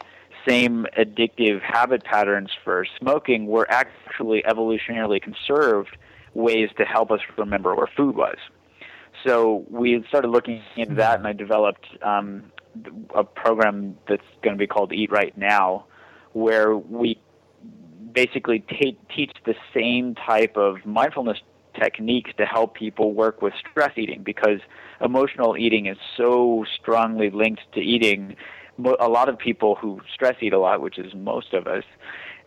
same 0.46 0.86
addictive 0.98 1.60
habit 1.62 2.04
patterns 2.04 2.50
for 2.64 2.84
smoking 2.98 3.46
were 3.46 3.70
actually 3.70 4.42
evolutionarily 4.42 5.20
conserved 5.22 5.96
ways 6.34 6.70
to 6.78 6.84
help 6.84 7.10
us 7.10 7.20
remember 7.36 7.74
where 7.74 7.88
food 7.96 8.16
was. 8.16 8.36
So 9.26 9.64
we 9.68 10.04
started 10.08 10.28
looking 10.28 10.62
into 10.76 10.94
that, 10.96 11.18
and 11.18 11.26
I 11.26 11.32
developed 11.32 11.86
um, 12.02 12.52
a 13.14 13.24
program 13.24 13.96
that's 14.08 14.22
going 14.42 14.54
to 14.54 14.58
be 14.58 14.66
called 14.66 14.92
Eat 14.92 15.10
Right 15.10 15.36
Now, 15.36 15.86
where 16.32 16.76
we 16.76 17.20
basically 18.12 18.60
ta- 18.60 18.98
teach 19.14 19.32
the 19.44 19.54
same 19.74 20.14
type 20.14 20.56
of 20.56 20.84
mindfulness 20.84 21.38
techniques 21.78 22.30
to 22.38 22.44
help 22.44 22.74
people 22.74 23.12
work 23.12 23.42
with 23.42 23.52
stress 23.70 23.92
eating 23.96 24.22
because 24.22 24.60
emotional 25.00 25.56
eating 25.56 25.86
is 25.86 25.96
so 26.16 26.64
strongly 26.80 27.30
linked 27.30 27.62
to 27.74 27.80
eating. 27.80 28.36
A 29.00 29.08
lot 29.08 29.28
of 29.28 29.38
people 29.38 29.74
who 29.74 30.00
stress 30.14 30.36
eat 30.40 30.52
a 30.52 30.58
lot, 30.58 30.80
which 30.80 30.98
is 30.98 31.12
most 31.14 31.52
of 31.52 31.66
us, 31.66 31.84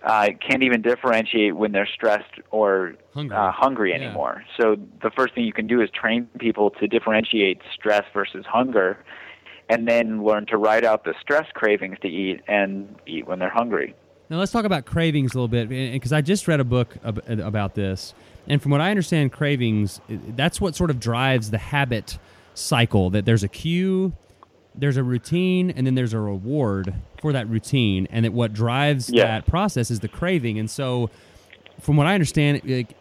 uh, 0.04 0.28
can't 0.48 0.64
even 0.64 0.82
differentiate 0.82 1.56
when 1.56 1.72
they're 1.72 1.90
stressed 1.94 2.34
or 2.50 2.94
Hungry. 3.14 3.36
Uh, 3.36 3.52
hungry 3.52 3.90
Yeah. 3.92 3.98
anymore. 3.98 4.44
So 4.60 4.76
the 5.02 5.12
first 5.12 5.36
thing 5.36 5.44
you 5.44 5.54
can 5.54 5.68
do 5.68 5.82
is 5.82 5.90
train 5.92 6.28
people 6.40 6.70
to 6.80 6.88
differentiate 6.88 7.60
stress 7.74 8.04
versus 8.14 8.46
hunger, 8.48 8.98
and 9.70 9.88
then 9.88 10.24
learn 10.24 10.46
to 10.48 10.58
ride 10.58 10.84
out 10.86 11.04
the 11.04 11.14
stress 11.22 11.46
cravings 11.54 11.98
to 12.02 12.08
eat 12.08 12.42
and 12.48 12.96
eat 13.06 13.28
when 13.28 13.40
they're 13.40 13.50
hungry. 13.50 13.94
Now 14.30 14.38
let's 14.38 14.52
talk 14.52 14.64
about 14.66 14.86
cravings 14.86 15.34
a 15.34 15.38
little 15.38 15.48
bit 15.50 15.68
because 15.70 16.14
I 16.14 16.22
just 16.22 16.48
read 16.48 16.62
a 16.62 16.64
book 16.64 16.96
ab- 17.04 17.22
about 17.28 17.76
this, 17.76 18.14
and 18.48 18.62
from 18.62 18.72
what 18.72 18.80
I 18.82 18.90
understand, 18.90 19.34
cravings 19.34 20.00
that's 20.10 20.62
what 20.62 20.74
sort 20.76 20.90
of 20.90 21.00
drives 21.02 21.52
the 21.52 21.58
habit 21.58 22.18
cycle. 22.54 23.10
That 23.10 23.26
there's 23.26 23.44
a 23.44 23.50
cue, 23.50 24.14
there's 24.76 24.98
a 24.98 25.04
routine, 25.04 25.70
and 25.72 25.86
then 25.86 25.96
there's 25.96 26.14
a 26.14 26.20
reward 26.20 26.94
for 27.20 27.34
that 27.34 27.48
routine, 27.50 28.08
and 28.12 28.24
that 28.26 28.34
what 28.34 28.54
drives 28.54 29.10
Yeah. 29.10 29.26
that 29.26 29.46
process 29.46 29.92
is 29.92 30.00
the 30.00 30.08
craving. 30.08 30.58
And 30.60 30.70
so, 30.70 31.10
from 31.80 31.98
what 31.98 32.08
I 32.08 32.14
understand, 32.14 32.62
like, 32.66 32.96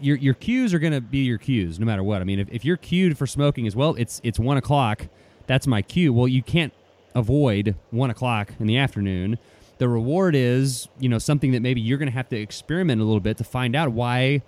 your 0.00 0.16
your 0.16 0.34
cues 0.34 0.72
are 0.74 0.78
going 0.78 0.92
to 0.92 1.00
be 1.00 1.18
your 1.18 1.38
cues 1.38 1.78
no 1.78 1.86
matter 1.86 2.02
what. 2.02 2.20
I 2.20 2.24
mean, 2.24 2.38
if, 2.40 2.48
if 2.50 2.64
you're 2.64 2.76
cued 2.76 3.16
for 3.18 3.26
smoking 3.26 3.66
as 3.66 3.74
well, 3.76 3.94
it's 3.98 4.20
it's 4.24 4.38
one 4.38 4.56
o'clock. 4.56 5.06
That's 5.46 5.66
my 5.66 5.82
cue. 5.82 6.12
Well, 6.12 6.28
you 6.28 6.42
can't 6.42 6.72
avoid 7.14 7.74
one 7.90 8.10
o'clock 8.10 8.52
in 8.58 8.66
the 8.66 8.76
afternoon. 8.78 9.38
The 9.78 9.88
reward 9.88 10.34
is 10.36 10.88
you 11.00 11.08
know 11.08 11.18
something 11.18 11.52
that 11.52 11.60
maybe 11.62 11.80
you're 11.80 11.98
going 11.98 12.08
to 12.10 12.14
have 12.14 12.28
to 12.30 12.36
experiment 12.36 13.00
a 13.00 13.04
little 13.04 13.20
bit 13.20 13.36
to 13.38 13.44
find 13.44 13.74
out 13.76 13.92
why, 13.92 14.42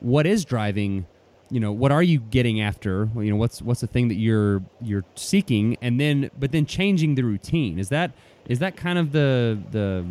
what 0.00 0.26
is 0.26 0.44
driving. 0.44 1.06
You 1.52 1.60
know 1.60 1.70
what 1.70 1.92
are 1.92 2.02
you 2.02 2.18
getting 2.18 2.60
after? 2.60 3.08
You 3.14 3.30
know 3.30 3.36
what's 3.36 3.62
what's 3.62 3.82
the 3.82 3.86
thing 3.86 4.08
that 4.08 4.16
you're 4.16 4.62
you're 4.80 5.04
seeking, 5.14 5.76
and 5.80 6.00
then 6.00 6.30
but 6.38 6.50
then 6.50 6.66
changing 6.66 7.14
the 7.14 7.22
routine 7.22 7.78
is 7.78 7.90
that 7.90 8.12
is 8.48 8.58
that 8.58 8.76
kind 8.76 8.98
of 8.98 9.12
the 9.12 9.58
the 9.70 10.04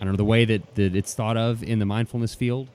I 0.00 0.04
don't 0.04 0.14
know 0.14 0.16
the 0.16 0.24
way 0.24 0.44
that, 0.46 0.74
that 0.76 0.96
it's 0.96 1.12
thought 1.12 1.36
of 1.36 1.62
in 1.62 1.78
the 1.78 1.84
mindfulness 1.84 2.34
field. 2.34 2.68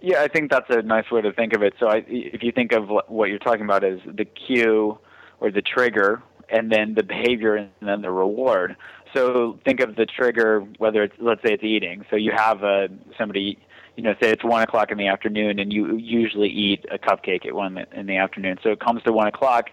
Yeah, 0.00 0.22
I 0.22 0.28
think 0.28 0.50
that's 0.50 0.68
a 0.68 0.82
nice 0.82 1.10
way 1.10 1.20
to 1.20 1.32
think 1.32 1.52
of 1.52 1.62
it. 1.62 1.74
So, 1.78 1.86
I, 1.88 2.04
if 2.06 2.42
you 2.42 2.52
think 2.52 2.72
of 2.72 2.88
what 3.08 3.28
you're 3.28 3.38
talking 3.38 3.64
about 3.64 3.84
as 3.84 3.98
the 4.04 4.24
cue 4.24 4.98
or 5.40 5.50
the 5.50 5.62
trigger, 5.62 6.22
and 6.48 6.70
then 6.70 6.94
the 6.94 7.02
behavior, 7.02 7.56
and 7.56 7.70
then 7.80 8.02
the 8.02 8.10
reward. 8.10 8.76
So, 9.14 9.58
think 9.64 9.80
of 9.80 9.96
the 9.96 10.06
trigger, 10.06 10.60
whether 10.78 11.02
it's 11.04 11.14
let's 11.18 11.42
say 11.42 11.54
it's 11.54 11.64
eating. 11.64 12.04
So, 12.10 12.16
you 12.16 12.32
have 12.34 12.64
uh, 12.64 12.88
somebody, 13.18 13.58
you 13.96 14.02
know, 14.02 14.14
say 14.22 14.30
it's 14.30 14.44
one 14.44 14.62
o'clock 14.62 14.90
in 14.90 14.98
the 14.98 15.08
afternoon, 15.08 15.58
and 15.58 15.72
you 15.72 15.96
usually 15.96 16.48
eat 16.48 16.84
a 16.90 16.98
cupcake 16.98 17.46
at 17.46 17.54
one 17.54 17.84
in 17.92 18.06
the 18.06 18.16
afternoon. 18.16 18.58
So, 18.62 18.70
it 18.70 18.80
comes 18.80 19.02
to 19.02 19.12
one 19.12 19.26
o'clock, 19.26 19.70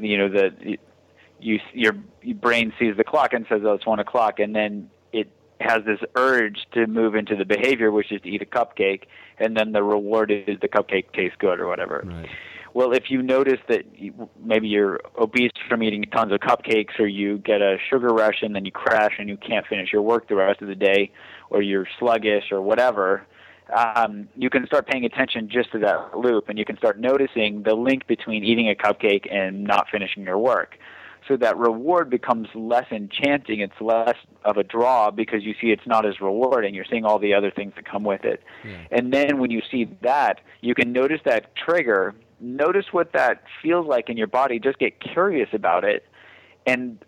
you 0.00 0.18
know, 0.18 0.28
the 0.28 0.78
you 1.40 1.60
your, 1.72 1.92
your 2.22 2.36
brain 2.36 2.72
sees 2.78 2.96
the 2.96 3.04
clock 3.04 3.32
and 3.32 3.46
says, 3.48 3.62
"Oh, 3.64 3.74
it's 3.74 3.86
one 3.86 4.00
o'clock," 4.00 4.38
and 4.38 4.54
then 4.54 4.90
it 5.12 5.30
has 5.60 5.84
this 5.84 6.00
urge 6.16 6.66
to 6.72 6.86
move 6.86 7.14
into 7.14 7.36
the 7.36 7.44
behavior, 7.44 7.90
which 7.90 8.12
is 8.12 8.20
to 8.22 8.28
eat 8.28 8.42
a 8.42 8.46
cupcake, 8.46 9.04
and 9.38 9.56
then 9.56 9.72
the 9.72 9.82
reward 9.82 10.30
is 10.30 10.58
the 10.60 10.68
cupcake 10.68 11.12
tastes 11.12 11.36
good 11.38 11.60
or 11.60 11.66
whatever. 11.66 12.04
Right. 12.04 12.28
Well, 12.74 12.92
if 12.92 13.10
you 13.10 13.22
notice 13.22 13.58
that 13.68 13.86
you, 13.98 14.28
maybe 14.42 14.68
you're 14.68 15.00
obese 15.18 15.50
from 15.68 15.82
eating 15.82 16.04
tons 16.04 16.32
of 16.32 16.40
cupcakes, 16.40 17.00
or 17.00 17.06
you 17.06 17.38
get 17.38 17.60
a 17.60 17.76
sugar 17.90 18.08
rush 18.08 18.42
and 18.42 18.54
then 18.54 18.64
you 18.64 18.72
crash 18.72 19.14
and 19.18 19.28
you 19.28 19.36
can't 19.36 19.66
finish 19.66 19.92
your 19.92 20.02
work 20.02 20.28
the 20.28 20.36
rest 20.36 20.60
of 20.60 20.68
the 20.68 20.74
day, 20.74 21.10
or 21.50 21.62
you're 21.62 21.86
sluggish 21.98 22.52
or 22.52 22.60
whatever, 22.60 23.26
um, 23.74 24.28
you 24.36 24.50
can 24.50 24.66
start 24.66 24.86
paying 24.86 25.04
attention 25.04 25.48
just 25.48 25.72
to 25.72 25.78
that 25.80 26.16
loop, 26.16 26.48
and 26.48 26.58
you 26.58 26.64
can 26.64 26.76
start 26.76 26.98
noticing 26.98 27.62
the 27.62 27.74
link 27.74 28.06
between 28.06 28.44
eating 28.44 28.68
a 28.68 28.74
cupcake 28.74 29.32
and 29.32 29.64
not 29.64 29.86
finishing 29.90 30.24
your 30.24 30.38
work. 30.38 30.78
So 31.26 31.36
that 31.36 31.58
reward 31.58 32.08
becomes 32.08 32.48
less 32.54 32.86
enchanting. 32.90 33.60
It's 33.60 33.78
less 33.80 34.16
of 34.44 34.56
a 34.56 34.64
draw 34.64 35.10
because 35.10 35.42
you 35.42 35.54
see 35.60 35.68
it's 35.68 35.86
not 35.86 36.06
as 36.06 36.20
rewarding. 36.20 36.74
You're 36.74 36.86
seeing 36.88 37.04
all 37.04 37.18
the 37.18 37.34
other 37.34 37.50
things 37.50 37.74
that 37.76 37.84
come 37.84 38.02
with 38.02 38.24
it. 38.24 38.42
And 38.90 39.12
then 39.12 39.38
when 39.38 39.50
you 39.50 39.60
see 39.70 39.90
that, 40.00 40.40
you 40.62 40.74
can 40.74 40.92
notice 40.92 41.20
that 41.26 41.54
trigger. 41.54 42.14
Notice 42.40 42.86
what 42.92 43.12
that 43.12 43.42
feels 43.62 43.86
like 43.86 44.08
in 44.08 44.16
your 44.16 44.26
body. 44.26 44.58
Just 44.58 44.78
get 44.78 45.00
curious 45.00 45.50
about 45.52 45.84
it. 45.84 46.06
And 46.66 47.04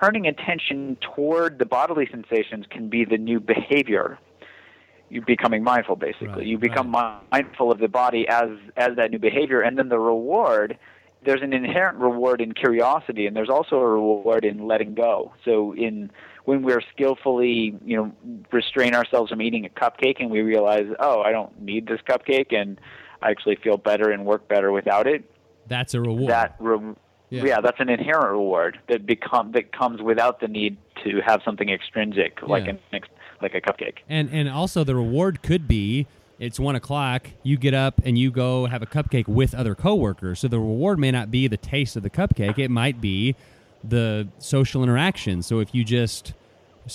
turning 0.00 0.26
attention 0.26 0.96
toward 1.00 1.58
the 1.58 1.66
bodily 1.66 2.08
sensations 2.10 2.64
can 2.70 2.88
be 2.88 3.04
the 3.04 3.18
new 3.18 3.40
behavior. 3.40 4.18
You're 5.10 5.24
becoming 5.24 5.62
mindful, 5.62 5.96
basically. 5.96 6.28
Right, 6.28 6.46
you 6.46 6.58
become 6.58 6.90
mindful 7.32 7.72
of 7.72 7.78
the 7.78 7.88
body 7.88 8.26
as 8.28 8.50
as 8.76 8.96
that 8.96 9.10
new 9.10 9.18
behavior, 9.18 9.62
and 9.62 9.78
then 9.78 9.88
the 9.88 9.98
reward. 9.98 10.78
There's 11.24 11.42
an 11.42 11.52
inherent 11.52 11.98
reward 11.98 12.40
in 12.40 12.52
curiosity, 12.52 13.26
and 13.26 13.34
there's 13.36 13.48
also 13.50 13.76
a 13.80 13.86
reward 13.88 14.44
in 14.44 14.68
letting 14.68 14.94
go. 14.94 15.32
So, 15.44 15.74
in 15.74 16.10
when 16.44 16.62
we're 16.62 16.80
skillfully, 16.94 17.74
you 17.84 17.96
know, 17.96 18.12
restrain 18.52 18.94
ourselves 18.94 19.30
from 19.30 19.42
eating 19.42 19.66
a 19.66 19.68
cupcake, 19.68 20.20
and 20.20 20.30
we 20.30 20.40
realize, 20.42 20.86
oh, 21.00 21.20
I 21.22 21.32
don't 21.32 21.60
need 21.60 21.88
this 21.88 22.00
cupcake, 22.08 22.54
and 22.54 22.80
I 23.20 23.30
actually 23.30 23.56
feel 23.56 23.76
better 23.78 24.10
and 24.10 24.24
work 24.24 24.46
better 24.48 24.70
without 24.70 25.06
it. 25.08 25.24
That's 25.66 25.92
a 25.94 26.00
reward. 26.00 26.30
That 26.30 26.54
re- 26.60 26.94
Yeah. 27.30 27.44
yeah. 27.44 27.60
that's 27.60 27.80
an 27.80 27.88
inherent 27.88 28.30
reward 28.30 28.78
that 28.88 29.04
become 29.04 29.52
that 29.52 29.72
comes 29.72 30.00
without 30.00 30.38
the 30.40 30.48
need 30.48 30.78
to 31.04 31.20
have 31.26 31.42
something 31.44 31.68
extrinsic 31.68 32.40
like 32.46 32.64
Yeah. 32.64 32.70
an 32.70 32.78
like 33.40 33.54
a 33.54 33.60
cupcake. 33.60 33.98
and 34.08 34.28
and 34.32 34.48
also 34.48 34.84
the 34.84 34.94
reward 34.94 35.42
could 35.42 35.66
be 35.68 36.06
it's 36.38 36.60
one 36.60 36.76
o'clock. 36.76 37.30
You 37.42 37.56
get 37.56 37.74
up 37.74 38.00
and 38.04 38.16
you 38.16 38.30
go 38.30 38.66
have 38.66 38.80
a 38.80 38.86
cupcake 38.86 39.26
with 39.26 39.54
other 39.54 39.74
coworkers. 39.74 40.38
So 40.38 40.46
the 40.48 40.58
reward 40.58 40.98
may 40.98 41.10
not 41.10 41.30
be 41.32 41.48
the 41.48 41.56
taste 41.56 41.96
of 41.96 42.04
the 42.04 42.10
cupcake. 42.10 42.58
It 42.58 42.70
might 42.70 43.00
be 43.00 43.34
the 43.82 44.28
social 44.38 44.82
interaction. 44.84 45.42
So 45.42 45.58
if 45.60 45.74
you 45.74 45.84
just 45.84 46.34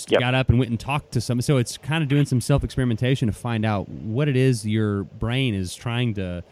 Yep. 0.08 0.22
got 0.22 0.34
up 0.34 0.50
and 0.50 0.58
went 0.58 0.72
and 0.72 0.80
talked 0.80 1.12
to 1.12 1.22
somebody, 1.22 1.44
so 1.44 1.58
it's 1.58 1.78
kind 1.78 2.02
of 2.02 2.10
doing 2.10 2.26
some 2.26 2.42
self 2.42 2.64
experimentation 2.64 3.28
to 3.28 3.34
find 3.34 3.64
out 3.64 3.88
what 3.90 4.28
it 4.28 4.36
is 4.36 4.66
your 4.66 5.04
brain 5.04 5.54
is 5.54 5.76
trying 5.76 6.14
to 6.16 6.44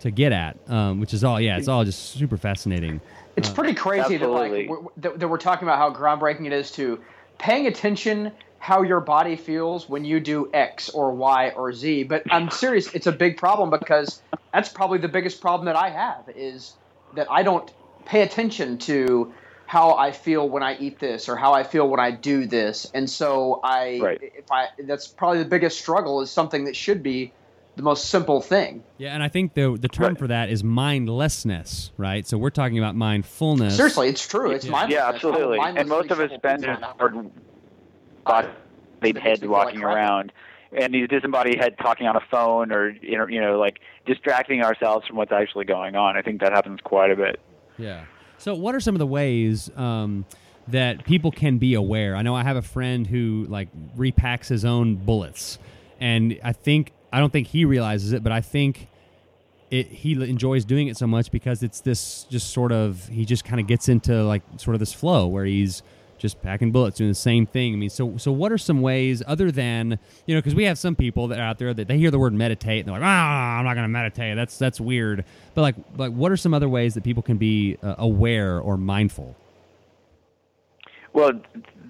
to 0.00 0.10
get 0.10 0.30
at, 0.32 0.56
um, 0.68 1.00
which 1.00 1.12
is 1.12 1.24
all 1.24 1.40
yeah, 1.40 1.58
it's 1.58 1.68
all 1.68 1.84
just 1.84 2.12
super 2.12 2.36
fascinating. 2.36 3.00
It's 3.36 3.50
pretty 3.50 3.74
crazy 3.74 4.16
that 4.16 4.28
like 4.28 4.68
we're, 4.68 4.78
that, 4.98 5.18
that 5.18 5.28
we're 5.28 5.36
talking 5.36 5.68
about 5.68 5.78
how 5.78 5.92
groundbreaking 5.92 6.46
it 6.46 6.52
is 6.52 6.70
to 6.72 7.00
paying 7.38 7.66
attention 7.66 8.32
how 8.58 8.82
your 8.82 9.00
body 9.00 9.36
feels 9.36 9.88
when 9.88 10.04
you 10.04 10.20
do 10.20 10.50
X 10.52 10.88
or 10.88 11.12
Y 11.12 11.50
or 11.50 11.72
Z. 11.72 12.04
But 12.04 12.24
I'm 12.30 12.50
serious, 12.50 12.92
it's 12.94 13.06
a 13.06 13.12
big 13.12 13.36
problem 13.36 13.70
because 13.70 14.20
that's 14.52 14.68
probably 14.68 14.98
the 14.98 15.08
biggest 15.08 15.40
problem 15.40 15.66
that 15.66 15.76
I 15.76 15.90
have 15.90 16.28
is 16.34 16.74
that 17.14 17.30
I 17.30 17.42
don't 17.42 17.70
pay 18.06 18.22
attention 18.22 18.78
to 18.78 19.32
how 19.66 19.94
I 19.94 20.12
feel 20.12 20.48
when 20.48 20.62
I 20.62 20.76
eat 20.78 20.98
this 21.00 21.28
or 21.28 21.36
how 21.36 21.52
I 21.52 21.64
feel 21.64 21.88
when 21.88 22.00
I 22.00 22.12
do 22.12 22.46
this. 22.46 22.90
And 22.94 23.10
so 23.10 23.60
I 23.62 23.98
Right. 24.00 24.18
if 24.22 24.50
I 24.50 24.68
that's 24.86 25.08
probably 25.08 25.42
the 25.42 25.48
biggest 25.48 25.78
struggle 25.78 26.20
is 26.22 26.30
something 26.30 26.64
that 26.64 26.76
should 26.76 27.02
be 27.02 27.32
the 27.76 27.82
most 27.82 28.06
simple 28.06 28.40
thing. 28.40 28.82
Yeah, 28.98 29.12
and 29.12 29.22
I 29.22 29.28
think 29.28 29.54
the 29.54 29.76
the 29.78 29.88
term 29.88 30.08
Right. 30.08 30.18
for 30.18 30.28
that 30.28 30.48
is 30.48 30.64
mindlessness, 30.64 31.90
right? 31.98 32.26
So 32.26 32.38
we're 32.38 32.50
talking 32.50 32.78
about 32.78 32.94
mindfulness. 32.94 33.76
Seriously, 33.76 34.08
it's 34.08 34.26
true. 34.26 34.52
It's 34.52 34.66
mindlessness. 34.66 35.02
Yeah, 35.02 35.08
absolutely. 35.08 35.58
And 35.58 35.88
most 35.88 36.10
of 36.10 36.20
us 36.20 36.30
spend 36.32 36.64
our 36.64 37.12
things 38.26 38.46
body 39.00 39.20
head 39.20 39.40
me 39.40 39.46
feel 39.46 39.50
like 39.50 39.66
walking 39.66 39.82
around, 39.82 40.32
and 40.72 40.92
these 40.92 41.08
disembodied 41.08 41.58
head 41.58 41.76
talking 41.78 42.06
on 42.06 42.16
a 42.16 42.22
phone 42.30 42.72
or 42.72 42.90
you 42.90 43.16
know, 43.16 43.26
you 43.26 43.40
know, 43.40 43.58
like 43.58 43.80
distracting 44.06 44.62
ourselves 44.62 45.06
from 45.06 45.16
what's 45.16 45.32
actually 45.32 45.64
going 45.64 45.96
on. 45.96 46.16
I 46.16 46.22
think 46.22 46.40
that 46.40 46.52
happens 46.52 46.80
quite 46.82 47.10
a 47.10 47.16
bit. 47.16 47.40
Yeah. 47.78 48.04
So, 48.38 48.54
what 48.54 48.74
are 48.74 48.80
some 48.80 48.94
of 48.94 48.98
the 48.98 49.06
ways 49.06 49.70
um, 49.76 50.24
that 50.68 51.04
people 51.04 51.30
can 51.30 51.58
be 51.58 51.74
aware? 51.74 52.16
I 52.16 52.22
know 52.22 52.34
I 52.34 52.42
have 52.42 52.56
a 52.56 52.62
friend 52.62 53.06
who 53.06 53.46
like 53.48 53.68
repacks 53.96 54.48
his 54.48 54.64
own 54.64 54.96
bullets, 54.96 55.58
and 56.00 56.38
I 56.42 56.52
think 56.52 56.92
I 57.12 57.20
don't 57.20 57.32
think 57.32 57.48
he 57.48 57.64
realizes 57.64 58.12
it, 58.12 58.22
but 58.22 58.32
I 58.32 58.40
think 58.40 58.88
it 59.70 59.88
he 59.88 60.12
enjoys 60.12 60.64
doing 60.64 60.88
it 60.88 60.96
so 60.96 61.06
much 61.06 61.30
because 61.30 61.62
it's 61.62 61.80
this 61.80 62.24
just 62.24 62.52
sort 62.52 62.72
of 62.72 63.08
he 63.08 63.24
just 63.24 63.44
kind 63.44 63.60
of 63.60 63.66
gets 63.66 63.88
into 63.88 64.22
like 64.24 64.42
sort 64.58 64.74
of 64.74 64.80
this 64.80 64.92
flow 64.92 65.26
where 65.26 65.44
he's 65.44 65.82
just 66.18 66.42
packing 66.42 66.72
bullets 66.72 66.96
doing 66.98 67.10
the 67.10 67.14
same 67.14 67.46
thing. 67.46 67.74
I 67.74 67.76
mean, 67.76 67.90
so 67.90 68.16
so 68.16 68.32
what 68.32 68.52
are 68.52 68.58
some 68.58 68.80
ways 68.82 69.22
other 69.26 69.50
than 69.50 69.98
you 70.26 70.34
know 70.34 70.40
because 70.40 70.54
we 70.54 70.64
have 70.64 70.78
some 70.78 70.96
people 70.96 71.28
that 71.28 71.38
are 71.38 71.42
out 71.42 71.58
there 71.58 71.72
that 71.74 71.88
they 71.88 71.98
hear 71.98 72.10
the 72.10 72.18
word 72.18 72.32
meditate 72.32 72.80
and 72.80 72.88
they're 72.88 73.00
like 73.00 73.06
ah 73.06 73.58
I'm 73.58 73.64
not 73.64 73.74
going 73.74 73.84
to 73.84 73.88
meditate 73.88 74.36
that's 74.36 74.58
that's 74.58 74.80
weird. 74.80 75.24
But 75.54 75.62
like 75.62 75.76
like 75.96 76.12
what 76.12 76.32
are 76.32 76.36
some 76.36 76.54
other 76.54 76.68
ways 76.68 76.94
that 76.94 77.04
people 77.04 77.22
can 77.22 77.36
be 77.36 77.76
uh, 77.82 77.96
aware 77.98 78.60
or 78.60 78.76
mindful? 78.76 79.36
Well, 81.12 81.32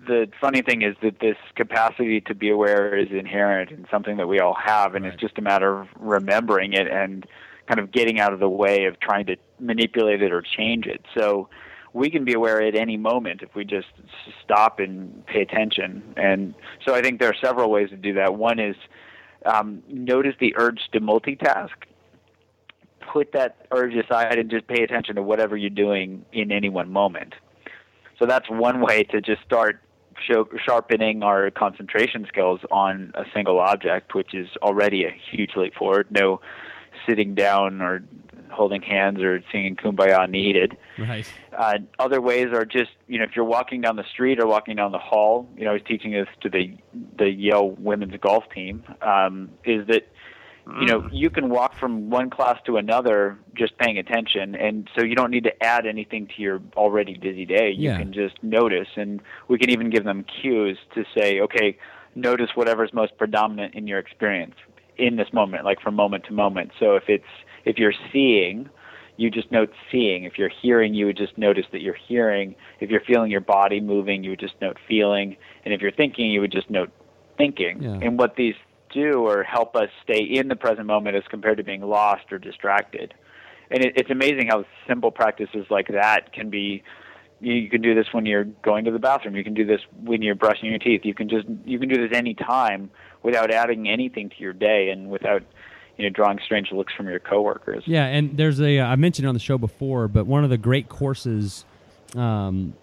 the 0.07 0.29
funny 0.41 0.63
thing 0.63 0.83
is 0.83 0.95
that 1.03 1.19
this 1.19 1.37
capacity 1.57 2.21
to 2.23 2.35
be 2.35 2.49
aware 2.49 2.97
is 2.97 3.09
inherent 3.11 3.73
and 3.73 3.87
something 3.91 4.17
that 4.19 4.29
we 4.29 4.39
all 4.39 4.55
have, 4.55 4.95
and 4.95 5.05
Right. 5.05 5.13
it's 5.13 5.21
just 5.21 5.37
a 5.37 5.43
matter 5.43 5.81
of 5.81 5.89
remembering 5.99 6.73
it 6.73 6.87
and 6.87 7.27
kind 7.67 7.81
of 7.81 7.91
getting 7.91 8.21
out 8.21 8.33
of 8.33 8.39
the 8.39 8.49
way 8.49 8.85
of 8.85 9.01
trying 9.01 9.27
to 9.27 9.37
manipulate 9.59 10.23
it 10.23 10.33
or 10.33 10.43
change 10.43 10.87
it. 10.87 11.05
So 11.19 11.49
we 11.97 12.11
can 12.11 12.25
be 12.27 12.35
aware 12.35 12.61
at 12.61 12.75
any 12.75 12.99
moment 12.99 13.41
if 13.41 13.55
we 13.55 13.65
just 13.65 13.89
stop 14.45 14.81
and 14.81 15.25
pay 15.25 15.41
attention. 15.41 16.03
And 16.19 16.55
so 16.87 16.95
I 16.95 17.01
think 17.01 17.21
there 17.21 17.31
are 17.31 17.41
several 17.43 17.71
ways 17.71 17.89
to 17.89 17.97
do 17.97 18.13
that. 18.15 18.35
One 18.35 18.59
is 18.59 18.77
um, 19.47 19.83
notice 19.89 20.35
the 20.39 20.55
urge 20.59 20.81
to 20.93 21.01
multitask. 21.01 21.71
Put 23.01 23.33
that 23.33 23.67
urge 23.71 23.95
aside 23.95 24.39
and 24.39 24.51
just 24.51 24.67
pay 24.67 24.83
attention 24.83 25.17
to 25.17 25.23
whatever 25.23 25.57
you're 25.57 25.71
doing 25.71 26.27
in 26.33 26.53
any 26.53 26.69
one 26.69 26.93
moment. 26.93 27.35
So 28.19 28.27
that's 28.27 28.51
one 28.51 28.83
way 28.83 29.05
to 29.05 29.23
just 29.23 29.43
start 29.43 29.81
show, 30.29 30.47
sharpening 30.67 31.23
our 31.23 31.51
concentration 31.51 32.27
skills 32.29 32.61
on 32.71 33.13
a 33.15 33.25
single 33.33 33.59
object, 33.59 34.15
which 34.15 34.35
is 34.35 34.49
already 34.61 35.05
a 35.05 35.17
huge 35.31 35.53
leap 35.57 35.75
forward. 35.75 36.09
No 36.11 36.43
sitting 37.07 37.35
down 37.35 37.81
or 37.81 38.03
holding 38.51 38.83
hands 38.83 39.23
or 39.23 39.43
singing 39.53 39.77
kumbaya 39.77 40.29
needed. 40.29 40.77
Right. 40.99 41.31
Uh, 41.57 41.79
other 41.99 42.21
ways 42.21 42.49
are 42.53 42.65
just, 42.65 42.91
you 43.07 43.19
know, 43.19 43.25
if 43.25 43.37
you're 43.37 43.45
walking 43.45 43.81
down 43.81 43.97
the 43.97 44.05
street 44.05 44.39
or 44.41 44.47
walking 44.47 44.77
down 44.77 44.93
the 44.93 44.99
hall, 44.99 45.49
you 45.57 45.65
know, 45.65 45.71
I 45.71 45.75
was 45.75 45.83
teaching 45.87 46.13
this 46.13 46.29
to 46.43 46.49
the 46.49 46.77
the 47.19 47.31
Yale 47.31 47.71
women's 47.71 48.17
golf 48.21 48.45
team, 48.55 48.85
um, 49.03 49.51
is 49.65 49.87
that, 49.89 50.09
you 50.81 50.87
know, 50.87 51.09
you 51.13 51.31
can 51.31 51.49
walk 51.49 51.75
from 51.75 52.11
one 52.11 52.29
class 52.29 52.59
to 52.67 52.77
another 52.77 53.39
just 53.55 53.79
paying 53.79 53.99
attention, 53.99 54.57
and 54.57 54.91
so 54.99 55.05
you 55.05 55.15
don't 55.15 55.31
need 55.31 55.45
to 55.45 55.63
add 55.63 55.87
anything 55.87 56.27
to 56.27 56.43
your 56.43 56.61
already 56.77 57.15
busy 57.17 57.47
day. 57.47 57.71
You 57.71 57.91
Yeah. 57.91 57.99
can 57.99 58.13
just 58.13 58.43
notice, 58.43 58.89
and 58.97 59.21
we 59.47 59.59
can 59.59 59.71
even 59.71 59.91
give 59.91 60.03
them 60.05 60.25
cues 60.25 60.77
to 60.95 61.05
say, 61.17 61.41
okay, 61.41 61.79
notice 62.17 62.51
whatever's 62.57 62.93
most 62.93 63.17
predominant 63.17 63.75
in 63.75 63.87
your 63.87 64.01
experience 64.01 64.57
in 64.99 65.17
this 65.17 65.33
moment, 65.33 65.65
like 65.65 65.81
from 65.81 65.95
moment 65.95 66.25
to 66.25 66.33
moment. 66.33 66.73
So 66.81 66.97
if 66.97 67.05
it's 67.09 67.25
if 67.67 67.77
you're 67.77 67.93
seeing, 68.13 68.71
you 69.19 69.31
just 69.31 69.51
note 69.51 69.71
seeing. 69.91 70.25
If 70.25 70.39
you're 70.39 70.51
hearing, 70.63 70.95
you 70.95 71.07
would 71.07 71.17
just 71.17 71.37
notice 71.37 71.67
that 71.73 71.83
you're 71.83 71.99
hearing. 72.09 72.55
If 72.81 72.91
you're 72.91 73.01
feeling 73.01 73.31
your 73.31 73.41
body 73.41 73.81
moving, 73.81 74.25
you 74.25 74.31
would 74.31 74.41
just 74.41 74.55
note 74.63 74.79
feeling. 74.89 75.37
And 75.65 75.75
if 75.75 75.81
you're 75.81 75.93
thinking, 75.93 76.31
you 76.31 76.41
would 76.41 76.53
just 76.53 76.71
note 76.71 76.91
thinking. 77.37 77.83
Yeah. 77.83 77.99
And 78.01 78.19
what 78.19 78.37
these 78.37 78.55
do 78.93 79.27
or 79.27 79.43
help 79.43 79.75
us 79.75 79.89
stay 80.05 80.23
in 80.23 80.49
the 80.49 80.57
present 80.57 80.87
moment 80.87 81.17
as 81.17 81.25
compared 81.29 81.59
to 81.59 81.65
being 81.65 81.83
lost 81.83 82.31
or 82.31 82.39
distracted. 82.39 83.15
And 83.71 83.85
it, 83.85 83.95
it's 83.97 84.11
amazing 84.11 84.49
how 84.49 84.65
simple 84.87 85.11
practices 85.11 85.67
like 85.71 85.89
that 85.89 86.33
can 86.33 86.49
be. 86.51 86.85
You, 87.41 87.55
you 87.55 87.69
can 87.69 87.83
do 87.83 87.95
this 87.95 88.07
when 88.13 88.27
you're 88.27 88.45
going 88.45 88.85
to 88.85 88.93
the 88.93 88.99
bathroom. 89.01 89.35
You 89.35 89.45
can 89.45 89.55
do 89.55 89.67
this 89.67 89.81
when 90.03 90.23
you're 90.23 90.37
brushing 90.37 90.71
your 90.71 90.79
teeth. 90.79 91.01
You 91.05 91.15
can 91.15 91.29
just 91.29 91.47
you 91.65 91.79
can 91.79 91.89
do 91.89 92.07
this 92.07 92.17
any 92.17 92.35
time 92.35 92.91
without 93.23 93.51
adding 93.51 93.89
anything 93.89 94.31
to 94.31 94.37
your 94.39 94.53
day 94.53 94.91
and 94.91 95.11
without 95.11 95.43
you 95.97 96.05
know 96.05 96.11
drawing 96.11 96.39
strange 96.45 96.73
looks 96.73 96.93
from 96.95 97.09
your 97.09 97.19
coworkers. 97.19 97.85
Yeah, 97.87 98.07
and 98.07 98.37
there's 98.37 98.61
a 98.61 98.79
uh, 98.79 98.97
mentioned 98.97 99.27
it 99.27 99.29
on 99.29 99.35
the 99.35 99.41
show 99.41 99.59
before, 99.59 100.09
but 100.09 100.27
one 100.27 100.45
of 100.45 100.51
the 100.51 100.59
great 100.59 100.89
courses 100.89 101.65
um, 102.15 102.75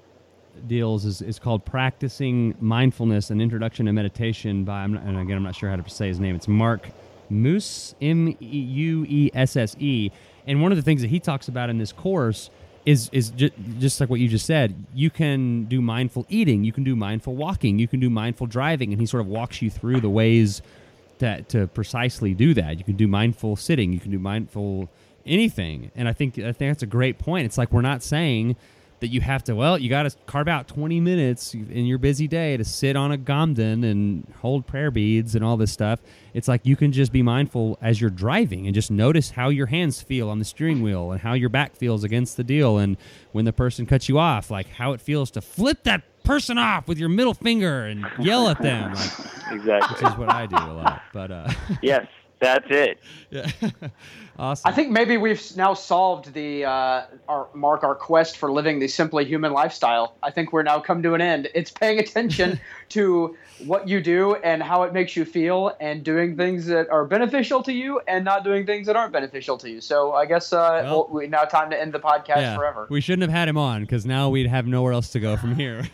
deals 0.68 1.06
is, 1.06 1.22
is 1.22 1.40
called 1.40 1.66
practicing 1.66 2.56
mindfulness 2.60 3.30
and 3.30 3.42
introduction 3.42 3.86
to 3.86 3.94
meditation 3.94 4.64
by 4.64 4.84
I'm 4.84 4.94
not, 4.94 5.04
and 5.04 5.18
again 5.20 5.38
I'm 5.38 5.44
not 5.44 5.56
sure 5.56 5.70
how 5.70 5.76
to 5.76 5.90
say 5.90 6.08
his 6.08 6.20
name. 6.20 6.36
It's 6.36 6.48
Mark 6.48 6.88
Moose 7.30 7.96
M 8.02 8.30
E 8.30 8.36
U 8.40 9.06
E 9.08 9.30
S 9.34 9.56
S 9.56 9.76
E, 9.80 10.12
and 10.48 10.62
one 10.62 10.72
of 10.72 10.78
the 10.78 10.84
things 10.84 11.02
that 11.02 11.10
he 11.10 11.20
talks 11.20 11.48
about 11.48 11.70
in 11.70 11.78
this 11.78 11.92
course 11.92 12.50
is 12.86 13.10
is 13.14 13.30
ju- 13.30 13.52
just 13.80 14.00
like 14.00 14.10
what 14.10 14.20
you 14.20 14.28
just 14.28 14.46
said. 14.46 14.76
You 14.94 15.10
can 15.10 15.66
do 15.66 15.82
mindful 15.82 16.26
eating, 16.30 16.64
you 16.64 16.74
can 16.74 16.84
do 16.84 16.96
mindful 16.96 17.36
walking, 17.36 17.78
you 17.78 17.88
can 17.88 18.00
do 18.00 18.10
mindful 18.10 18.48
driving, 18.48 18.92
and 18.92 19.00
he 19.00 19.06
sort 19.06 19.22
of 19.22 19.28
walks 19.28 19.62
you 19.62 19.70
through 19.70 20.02
the 20.02 20.10
ways 20.10 20.64
that 21.24 21.50
to 21.50 21.68
precisely 21.68 22.34
do 22.34 22.54
that. 22.54 22.78
You 22.78 22.84
can 22.84 22.96
do 22.96 23.08
mindful 23.08 23.56
sitting, 23.56 23.92
you 23.92 24.00
can 24.00 24.12
do 24.12 24.20
mindful 24.20 24.90
anything. 25.26 25.92
And 25.96 26.08
I 26.08 26.14
think 26.14 26.38
I 26.38 26.52
think 26.52 26.72
that's 26.72 26.84
a 26.84 26.88
great 26.88 27.18
point. 27.18 27.46
It's 27.46 27.58
like 27.58 27.72
we're 27.72 27.82
not 27.82 28.04
saying 28.04 28.56
that 29.00 29.08
you 29.10 29.20
have 29.20 29.44
to 29.44 29.54
well, 29.54 29.78
you 29.78 29.90
got 29.90 30.04
to 30.04 30.16
carve 30.26 30.48
out 30.48 30.68
20 30.68 31.02
minutes 31.02 31.54
in 31.54 31.86
your 31.86 31.98
busy 31.98 32.28
day 32.28 32.56
to 32.56 32.64
sit 32.64 32.96
on 32.96 33.12
a 33.12 33.18
gomden 33.18 33.84
and 33.84 34.26
hold 34.42 34.66
prayer 34.66 34.92
beads 34.92 35.36
and 35.36 35.44
all 35.44 35.58
this 35.58 35.74
stuff. 35.74 36.00
It's 36.34 36.48
like 36.48 36.62
you 36.66 36.76
can 36.76 36.94
just 36.94 37.12
be 37.12 37.22
mindful 37.22 37.78
as 37.82 38.00
you're 38.00 38.10
driving 38.10 38.66
and 38.66 38.74
just 38.74 38.92
notice 38.92 39.32
how 39.32 39.50
your 39.50 39.68
hands 39.68 40.02
feel 40.02 40.30
on 40.30 40.40
the 40.40 40.46
steering 40.46 40.82
wheel 40.82 41.12
and 41.12 41.20
how 41.20 41.34
your 41.34 41.50
back 41.50 41.76
feels 41.76 42.06
against 42.06 42.38
the 42.38 42.46
deal 42.46 42.78
and 42.78 42.96
when 43.34 43.46
the 43.46 43.54
person 43.54 43.86
cuts 43.86 44.08
you 44.08 44.18
off, 44.20 44.50
like 44.50 44.70
how 44.70 44.94
it 44.94 45.02
feels 45.02 45.32
to 45.32 45.42
flip 45.42 45.84
that 45.84 46.04
person 46.24 46.58
off 46.58 46.88
with 46.88 46.98
your 46.98 47.10
middle 47.10 47.34
finger 47.34 47.86
and 47.86 48.06
yell 48.20 48.50
at 48.50 48.62
them. 48.62 48.94
Like 48.94 49.10
Exactly. 49.52 49.96
which 50.06 50.12
is 50.12 50.18
what 50.18 50.32
I 50.32 50.46
do 50.46 50.56
a 50.56 50.74
lot. 50.74 51.02
But 51.14 51.32
uh, 51.32 51.50
yes, 51.82 52.08
that's 52.44 52.66
it. 52.70 53.00
yeah, 53.30 53.50
awesome. 54.40 54.70
I 54.70 54.74
think 54.76 54.92
maybe 54.92 55.18
we've 55.18 55.42
now 55.58 55.74
solved 55.74 56.34
the 56.34 56.66
uh, 56.66 57.06
our 57.28 57.48
mark 57.54 57.84
our 57.84 57.96
quest 57.96 58.38
for 58.38 58.52
living 58.52 58.80
the 58.80 58.88
simply 58.88 59.26
human 59.26 59.54
lifestyle. 59.54 60.16
I 60.22 60.32
think 60.32 60.54
we're 60.54 60.64
now 60.64 60.80
come 60.80 61.02
to 61.04 61.14
an 61.14 61.22
end. 61.22 61.50
It's 61.56 61.72
paying 61.72 62.00
attention 62.00 62.60
to 62.90 63.36
what 63.66 63.88
you 63.88 64.02
do 64.02 64.36
and 64.36 64.62
how 64.62 64.84
it 64.84 64.94
makes 64.94 65.16
you 65.16 65.24
feel, 65.26 65.76
and 65.80 66.04
doing 66.04 66.36
things 66.36 66.66
that 66.66 66.90
are 66.90 67.06
beneficial 67.06 67.64
to 67.64 67.72
you, 67.74 68.02
and 68.08 68.26
not 68.26 68.44
doing 68.44 68.66
things 68.66 68.88
that 68.88 68.96
aren't 68.96 69.14
beneficial 69.14 69.58
to 69.60 69.70
you. 69.70 69.80
So 69.82 70.14
I 70.14 70.26
guess 70.26 70.52
uh, 70.52 70.82
Well- 70.84 70.94
well, 70.94 71.10
we, 71.12 71.28
now 71.28 71.44
time 71.44 71.70
to 71.70 71.80
end 71.80 71.94
the 71.94 72.00
podcast 72.00 72.38
yeah, 72.38 72.56
forever. 72.58 72.88
we 72.90 73.02
shouldn't 73.02 73.22
have 73.24 73.32
had 73.32 73.48
him 73.48 73.58
on 73.58 73.82
because 73.82 74.06
now 74.06 74.30
we'd 74.30 74.48
have 74.48 74.68
nowhere 74.68 74.94
else 74.94 75.10
to 75.10 75.20
go 75.20 75.38
from 75.38 75.56
here. 75.56 75.84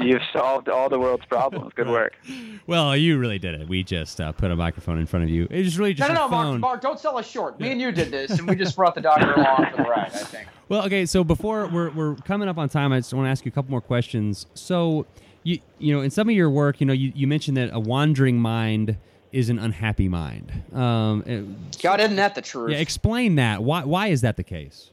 You've 0.00 0.20
you've 0.20 0.22
solved 0.32 0.68
all 0.68 0.88
the 0.88 0.98
world's 0.98 1.24
problems. 1.26 1.72
Good 1.74 1.88
work. 1.88 2.14
well, 2.66 2.96
you 2.96 3.18
really 3.18 3.38
did 3.38 3.60
it. 3.60 3.68
We 3.68 3.82
just 3.82 4.20
uh, 4.20 4.32
put 4.32 4.50
a 4.50 4.56
microphone 4.56 4.98
in 4.98 5.06
front 5.06 5.24
of 5.24 5.30
you. 5.30 5.46
It 5.50 5.64
was 5.64 5.78
really 5.78 5.92
no, 5.92 5.96
just 5.96 6.08
no, 6.08 6.14
your 6.14 6.24
no, 6.24 6.28
Mark, 6.28 6.46
phone. 6.46 6.60
Mark, 6.60 6.80
don't 6.80 6.98
sell 6.98 7.18
us 7.18 7.28
short. 7.28 7.60
Me 7.60 7.72
and 7.72 7.80
you 7.80 7.92
did 7.92 8.10
this, 8.10 8.38
and 8.38 8.48
we 8.48 8.56
just 8.56 8.76
brought 8.76 8.94
the 8.94 9.00
doctor 9.00 9.32
along 9.32 9.66
for 9.70 9.76
the 9.78 9.88
ride. 9.88 10.10
I 10.12 10.18
think. 10.18 10.48
Well, 10.70 10.84
okay. 10.86 11.04
So 11.04 11.24
before 11.24 11.66
we're 11.66 11.90
we're 11.90 12.14
coming 12.14 12.48
up 12.48 12.56
on 12.56 12.68
time, 12.68 12.92
I 12.92 13.00
just 13.00 13.12
want 13.12 13.26
to 13.26 13.30
ask 13.30 13.44
you 13.44 13.48
a 13.48 13.52
couple 13.52 13.72
more 13.72 13.80
questions. 13.80 14.46
So, 14.54 15.04
you 15.42 15.58
you 15.80 15.92
know, 15.92 16.00
in 16.00 16.10
some 16.10 16.28
of 16.28 16.34
your 16.36 16.48
work, 16.48 16.80
you 16.80 16.86
know, 16.86 16.92
you, 16.92 17.10
you 17.12 17.26
mentioned 17.26 17.56
that 17.56 17.70
a 17.72 17.80
wandering 17.80 18.38
mind 18.38 18.96
is 19.32 19.48
an 19.48 19.58
unhappy 19.58 20.08
mind. 20.08 20.52
Um, 20.72 21.24
it- 21.26 21.82
God, 21.82 21.98
isn't 22.00 22.14
that 22.14 22.36
the 22.36 22.42
truth? 22.42 22.70
yeah, 22.70 22.78
explain 22.78 23.34
that. 23.34 23.64
Why 23.64 23.82
why 23.82 24.06
is 24.08 24.20
that 24.20 24.36
the 24.36 24.44
case? 24.44 24.92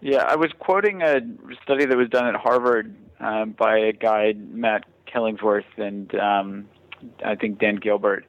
Yeah, 0.00 0.24
I 0.24 0.34
was 0.34 0.50
quoting 0.58 1.00
a 1.00 1.20
study 1.62 1.84
that 1.84 1.96
was 1.96 2.08
done 2.08 2.26
at 2.26 2.34
Harvard 2.34 2.92
um, 3.22 3.52
by 3.52 3.78
a 3.78 3.92
guy 3.92 4.34
Matt 4.36 4.84
Killingsworth 5.06 5.64
and 5.76 6.14
um, 6.16 6.68
I 7.24 7.34
think 7.34 7.58
Dan 7.58 7.76
Gilbert, 7.76 8.26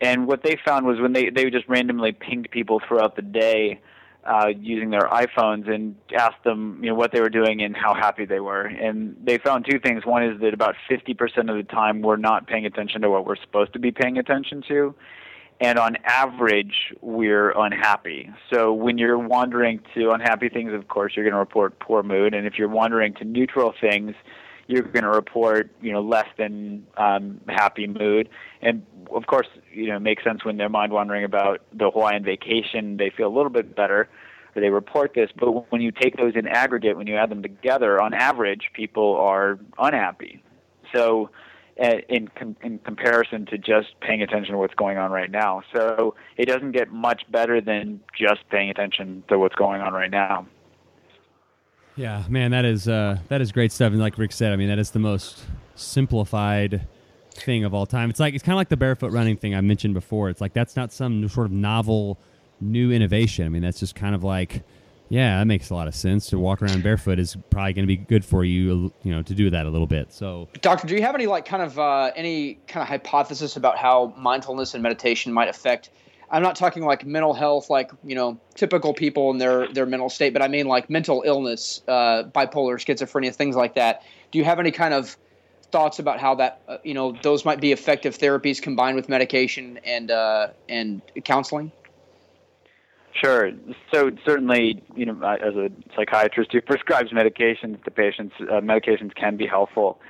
And 0.00 0.26
what 0.26 0.42
they 0.42 0.58
found 0.64 0.86
was 0.86 1.00
when 1.00 1.12
they 1.12 1.30
they 1.30 1.48
just 1.50 1.68
randomly 1.68 2.12
pinged 2.12 2.50
people 2.50 2.80
throughout 2.86 3.16
the 3.16 3.22
day 3.22 3.80
uh, 4.24 4.48
using 4.58 4.90
their 4.90 5.08
iPhones 5.08 5.68
and 5.68 5.96
asked 6.16 6.44
them, 6.44 6.78
you 6.82 6.90
know, 6.90 6.94
what 6.94 7.12
they 7.12 7.20
were 7.20 7.28
doing 7.28 7.62
and 7.62 7.76
how 7.76 7.92
happy 7.92 8.24
they 8.24 8.40
were. 8.40 8.66
And 8.66 9.16
they 9.22 9.38
found 9.38 9.66
two 9.68 9.80
things. 9.80 10.06
One 10.06 10.22
is 10.22 10.40
that 10.40 10.54
about 10.54 10.76
50% 10.88 11.50
of 11.50 11.56
the 11.56 11.64
time 11.64 12.02
we're 12.02 12.16
not 12.16 12.46
paying 12.46 12.64
attention 12.64 13.02
to 13.02 13.10
what 13.10 13.26
we're 13.26 13.36
supposed 13.36 13.72
to 13.72 13.80
be 13.80 13.90
paying 13.90 14.18
attention 14.18 14.62
to. 14.68 14.94
And 15.62 15.78
on 15.78 15.96
average, 16.04 16.92
we're 17.02 17.52
unhappy. 17.52 18.28
So 18.52 18.72
when 18.72 18.98
you're 18.98 19.16
wandering 19.16 19.80
to 19.94 20.10
unhappy 20.10 20.48
things, 20.48 20.72
of 20.74 20.88
course, 20.88 21.12
you're 21.14 21.24
going 21.24 21.34
to 21.34 21.38
report 21.38 21.78
poor 21.78 22.02
mood. 22.02 22.34
And 22.34 22.48
if 22.48 22.58
you're 22.58 22.68
wandering 22.68 23.14
to 23.14 23.24
neutral 23.24 23.72
things, 23.80 24.16
you're 24.66 24.82
going 24.82 25.04
to 25.04 25.10
report, 25.10 25.70
you 25.80 25.92
know, 25.92 26.00
less 26.00 26.26
than 26.36 26.84
um, 26.96 27.40
happy 27.48 27.86
mood. 27.86 28.28
And 28.60 28.84
of 29.14 29.28
course, 29.28 29.46
you 29.72 29.86
know, 29.86 29.96
it 29.96 30.00
makes 30.00 30.24
sense 30.24 30.44
when 30.44 30.56
they're 30.56 30.68
mind 30.68 30.90
wandering 30.90 31.22
about 31.22 31.60
the 31.72 31.92
Hawaiian 31.92 32.24
vacation, 32.24 32.96
they 32.96 33.12
feel 33.16 33.28
a 33.28 33.34
little 33.34 33.50
bit 33.50 33.76
better, 33.76 34.08
or 34.56 34.62
they 34.62 34.70
report 34.70 35.12
this. 35.14 35.30
But 35.38 35.70
when 35.70 35.80
you 35.80 35.92
take 35.92 36.16
those 36.16 36.34
in 36.34 36.48
aggregate, 36.48 36.96
when 36.96 37.06
you 37.06 37.14
add 37.14 37.30
them 37.30 37.42
together, 37.42 38.02
on 38.02 38.14
average, 38.14 38.70
people 38.72 39.16
are 39.16 39.60
unhappy. 39.78 40.42
So, 40.92 41.30
in 41.76 42.28
com- 42.28 42.56
in 42.62 42.78
comparison 42.78 43.46
to 43.46 43.58
just 43.58 43.88
paying 44.00 44.22
attention 44.22 44.52
to 44.52 44.58
what's 44.58 44.74
going 44.74 44.98
on 44.98 45.10
right 45.10 45.30
now, 45.30 45.62
so 45.74 46.14
it 46.36 46.46
doesn't 46.46 46.72
get 46.72 46.92
much 46.92 47.22
better 47.30 47.60
than 47.60 48.00
just 48.18 48.48
paying 48.50 48.70
attention 48.70 49.24
to 49.28 49.38
what's 49.38 49.54
going 49.54 49.80
on 49.80 49.92
right 49.92 50.10
now. 50.10 50.46
Yeah, 51.96 52.24
man, 52.28 52.50
that 52.52 52.64
is 52.64 52.88
uh, 52.88 53.18
that 53.28 53.40
is 53.40 53.52
great 53.52 53.72
stuff. 53.72 53.92
And 53.92 54.00
like 54.00 54.18
Rick 54.18 54.32
said, 54.32 54.52
I 54.52 54.56
mean, 54.56 54.68
that 54.68 54.78
is 54.78 54.90
the 54.90 54.98
most 54.98 55.44
simplified 55.74 56.86
thing 57.30 57.64
of 57.64 57.74
all 57.74 57.86
time. 57.86 58.10
It's 58.10 58.20
like 58.20 58.34
it's 58.34 58.42
kind 58.42 58.54
of 58.54 58.58
like 58.58 58.68
the 58.68 58.76
barefoot 58.76 59.12
running 59.12 59.36
thing 59.36 59.54
I 59.54 59.60
mentioned 59.60 59.94
before. 59.94 60.28
It's 60.28 60.40
like 60.40 60.52
that's 60.52 60.76
not 60.76 60.92
some 60.92 61.28
sort 61.28 61.46
of 61.46 61.52
novel 61.52 62.18
new 62.60 62.92
innovation. 62.92 63.44
I 63.46 63.48
mean, 63.48 63.62
that's 63.62 63.80
just 63.80 63.94
kind 63.94 64.14
of 64.14 64.22
like, 64.22 64.62
yeah, 65.12 65.38
that 65.38 65.46
makes 65.46 65.70
a 65.70 65.74
lot 65.74 65.88
of 65.88 65.94
sense. 65.94 66.26
To 66.30 66.38
walk 66.38 66.62
around 66.62 66.82
barefoot 66.82 67.18
is 67.18 67.36
probably 67.50 67.72
going 67.72 67.84
to 67.84 67.86
be 67.86 67.96
good 67.96 68.24
for 68.24 68.44
you, 68.44 68.92
you 69.02 69.12
know, 69.12 69.22
to 69.22 69.34
do 69.34 69.50
that 69.50 69.66
a 69.66 69.70
little 69.70 69.86
bit. 69.86 70.12
So, 70.12 70.48
doctor, 70.60 70.86
do 70.86 70.94
you 70.94 71.02
have 71.02 71.14
any 71.14 71.26
like 71.26 71.44
kind 71.44 71.62
of 71.62 71.78
uh, 71.78 72.12
any 72.16 72.54
kind 72.66 72.82
of 72.82 72.88
hypothesis 72.88 73.56
about 73.56 73.76
how 73.76 74.14
mindfulness 74.16 74.74
and 74.74 74.82
meditation 74.82 75.32
might 75.32 75.48
affect 75.48 75.90
I'm 76.32 76.42
not 76.42 76.56
talking 76.56 76.82
like 76.82 77.04
mental 77.04 77.34
health, 77.34 77.68
like 77.68 77.90
you 78.02 78.14
know, 78.14 78.38
typical 78.54 78.94
people 78.94 79.30
and 79.30 79.40
their 79.40 79.70
their 79.70 79.84
mental 79.84 80.08
state, 80.08 80.32
but 80.32 80.40
I 80.40 80.48
mean 80.48 80.66
like 80.66 80.88
mental 80.88 81.22
illness, 81.26 81.82
uh, 81.86 82.24
bipolar, 82.24 82.76
schizophrenia, 82.80 83.34
things 83.34 83.54
like 83.54 83.74
that. 83.74 84.02
Do 84.30 84.38
you 84.38 84.44
have 84.46 84.58
any 84.58 84.70
kind 84.70 84.94
of 84.94 85.14
thoughts 85.70 85.98
about 85.98 86.20
how 86.20 86.36
that 86.36 86.62
uh, 86.66 86.78
you 86.82 86.94
know 86.94 87.12
those 87.22 87.44
might 87.44 87.60
be 87.60 87.70
effective 87.70 88.16
therapies 88.16 88.62
combined 88.62 88.96
with 88.96 89.10
medication 89.10 89.78
and 89.84 90.10
uh, 90.10 90.48
and 90.70 91.02
counseling? 91.22 91.70
Sure. 93.20 93.50
So 93.92 94.10
certainly, 94.24 94.82
you 94.96 95.06
know, 95.06 95.20
as 95.22 95.54
a 95.54 95.68
psychiatrist 95.94 96.52
who 96.52 96.60
prescribes 96.66 97.10
medications 97.12 97.82
to 97.84 97.90
patients, 97.90 98.34
uh, 98.40 98.60
medications 98.60 99.14
can 99.14 99.36
be 99.36 99.46
helpful. 99.46 100.00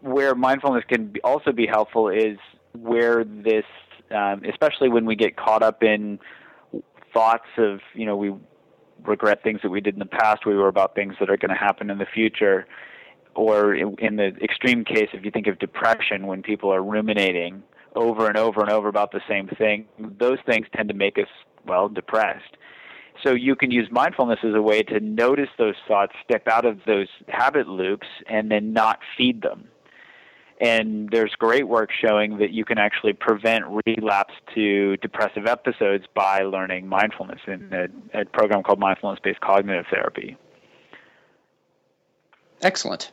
Where 0.00 0.34
mindfulness 0.34 0.84
can 0.88 1.08
be 1.08 1.20
also 1.22 1.52
be 1.52 1.66
helpful 1.66 2.08
is 2.08 2.38
where 2.72 3.24
this 3.24 3.64
um, 4.10 4.42
especially 4.48 4.88
when 4.88 5.06
we 5.06 5.16
get 5.16 5.36
caught 5.36 5.62
up 5.62 5.82
in 5.82 6.18
thoughts 7.12 7.48
of 7.58 7.80
you 7.94 8.06
know 8.06 8.16
we 8.16 8.32
regret 9.04 9.42
things 9.42 9.60
that 9.62 9.70
we 9.70 9.80
did 9.80 9.94
in 9.94 9.98
the 9.98 10.06
past. 10.06 10.46
We 10.46 10.54
were 10.54 10.68
about 10.68 10.94
things 10.94 11.14
that 11.20 11.30
are 11.30 11.36
going 11.36 11.50
to 11.50 11.56
happen 11.56 11.90
in 11.90 11.98
the 11.98 12.06
future, 12.06 12.66
or 13.34 13.74
in, 13.74 13.96
in 13.98 14.16
the 14.16 14.36
extreme 14.42 14.84
case, 14.84 15.08
if 15.12 15.24
you 15.24 15.30
think 15.30 15.46
of 15.46 15.58
depression, 15.58 16.26
when 16.26 16.42
people 16.42 16.72
are 16.72 16.82
ruminating 16.82 17.62
over 17.94 18.28
and 18.28 18.36
over 18.36 18.60
and 18.60 18.70
over 18.70 18.88
about 18.88 19.12
the 19.12 19.20
same 19.28 19.48
thing, 19.48 19.86
those 19.98 20.38
things 20.46 20.66
tend 20.74 20.88
to 20.88 20.94
make 20.94 21.18
us 21.18 21.28
well 21.66 21.88
depressed. 21.88 22.56
So 23.22 23.32
you 23.32 23.54
can 23.54 23.70
use 23.70 23.88
mindfulness 23.90 24.40
as 24.42 24.54
a 24.54 24.62
way 24.62 24.82
to 24.84 24.98
notice 24.98 25.48
those 25.58 25.76
thoughts, 25.86 26.12
step 26.24 26.48
out 26.48 26.64
of 26.64 26.80
those 26.86 27.08
habit 27.28 27.68
loops, 27.68 28.06
and 28.28 28.50
then 28.50 28.72
not 28.72 29.00
feed 29.16 29.42
them. 29.42 29.68
And 30.60 31.08
there's 31.10 31.34
great 31.34 31.68
work 31.68 31.90
showing 31.92 32.38
that 32.38 32.50
you 32.50 32.64
can 32.64 32.78
actually 32.78 33.12
prevent 33.14 33.64
relapse 33.86 34.34
to 34.54 34.96
depressive 34.98 35.46
episodes 35.46 36.04
by 36.14 36.42
learning 36.42 36.86
mindfulness 36.88 37.40
in 37.46 37.72
a, 37.72 38.20
a 38.20 38.24
program 38.24 38.62
called 38.62 38.78
Mindfulness 38.78 39.18
Based 39.22 39.40
Cognitive 39.40 39.86
Therapy. 39.90 40.36
Excellent. 42.62 43.10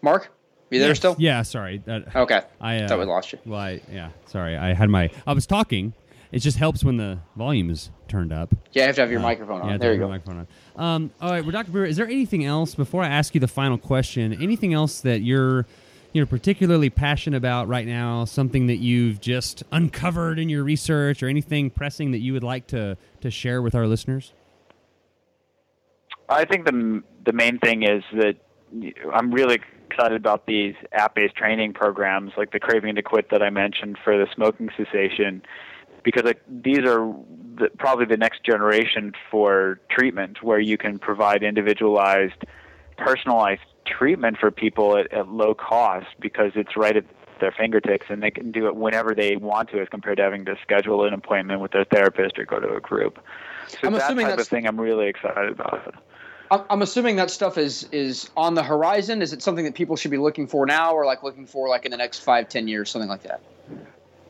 Mark, 0.00 0.30
you 0.70 0.78
there 0.78 0.88
yes. 0.88 0.98
still? 0.98 1.16
Yeah, 1.18 1.42
sorry. 1.42 1.82
That, 1.84 2.14
okay. 2.14 2.42
I 2.60 2.78
uh, 2.78 2.88
thought 2.88 2.98
we 2.98 3.04
lost 3.04 3.32
you. 3.32 3.38
Well, 3.44 3.60
I, 3.60 3.80
yeah, 3.90 4.10
sorry. 4.26 4.56
I 4.56 4.74
had 4.74 4.88
my. 4.88 5.10
I 5.26 5.32
was 5.32 5.46
talking. 5.46 5.92
It 6.30 6.40
just 6.40 6.58
helps 6.58 6.84
when 6.84 6.98
the 6.98 7.20
volume 7.36 7.70
is 7.70 7.90
turned 8.06 8.32
up. 8.32 8.54
Yeah, 8.72 8.82
you 8.82 8.86
have 8.88 8.96
to 8.96 9.00
have 9.02 9.10
your 9.10 9.20
uh, 9.20 9.22
microphone 9.22 9.62
on. 9.62 9.68
Yeah, 9.70 9.76
there 9.78 9.92
you 9.94 9.98
go. 9.98 10.08
Microphone 10.08 10.46
on. 10.76 10.84
Um, 10.84 11.10
all 11.20 11.30
right, 11.30 11.42
well, 11.42 11.52
Dr. 11.52 11.72
Brewer, 11.72 11.86
is 11.86 11.96
there 11.96 12.06
anything 12.06 12.44
else 12.44 12.74
before 12.74 13.02
I 13.02 13.08
ask 13.08 13.34
you 13.34 13.40
the 13.40 13.48
final 13.48 13.78
question? 13.78 14.34
Anything 14.34 14.74
else 14.74 15.00
that 15.00 15.22
you're 15.22 15.66
you 16.12 16.22
know 16.22 16.26
particularly 16.26 16.90
passionate 16.90 17.36
about 17.36 17.68
right 17.68 17.86
now 17.86 18.24
something 18.24 18.66
that 18.66 18.76
you've 18.76 19.20
just 19.20 19.62
uncovered 19.72 20.38
in 20.38 20.48
your 20.48 20.64
research 20.64 21.22
or 21.22 21.28
anything 21.28 21.70
pressing 21.70 22.12
that 22.12 22.18
you 22.18 22.32
would 22.32 22.42
like 22.42 22.66
to 22.66 22.96
to 23.20 23.30
share 23.30 23.60
with 23.60 23.74
our 23.74 23.86
listeners 23.86 24.32
i 26.28 26.44
think 26.44 26.64
the 26.64 27.02
the 27.26 27.32
main 27.32 27.58
thing 27.58 27.82
is 27.82 28.02
that 28.14 28.36
i'm 29.12 29.30
really 29.30 29.60
excited 29.90 30.16
about 30.16 30.46
these 30.46 30.74
app-based 30.92 31.34
training 31.36 31.72
programs 31.72 32.32
like 32.36 32.52
the 32.52 32.60
craving 32.60 32.94
to 32.94 33.02
quit 33.02 33.28
that 33.30 33.42
i 33.42 33.50
mentioned 33.50 33.98
for 34.02 34.16
the 34.16 34.26
smoking 34.34 34.70
cessation 34.76 35.42
because 36.10 36.24
like, 36.24 36.42
these 36.48 36.86
are 36.86 37.12
the, 37.58 37.68
probably 37.78 38.06
the 38.06 38.16
next 38.16 38.42
generation 38.42 39.12
for 39.30 39.78
treatment 39.90 40.42
where 40.42 40.58
you 40.58 40.78
can 40.78 40.98
provide 40.98 41.42
individualized 41.42 42.44
personalized 42.96 43.60
treatment 43.84 44.38
for 44.38 44.50
people 44.50 44.96
at, 44.96 45.12
at 45.12 45.28
low 45.28 45.54
cost 45.54 46.06
because 46.18 46.52
it's 46.54 46.78
right 46.78 46.96
at 46.96 47.04
their 47.42 47.52
fingertips 47.52 48.06
and 48.08 48.22
they 48.22 48.30
can 48.30 48.50
do 48.50 48.68
it 48.68 48.74
whenever 48.74 49.14
they 49.14 49.36
want 49.36 49.68
to 49.68 49.78
as 49.82 49.88
compared 49.90 50.16
to 50.16 50.22
having 50.22 50.46
to 50.46 50.56
schedule 50.62 51.04
an 51.04 51.12
appointment 51.12 51.60
with 51.60 51.72
their 51.72 51.84
therapist 51.84 52.38
or 52.38 52.46
go 52.46 52.58
to 52.58 52.74
a 52.74 52.80
group. 52.80 53.18
So 53.68 53.80
I'm 53.82 53.92
that 53.92 54.04
assuming 54.04 54.28
type 54.28 54.38
that's, 54.38 54.48
of 54.48 54.50
thing 54.50 54.66
I'm 54.66 54.80
really 54.80 55.08
excited 55.08 55.52
about. 55.52 55.94
I'm 56.50 56.80
assuming 56.80 57.16
that 57.16 57.30
stuff 57.30 57.58
is 57.58 57.86
is 57.92 58.30
on 58.34 58.54
the 58.54 58.62
horizon. 58.62 59.20
Is 59.20 59.34
it 59.34 59.42
something 59.42 59.66
that 59.66 59.74
people 59.74 59.96
should 59.96 60.10
be 60.10 60.16
looking 60.16 60.46
for 60.46 60.64
now 60.64 60.94
or 60.94 61.04
like 61.04 61.22
looking 61.22 61.44
for 61.44 61.68
like 61.68 61.84
in 61.84 61.90
the 61.90 61.98
next 61.98 62.20
five, 62.20 62.48
ten 62.48 62.66
years, 62.66 62.90
something 62.90 63.10
like 63.10 63.24
that? 63.24 63.42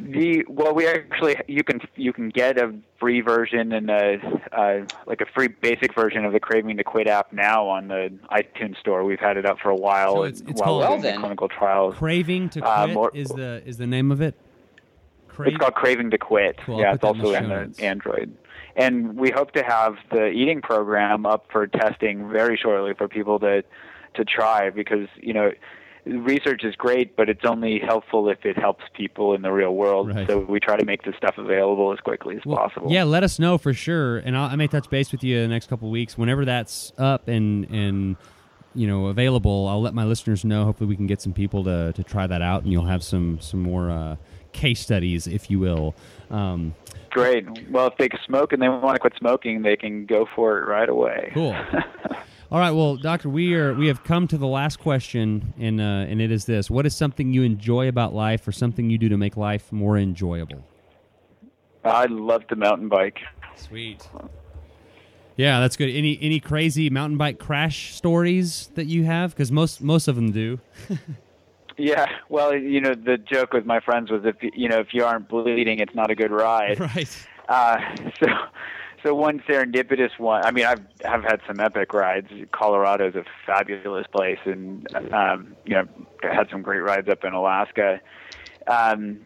The 0.01 0.45
well, 0.49 0.75
we 0.75 0.87
actually 0.87 1.37
you 1.49 1.65
can 1.65 1.81
you 1.97 2.13
can 2.13 2.29
get 2.29 2.59
a 2.59 2.75
free 3.01 3.21
version 3.21 3.73
and 3.73 3.91
a 3.91 4.19
uh, 4.53 4.87
like 5.07 5.21
a 5.21 5.27
free 5.27 5.49
basic 5.49 5.95
version 5.95 6.25
of 6.25 6.33
the 6.33 6.41
Craving 6.41 6.77
to 6.77 6.85
Quit 6.85 7.09
app 7.09 7.33
now 7.33 7.67
on 7.67 7.89
the 7.89 8.13
iTunes 8.31 8.79
store. 8.79 9.05
We've 9.05 9.19
had 9.19 9.37
it 9.37 9.45
up 9.45 9.59
for 9.61 9.71
a 9.71 9.77
while. 9.77 10.15
So 10.17 10.23
it's, 10.25 10.41
it's 10.43 10.61
while 10.61 10.81
called 10.81 11.03
well, 11.03 11.13
the 11.13 11.19
clinical 11.19 11.49
trials. 11.49 11.97
Craving 11.97 12.49
to 12.51 12.65
uh, 12.65 12.85
Quit 12.85 12.91
uh, 12.91 12.95
more, 12.95 13.11
is 13.15 13.29
the 13.29 13.63
is 13.67 13.77
the 13.77 13.87
name 13.87 14.13
of 14.13 14.21
it. 14.21 14.35
Cra- 15.29 15.49
it's 15.49 15.57
called 15.57 15.75
Craving 15.75 16.11
to 16.11 16.19
Quit. 16.19 16.59
Cool, 16.65 16.81
yeah, 16.81 16.95
it's 16.95 17.05
also 17.05 17.33
in 17.33 17.49
the, 17.49 17.73
the 17.77 17.85
Android. 17.85 18.37
And 18.77 19.17
we 19.17 19.31
hope 19.31 19.53
to 19.53 19.65
have 19.65 19.97
the 20.11 20.29
eating 20.29 20.63
program 20.63 21.27
up 21.27 21.47
for 21.51 21.67
testing 21.67 22.31
very 22.31 22.57
shortly 22.57 22.95
for 22.95 23.09
people 23.09 23.41
to 23.41 23.65
to 24.15 24.25
try 24.25 24.71
because 24.71 25.09
you 25.17 25.33
know 25.33 25.51
research 26.09 26.65
is 26.65 26.75
great, 26.77 27.17
but 27.17 27.29
it's 27.29 27.45
only 27.45 27.79
helpful 27.79 28.29
if 28.29 28.45
it 28.45 28.59
helps 28.59 28.85
people 28.95 29.35
in 29.35 29.43
the 29.43 29.51
real 29.51 29.75
world. 29.75 30.15
Right. 30.15 30.27
So 30.27 30.41
we 30.41 30.61
try 30.61 30.77
to 30.77 30.85
make 30.85 31.03
this 31.03 31.15
stuff 31.17 31.37
available 31.39 31.93
as 31.93 32.01
quickly 32.01 32.37
as 32.37 32.45
well, 32.45 32.57
possible. 32.57 32.91
Yeah, 32.91 33.05
let 33.05 33.23
us 33.23 33.39
know 33.39 33.59
for 33.59 33.75
sure, 33.75 34.19
and 34.19 34.37
I'll, 34.37 34.51
I 34.51 34.57
may 34.57 34.67
touch 34.67 34.89
base 34.91 35.13
with 35.13 35.23
you 35.23 35.39
in 35.39 35.43
the 35.43 35.55
next 35.55 35.69
couple 35.69 35.91
weeks 35.91 36.17
whenever 36.17 36.45
that's 36.45 36.93
up 36.99 37.29
and 37.29 37.65
and 37.71 38.17
you 38.75 38.87
know 38.87 39.07
available. 39.07 39.69
I'll 39.69 39.83
let 39.83 39.95
my 39.95 40.05
listeners 40.05 40.45
know. 40.45 40.65
Hopefully, 40.65 40.89
we 40.89 40.97
can 40.97 41.07
get 41.07 41.21
some 41.21 41.33
people 41.33 41.65
to 41.65 41.93
to 41.93 42.03
try 42.03 42.27
that 42.27 42.43
out, 42.43 42.63
and 42.63 42.73
you'll 42.73 42.87
have 42.87 43.03
some 43.03 43.41
some 43.41 43.61
more 43.61 43.91
uh, 43.91 44.17
case 44.53 44.81
studies, 44.81 45.27
if 45.27 45.51
you 45.51 45.59
will. 45.61 45.95
Um, 46.31 46.75
Great. 47.11 47.47
Well, 47.71 47.87
if 47.87 47.97
they 47.97 48.09
smoke 48.27 48.53
and 48.53 48.61
they 48.61 48.69
want 48.69 48.95
to 48.95 49.01
quit 49.01 49.15
smoking, 49.19 49.63
they 49.63 49.77
can 49.77 50.05
go 50.07 50.29
for 50.37 50.59
it 50.59 50.67
right 50.67 50.89
away. 50.89 51.31
Cool. 51.33 51.57
All 52.51 52.59
right, 52.59 52.71
well, 52.71 52.97
doctor, 52.97 53.29
we 53.29 53.55
are 53.55 53.75
we 53.75 53.89
have 53.89 54.05
come 54.05 54.27
to 54.29 54.39
the 54.39 54.47
last 54.47 54.79
question, 54.79 55.53
and 55.59 55.81
uh, 55.81 55.85
and 55.85 56.19
it 56.21 56.31
is 56.31 56.47
this: 56.47 56.71
What 56.71 56.87
is 56.87 56.97
something 56.97 57.35
you 57.35 57.43
enjoy 57.43 57.89
about 57.89 58.15
life, 58.15 58.49
or 58.49 58.53
something 58.53 58.89
you 58.89 58.97
do 58.97 59.11
to 59.11 59.19
make 59.19 59.37
life 59.37 59.71
more 59.71 59.99
enjoyable? 59.99 60.65
I 61.85 62.07
love 62.07 62.47
to 62.49 62.57
mountain 62.57 62.89
bike. 62.89 63.19
Sweet. 63.55 64.09
Yeah, 65.37 65.61
that's 65.61 65.77
good. 65.77 65.91
Any 65.91 66.19
any 66.23 66.41
crazy 66.41 66.89
mountain 66.89 67.19
bike 67.19 67.39
crash 67.39 67.95
stories 67.95 68.71
that 68.77 68.87
you 68.87 69.05
have? 69.05 69.31
Because 69.31 69.53
most 69.53 69.83
most 69.83 70.09
of 70.09 70.17
them 70.17 70.33
do. 70.33 70.59
yeah, 71.77 72.07
well, 72.31 72.57
you 72.57 72.81
know, 72.81 72.95
the 72.95 73.19
joke 73.19 73.53
with 73.53 73.67
my 73.67 73.81
friends 73.81 74.11
was 74.11 74.23
if 74.25 74.37
you 74.41 74.71
know 74.71 74.81
if 74.81 74.95
you 74.95 75.05
aren't 75.05 75.29
bleeding, 75.29 75.81
it's 75.81 75.95
not 75.95 76.11
a 76.11 76.15
good 76.15 76.31
ride. 76.31 76.81
Right. 76.97 77.27
Uh, 77.49 77.79
so 78.21 78.27
so 79.03 79.15
one 79.15 79.41
serendipitous 79.41 80.19
one. 80.19 80.45
I 80.45 80.51
mean, 80.51 80.65
I've 80.65 80.85
have 81.05 81.23
had 81.23 81.41
some 81.47 81.61
epic 81.61 81.93
rides. 81.93 82.29
Colorado 82.53 83.09
is 83.09 83.15
a 83.15 83.25
fabulous 83.47 84.07
place, 84.07 84.39
and 84.45 84.87
um, 85.13 85.55
you 85.65 85.75
know, 85.75 85.89
had 86.23 86.49
some 86.51 86.63
great 86.63 86.81
rides 86.81 87.09
up 87.09 87.25
in 87.25 87.33
Alaska. 87.33 88.01
Um, 88.67 89.21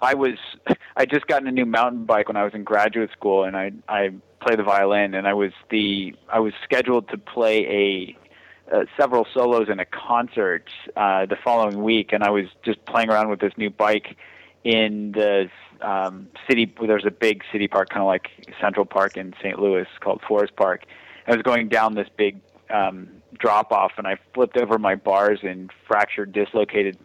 I 0.00 0.14
was 0.14 0.34
I 0.96 1.06
just 1.06 1.26
gotten 1.26 1.48
a 1.48 1.52
new 1.52 1.66
mountain 1.66 2.04
bike 2.04 2.28
when 2.28 2.36
I 2.36 2.44
was 2.44 2.54
in 2.54 2.64
graduate 2.64 3.10
school, 3.12 3.44
and 3.44 3.56
I 3.56 3.72
I 3.88 4.10
play 4.40 4.56
the 4.56 4.62
violin, 4.62 5.14
and 5.14 5.26
I 5.26 5.34
was 5.34 5.52
the 5.70 6.14
I 6.28 6.40
was 6.40 6.52
scheduled 6.62 7.08
to 7.08 7.18
play 7.18 7.66
a 7.66 8.18
uh, 8.74 8.84
several 8.98 9.26
solos 9.34 9.68
in 9.68 9.78
a 9.78 9.84
concert 9.84 10.70
uh, 10.96 11.26
the 11.26 11.36
following 11.42 11.82
week, 11.82 12.12
and 12.12 12.22
I 12.22 12.30
was 12.30 12.46
just 12.64 12.84
playing 12.86 13.10
around 13.10 13.28
with 13.28 13.40
this 13.40 13.52
new 13.56 13.70
bike 13.70 14.16
in 14.64 15.12
the 15.12 15.50
um, 15.80 16.28
city. 16.48 16.72
There's 16.80 17.04
a 17.06 17.10
big 17.10 17.42
city 17.52 17.68
park, 17.68 17.90
kind 17.90 18.02
of 18.02 18.06
like 18.06 18.30
Central 18.60 18.86
Park 18.86 19.16
in 19.16 19.34
St. 19.42 19.58
Louis, 19.58 19.86
called 20.00 20.22
Forest 20.26 20.56
Park. 20.56 20.84
I 21.26 21.32
was 21.32 21.42
going 21.42 21.68
down 21.68 21.94
this 21.94 22.08
big 22.16 22.40
um, 22.70 23.08
drop 23.38 23.72
off, 23.72 23.92
and 23.96 24.06
I 24.06 24.16
flipped 24.34 24.56
over 24.56 24.78
my 24.78 24.94
bars 24.94 25.40
and 25.42 25.70
fractured, 25.86 26.32
dislocated 26.32 26.98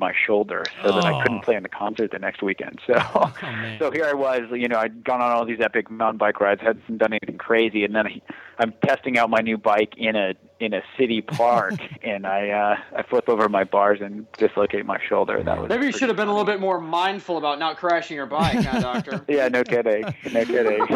my 0.00 0.12
shoulder, 0.26 0.64
so 0.82 0.92
that 0.92 1.04
I 1.04 1.12
Oh. 1.12 1.20
couldn't 1.22 1.40
play 1.42 1.54
in 1.56 1.62
the 1.62 1.68
concert 1.68 2.10
the 2.10 2.18
next 2.18 2.42
weekend. 2.42 2.80
So, 2.86 2.94
man. 3.42 3.78
so 3.78 3.90
here 3.90 4.04
I 4.06 4.12
was, 4.14 4.42
you 4.52 4.68
know, 4.68 4.78
I'd 4.78 5.04
gone 5.04 5.20
on 5.20 5.30
all 5.32 5.44
these 5.44 5.60
epic 5.60 5.90
mountain 5.90 6.18
bike 6.18 6.40
rides, 6.40 6.60
hadn't 6.60 6.98
done 6.98 7.12
anything 7.12 7.38
crazy, 7.38 7.84
and 7.84 7.94
then 7.94 8.06
I, 8.06 8.20
I'm 8.58 8.72
testing 8.84 9.18
out 9.18 9.30
my 9.30 9.40
new 9.40 9.56
bike 9.58 9.94
in 9.96 10.16
a 10.16 10.34
in 10.58 10.72
a 10.72 10.80
city 10.98 11.20
park, 11.20 11.74
and 12.02 12.26
I 12.26 12.48
uh, 12.50 12.76
I 12.98 13.02
flip 13.02 13.28
over 13.28 13.48
my 13.48 13.64
bars 13.64 13.98
and 14.02 14.30
dislocate 14.32 14.86
my 14.86 14.98
shoulder. 15.06 15.42
That 15.42 15.60
was 15.60 15.68
Maybe 15.68 15.86
you 15.86 15.92
should 15.92 16.08
have 16.08 16.16
been 16.16 16.28
a 16.28 16.32
little 16.32 16.46
bit 16.46 16.60
more 16.60 16.80
mindful 16.80 17.36
about 17.36 17.58
not 17.58 17.76
crashing 17.76 18.16
your 18.16 18.24
bike, 18.26 18.64
huh, 18.64 18.80
Doctor? 18.80 19.24
Yeah, 19.28 19.48
no 19.48 19.62
kidding, 19.64 20.02
no 20.32 20.44
kidding. 20.44 20.86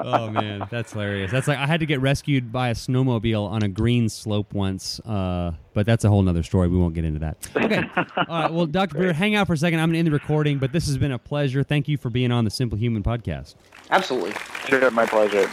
oh 0.00 0.30
man, 0.30 0.66
that's 0.70 0.92
hilarious. 0.92 1.30
That's 1.30 1.48
like 1.48 1.58
I 1.58 1.66
had 1.66 1.80
to 1.80 1.86
get 1.86 2.00
rescued 2.00 2.52
by 2.52 2.68
a 2.70 2.74
snowmobile 2.74 3.46
on 3.48 3.62
a 3.62 3.68
green 3.68 4.08
slope 4.08 4.52
once, 4.54 5.00
uh, 5.00 5.52
but 5.74 5.86
that's 5.86 6.04
a 6.04 6.08
whole 6.08 6.22
nother 6.22 6.42
story. 6.42 6.68
We 6.68 6.78
won't 6.78 6.94
get 6.94 7.04
into 7.04 7.20
that. 7.20 7.36
Okay. 7.62 7.82
All 7.96 8.24
right. 8.28 8.52
Well, 8.52 8.66
Dr. 8.66 8.96
Brewer, 8.96 9.12
hang 9.12 9.34
out 9.36 9.46
for 9.46 9.52
a 9.52 9.56
second. 9.56 9.78
I'm 9.78 9.88
going 9.88 9.94
to 9.94 9.98
end 10.00 10.08
the 10.08 10.12
recording, 10.12 10.58
but 10.58 10.72
this 10.72 10.86
has 10.86 10.98
been 10.98 11.12
a 11.12 11.18
pleasure. 11.18 11.62
Thank 11.62 11.86
you 11.88 11.96
for 11.96 12.10
being 12.10 12.32
on 12.32 12.44
the 12.44 12.50
Simple 12.50 12.76
Human 12.76 13.02
podcast. 13.02 13.54
Absolutely. 13.90 14.32
sure, 14.66 14.90
my 14.90 15.06
pleasure. 15.06 15.48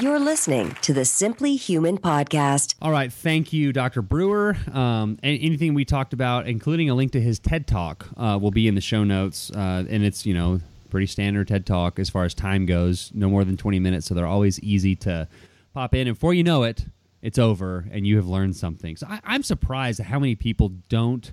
You're 0.00 0.20
listening 0.20 0.76
to 0.82 0.92
the 0.92 1.04
Simply 1.04 1.56
Human 1.56 1.98
podcast. 1.98 2.76
All 2.80 2.92
right. 2.92 3.12
Thank 3.12 3.52
you, 3.52 3.72
Dr. 3.72 4.00
Brewer. 4.00 4.56
Um, 4.72 5.18
and 5.24 5.38
anything 5.42 5.74
we 5.74 5.84
talked 5.84 6.12
about, 6.12 6.46
including 6.46 6.88
a 6.88 6.94
link 6.94 7.10
to 7.12 7.20
his 7.20 7.40
TED 7.40 7.66
Talk, 7.66 8.06
uh, 8.16 8.38
will 8.40 8.52
be 8.52 8.68
in 8.68 8.76
the 8.76 8.80
show 8.80 9.02
notes. 9.02 9.50
Uh, 9.50 9.84
and 9.90 10.04
it's, 10.04 10.24
you 10.24 10.34
know, 10.34 10.60
pretty 10.88 11.06
standard 11.06 11.48
TED 11.48 11.66
Talk 11.66 11.98
as 11.98 12.08
far 12.08 12.24
as 12.24 12.32
time 12.32 12.64
goes, 12.64 13.10
no 13.12 13.28
more 13.28 13.44
than 13.44 13.56
20 13.56 13.80
minutes. 13.80 14.06
So 14.06 14.14
they're 14.14 14.24
always 14.24 14.60
easy 14.60 14.94
to 14.96 15.26
pop 15.74 15.92
in. 15.96 16.06
And 16.06 16.16
before 16.16 16.32
you 16.32 16.44
know 16.44 16.62
it, 16.62 16.86
it's 17.22 17.38
over 17.38 17.86
and 17.90 18.06
you 18.06 18.16
have 18.16 18.26
learned 18.26 18.56
something. 18.56 18.96
So 18.96 19.06
I, 19.08 19.20
I'm 19.24 19.42
surprised 19.42 20.00
at 20.00 20.06
how 20.06 20.18
many 20.18 20.34
people 20.34 20.70
don't, 20.88 21.32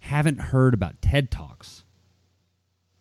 haven't 0.00 0.40
heard 0.40 0.74
about 0.74 1.00
TED 1.02 1.30
Talks. 1.30 1.84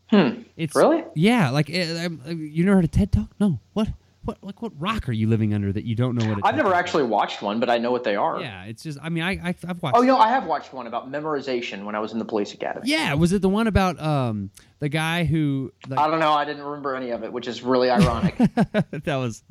Hmm. 0.08 0.42
It's 0.58 0.76
Really? 0.76 1.04
Yeah. 1.16 1.52
Like, 1.52 1.70
uh, 1.70 2.10
you 2.36 2.66
never 2.66 2.78
heard 2.78 2.86
of 2.86 2.92
TED 2.92 3.12
Talk? 3.12 3.30
No. 3.40 3.60
What? 3.74 3.90
What? 4.24 4.44
Like, 4.44 4.62
what 4.62 4.74
rock 4.80 5.08
are 5.08 5.14
you 5.14 5.28
living 5.28 5.54
under 5.54 5.72
that 5.72 5.86
you 5.86 5.96
don't 5.96 6.16
know 6.16 6.28
what? 6.28 6.40
it's 6.40 6.48
I've 6.48 6.56
never 6.56 6.70
Talk 6.70 6.80
actually 6.80 7.04
watched 7.04 7.42
one, 7.42 7.60
but 7.60 7.70
I 7.70 7.78
know 7.78 7.92
what 7.92 8.04
they 8.04 8.16
are. 8.16 8.42
yeah, 8.42 8.66
it's 8.66 8.84
just. 8.84 9.00
I 9.02 9.10
mean, 9.10 9.24
I, 9.24 9.32
I 9.32 9.56
I've 9.68 9.82
watched. 9.82 9.98
Oh, 9.98 10.02
you 10.02 10.08
know, 10.08 10.18
I 10.18 10.30
have 10.30 10.46
watched 10.46 10.74
one 10.74 10.88
about 10.88 11.10
memorization 11.12 11.86
when 11.86 11.96
I 11.96 12.00
was 12.00 12.12
in 12.12 12.20
the 12.20 12.26
police 12.26 12.54
academy. 12.54 12.90
Yeah, 12.90 13.14
was 13.14 13.32
it 13.32 13.42
the 13.42 13.50
one 13.50 13.68
about 13.68 14.00
um 14.02 14.52
the 14.80 14.90
guy 14.90 15.24
who 15.24 15.72
like, 15.88 16.00
I 16.00 16.08
don't 16.10 16.20
know. 16.20 16.34
I 16.34 16.46
didn't 16.46 16.64
remember 16.64 16.96
any 16.96 17.12
of 17.12 17.24
it, 17.24 17.32
which 17.32 17.48
is 17.48 17.62
really 17.62 17.90
ironic. 17.90 18.38
that 18.38 19.06
was 19.06 19.44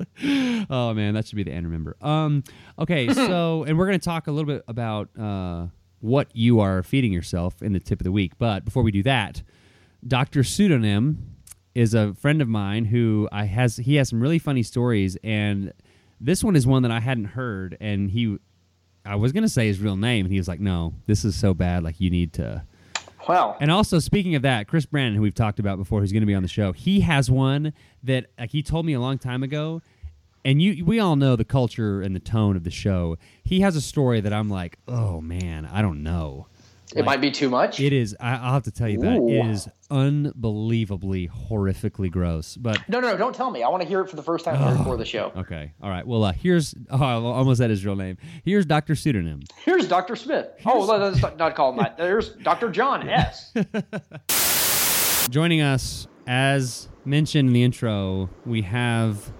oh 0.69 0.93
man, 0.93 1.13
that 1.15 1.27
should 1.27 1.35
be 1.35 1.43
the 1.43 1.51
end 1.51 1.65
remember. 1.65 1.97
Um 2.01 2.43
okay, 2.77 3.11
so 3.13 3.63
and 3.63 3.77
we're 3.77 3.87
going 3.87 3.99
to 3.99 4.05
talk 4.05 4.27
a 4.27 4.31
little 4.31 4.47
bit 4.53 4.63
about 4.67 5.09
uh 5.19 5.67
what 5.99 6.27
you 6.33 6.59
are 6.59 6.83
feeding 6.83 7.11
yourself 7.11 7.61
in 7.61 7.73
the 7.73 7.79
tip 7.79 7.99
of 7.99 8.03
the 8.05 8.11
week. 8.11 8.37
But 8.37 8.65
before 8.65 8.83
we 8.83 8.91
do 8.91 9.03
that, 9.03 9.41
Dr. 10.07 10.43
Pseudonym 10.43 11.35
is 11.75 11.93
a 11.93 12.13
friend 12.15 12.41
of 12.41 12.47
mine 12.47 12.85
who 12.85 13.29
I 13.31 13.45
has 13.45 13.77
he 13.77 13.95
has 13.95 14.09
some 14.09 14.21
really 14.21 14.39
funny 14.39 14.63
stories 14.63 15.17
and 15.23 15.73
this 16.19 16.43
one 16.43 16.55
is 16.55 16.67
one 16.67 16.83
that 16.83 16.91
I 16.91 16.99
hadn't 16.99 17.25
heard 17.25 17.77
and 17.79 18.11
he 18.11 18.37
I 19.05 19.15
was 19.15 19.31
going 19.31 19.43
to 19.43 19.49
say 19.49 19.67
his 19.67 19.79
real 19.79 19.95
name 19.95 20.25
and 20.25 20.31
he 20.31 20.37
was 20.37 20.47
like, 20.47 20.59
"No, 20.59 20.93
this 21.07 21.23
is 21.23 21.35
so 21.35 21.53
bad 21.53 21.83
like 21.83 21.99
you 21.99 22.09
need 22.09 22.33
to 22.33 22.63
well, 23.29 23.57
And 23.59 23.69
also, 23.69 23.99
speaking 23.99 24.33
of 24.33 24.41
that, 24.41 24.67
Chris 24.67 24.87
Brandon, 24.87 25.15
who 25.15 25.21
we've 25.21 25.35
talked 25.35 25.59
about 25.59 25.77
before, 25.77 25.99
who's 25.99 26.11
going 26.11 26.23
to 26.23 26.27
be 26.27 26.33
on 26.33 26.41
the 26.41 26.49
show, 26.49 26.71
he 26.71 27.01
has 27.01 27.29
one 27.29 27.73
that 28.01 28.25
like 28.39 28.49
he 28.49 28.63
told 28.63 28.87
me 28.87 28.93
a 28.93 28.99
long 28.99 29.19
time 29.19 29.43
ago. 29.43 29.83
And 30.43 30.61
you, 30.61 30.83
we 30.83 30.99
all 30.99 31.15
know 31.15 31.35
the 31.35 31.45
culture 31.45 32.01
and 32.01 32.15
the 32.15 32.19
tone 32.19 32.55
of 32.55 32.63
the 32.63 32.71
show. 32.71 33.17
He 33.43 33.59
has 33.59 33.75
a 33.75 33.81
story 33.81 34.19
that 34.21 34.33
I'm 34.33 34.49
like, 34.49 34.79
oh 34.87 35.21
man, 35.21 35.67
I 35.71 35.83
don't 35.83 36.01
know. 36.01 36.47
It 36.95 37.05
might 37.05 37.21
be 37.21 37.29
too 37.31 37.49
much. 37.49 37.79
It 37.79 37.93
is. 37.93 38.15
I, 38.19 38.35
I'll 38.35 38.53
have 38.53 38.63
to 38.63 38.71
tell 38.71 38.89
you 38.89 38.99
that 38.99 39.17
Ooh. 39.17 39.27
it 39.29 39.45
is 39.47 39.67
unbelievably, 39.91 41.27
horrifically 41.29 42.09
gross. 42.11 42.57
But 42.57 42.79
no, 42.89 42.99
no, 42.99 43.11
no, 43.11 43.17
don't 43.17 43.35
tell 43.35 43.51
me. 43.51 43.63
I 43.63 43.69
want 43.69 43.83
to 43.83 43.87
hear 43.87 44.01
it 44.01 44.09
for 44.09 44.15
the 44.15 44.23
first 44.23 44.45
time 44.45 44.77
before 44.77 44.97
the 44.97 45.05
show. 45.05 45.31
okay, 45.37 45.73
all 45.81 45.89
right. 45.89 46.05
Well, 46.05 46.23
uh, 46.23 46.31
here's. 46.33 46.73
Oh, 46.91 46.97
I 47.03 47.13
almost 47.13 47.59
said 47.59 47.69
his 47.69 47.85
real 47.85 47.95
name. 47.95 48.17
Here's 48.43 48.65
Doctor 48.65 48.95
Pseudonym. 48.95 49.41
Here's 49.63 49.87
Dr. 49.87 50.15
Smith. 50.15 50.47
Oh, 50.65 50.79
let's 50.85 51.21
not- 51.21 51.37
not 51.37 51.55
call 51.55 51.71
him 51.71 51.77
that. 51.77 51.97
There's 51.97 52.29
Dr. 52.29 52.69
John 52.69 53.07
S. 53.09 53.53
Joining 55.29 55.61
us, 55.61 56.07
as 56.25 56.89
mentioned 57.05 57.49
in 57.49 57.53
the 57.53 57.63
intro, 57.63 58.29
we 58.45 58.63
have, 58.63 59.31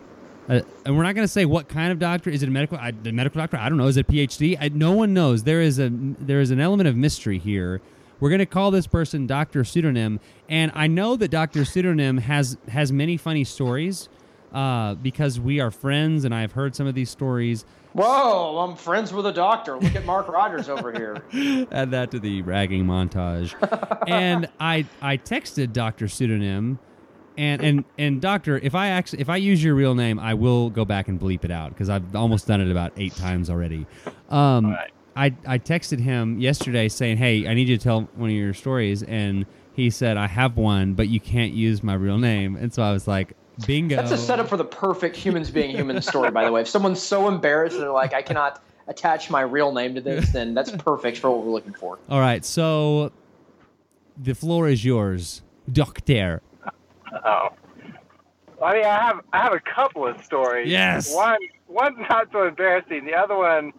uh 0.50 0.62
and 0.86 0.98
we're 0.98 1.04
not 1.04 1.16
going 1.16 1.24
to 1.24 1.32
say 1.32 1.46
what 1.46 1.70
kind 1.70 1.92
of 1.92 2.00
doctor. 2.00 2.30
Is 2.30 2.44
it 2.44 2.50
a 2.50 2.52
medical? 2.52 2.78
I, 2.78 2.90
a 2.90 3.12
medical 3.12 3.40
doctor? 3.40 3.58
I 3.58 3.70
don't 3.70 3.78
know. 3.78 3.88
Is 3.88 3.98
it 3.98 4.10
a 4.10 4.12
PhD? 4.12 4.58
I, 4.60 4.70
no 4.70 4.92
one 4.92 5.14
knows. 5.14 5.44
There 5.44 5.62
is 5.62 5.80
a 5.80 5.90
there 5.92 6.42
is 6.42 6.52
an 6.52 6.60
element 6.60 6.90
of 6.90 6.96
mystery 6.96 7.38
here. 7.40 7.82
We're 8.20 8.30
going 8.30 8.40
to 8.40 8.46
call 8.46 8.72
this 8.72 8.86
person 8.86 9.28
Doctor 9.28 9.64
Pseudonym, 9.64 10.20
and 10.50 10.74
I 10.76 10.88
know 10.88 11.16
that 11.16 11.30
Doctor 11.30 11.64
Pseudonym 11.64 12.18
has 12.18 12.58
has 12.68 12.92
many 12.92 13.16
funny 13.16 13.46
stories 13.46 14.10
uh, 14.54 14.96
because 14.96 15.40
we 15.40 15.60
are 15.60 15.72
friends, 15.72 16.26
and 16.26 16.34
I've 16.34 16.52
heard 16.52 16.76
some 16.76 16.88
of 16.88 16.96
these 16.96 17.10
stories. 17.10 17.66
Whoa, 17.94 18.60
I'm 18.60 18.76
friends 18.76 19.12
with 19.12 19.26
a 19.26 19.32
doctor. 19.32 19.78
Look 19.78 19.96
at 19.96 20.06
Mark 20.06 20.28
Rogers 20.28 20.70
over 20.70 20.92
here. 20.92 21.24
Add 21.72 21.92
that 21.92 22.12
to 22.12 22.20
the 22.20 22.42
ragging 22.44 22.86
montage. 22.86 23.56
and 24.08 24.48
I 24.60 24.86
I 25.02 25.18
texted 25.18 25.74
Doctor 25.74 26.08
Pseudonym, 26.08 26.78
and 27.40 27.64
and 27.64 27.86
and 27.98 28.22
Doctor, 28.22 28.58
if 28.58 28.76
I 28.76 28.90
actually 28.90 29.22
if 29.22 29.30
I 29.30 29.38
use 29.38 29.64
your 29.64 29.74
real 29.74 29.96
name, 29.96 30.20
I 30.20 30.34
will 30.34 30.70
go 30.70 30.84
back 30.84 31.08
and 31.08 31.20
bleep 31.20 31.46
it 31.46 31.52
out 31.52 31.70
because 31.70 31.90
I've 31.90 32.14
almost 32.14 32.48
done 32.48 32.60
it 32.60 32.70
about 32.70 32.92
eight 32.98 33.16
times 33.16 33.50
already. 33.50 33.88
Um, 34.30 34.78
I 35.16 35.34
I 35.48 35.58
texted 35.58 36.02
him 36.02 36.40
yesterday 36.40 36.90
saying, 36.90 37.18
"Hey, 37.18 37.48
I 37.48 37.54
need 37.54 37.70
you 37.70 37.78
to 37.78 37.84
tell 37.84 38.02
one 38.16 38.30
of 38.30 38.36
your 38.36 38.54
stories," 38.54 39.04
and 39.04 39.46
he 39.74 39.90
said, 39.90 40.18
"I 40.18 40.28
have 40.28 40.58
one, 40.58 40.94
but 40.96 41.08
you 41.08 41.22
can't 41.22 41.54
use 41.54 41.82
my 41.82 41.94
real 41.94 42.18
name." 42.18 42.58
And 42.58 42.74
so 42.74 42.84
I 42.84 42.92
was 42.92 43.08
like, 43.08 43.34
"Bingo!" 43.66 43.96
That's 43.96 44.12
a 44.12 44.18
setup 44.18 44.50
for 44.50 44.58
the 44.58 44.66
perfect 44.66 45.16
humans 45.16 45.50
being 45.50 45.72
human 45.72 46.02
story, 46.02 46.32
by 46.32 46.44
the 46.44 46.52
way. 46.52 46.62
If 46.62 46.68
someone's 46.68 47.02
so 47.02 47.30
embarrassed 47.30 47.78
they're 47.78 47.90
like, 47.90 48.14
I 48.14 48.22
cannot 48.22 48.62
attach 48.88 49.30
my 49.30 49.42
real 49.42 49.72
name 49.72 49.96
to 49.96 50.02
this, 50.02 50.30
then 50.34 50.54
that's 50.54 50.72
perfect 50.72 51.20
for 51.20 51.32
what 51.32 51.46
we're 51.46 51.54
looking 51.54 51.74
for. 51.74 52.00
All 52.10 52.20
right, 52.20 52.44
so 52.44 53.14
the 54.18 54.36
floor 54.36 54.68
is 54.68 54.84
yours, 54.84 55.42
Doctor. 55.72 56.42
Oh. 57.14 57.50
I 58.64 58.74
mean, 58.74 58.86
I 58.86 59.00
have 59.00 59.22
I 59.32 59.44
have 59.44 59.54
a 59.54 59.60
couple 59.60 60.06
of 60.06 60.24
stories. 60.24 60.70
Yes. 60.70 61.14
One 61.16 61.38
one's 61.68 61.98
not 62.10 62.28
so 62.32 62.48
embarrassing. 62.48 63.06
The 63.06 63.16
other 63.16 63.38
one, 63.38 63.72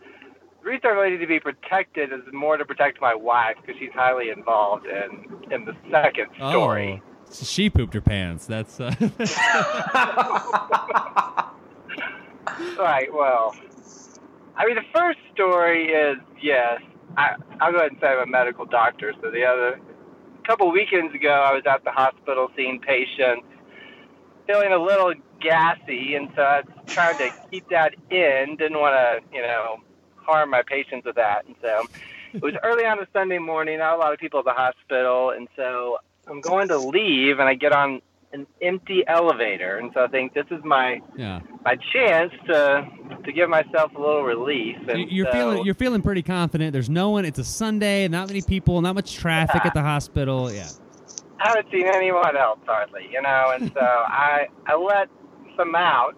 the 0.62 0.70
reason 0.70 0.86
I 0.86 0.88
really 0.90 1.10
need 1.12 1.18
to 1.18 1.26
be 1.26 1.40
protected 1.40 2.12
is 2.12 2.20
more 2.32 2.56
to 2.56 2.64
protect 2.64 3.00
my 3.00 3.14
wife 3.14 3.56
because 3.60 3.78
she's 3.78 3.92
highly 3.92 4.30
involved 4.30 4.86
in 4.86 5.52
in 5.52 5.64
the 5.64 5.76
second 5.90 6.28
story. 6.34 7.02
Oh, 7.04 7.32
she 7.32 7.70
pooped 7.70 7.94
her 7.94 8.00
pants. 8.00 8.46
That's 8.46 8.80
uh, 8.80 8.90
Right. 12.78 13.12
Well, 13.12 13.54
I 14.56 14.66
mean, 14.66 14.74
the 14.74 14.84
first 14.94 15.18
story 15.32 15.92
is 15.92 16.16
yes. 16.40 16.80
I 17.16 17.34
I'll 17.60 17.72
go 17.72 17.78
ahead 17.78 17.92
and 17.92 18.00
say 18.00 18.08
I'm 18.08 18.20
a 18.20 18.26
medical 18.26 18.64
doctor. 18.64 19.12
So 19.22 19.30
the 19.30 19.44
other, 19.44 19.80
a 20.42 20.46
couple 20.46 20.70
weekends 20.70 21.14
ago, 21.14 21.30
I 21.30 21.52
was 21.52 21.62
at 21.66 21.84
the 21.84 21.90
hospital 21.90 22.48
seeing 22.56 22.80
patients, 22.80 23.46
feeling 24.46 24.72
a 24.72 24.78
little 24.78 25.12
gassy, 25.40 26.14
and 26.14 26.28
so 26.34 26.42
I 26.42 26.60
was 26.60 26.70
trying 26.92 27.18
to 27.18 27.30
keep 27.50 27.68
that 27.70 27.94
in. 28.10 28.56
Didn't 28.56 28.78
want 28.78 28.94
to, 28.94 29.36
you 29.36 29.42
know, 29.42 29.78
harm 30.16 30.50
my 30.50 30.62
patients 30.62 31.04
with 31.04 31.16
that, 31.16 31.44
and 31.46 31.54
so 31.60 31.88
it 32.32 32.42
was 32.42 32.54
early 32.62 32.84
on 32.84 32.98
a 32.98 33.06
Sunday 33.12 33.38
morning. 33.38 33.78
Not 33.78 33.94
a 33.94 33.98
lot 33.98 34.12
of 34.12 34.18
people 34.18 34.40
at 34.40 34.46
the 34.46 34.52
hospital, 34.52 35.30
and 35.30 35.48
so 35.56 35.98
I'm 36.26 36.40
going 36.40 36.68
to 36.68 36.78
leave, 36.78 37.38
and 37.38 37.48
I 37.48 37.54
get 37.54 37.72
on 37.72 38.00
an 38.32 38.46
empty 38.62 39.02
elevator, 39.08 39.78
and 39.78 39.90
so 39.92 40.04
I 40.04 40.08
think 40.08 40.34
this 40.34 40.46
is 40.50 40.60
my 40.64 41.00
yeah. 41.16 41.40
my 41.64 41.76
chance 41.92 42.32
to 42.46 42.86
to 43.24 43.32
give 43.32 43.48
myself 43.48 43.92
a 43.96 44.00
little 44.00 44.22
relief. 44.22 44.76
And 44.88 44.98
You- 45.00 45.06
You're 45.10 45.26
so, 45.26 45.32
feeling 45.32 45.64
you're 45.64 45.74
feeling 45.74 46.02
pretty 46.02 46.22
confident. 46.22 46.72
There's 46.72 46.90
no 46.90 47.10
one. 47.10 47.24
It's 47.24 47.38
a 47.38 47.44
Sunday. 47.44 48.06
Not 48.08 48.28
many 48.28 48.42
people. 48.42 48.80
Not 48.80 48.94
much 48.94 49.16
traffic 49.16 49.64
at 49.66 49.74
the 49.74 49.82
hospital. 49.82 50.52
Yeah. 50.52 50.68
I 51.40 51.48
haven't 51.48 51.70
seen 51.72 51.86
anyone 51.86 52.36
else 52.36 52.60
hardly, 52.66 53.08
you 53.10 53.20
know, 53.22 53.52
and 53.54 53.72
so 53.72 53.80
I 53.80 54.46
I 54.66 54.76
let 54.76 55.08
some 55.56 55.74
out, 55.74 56.16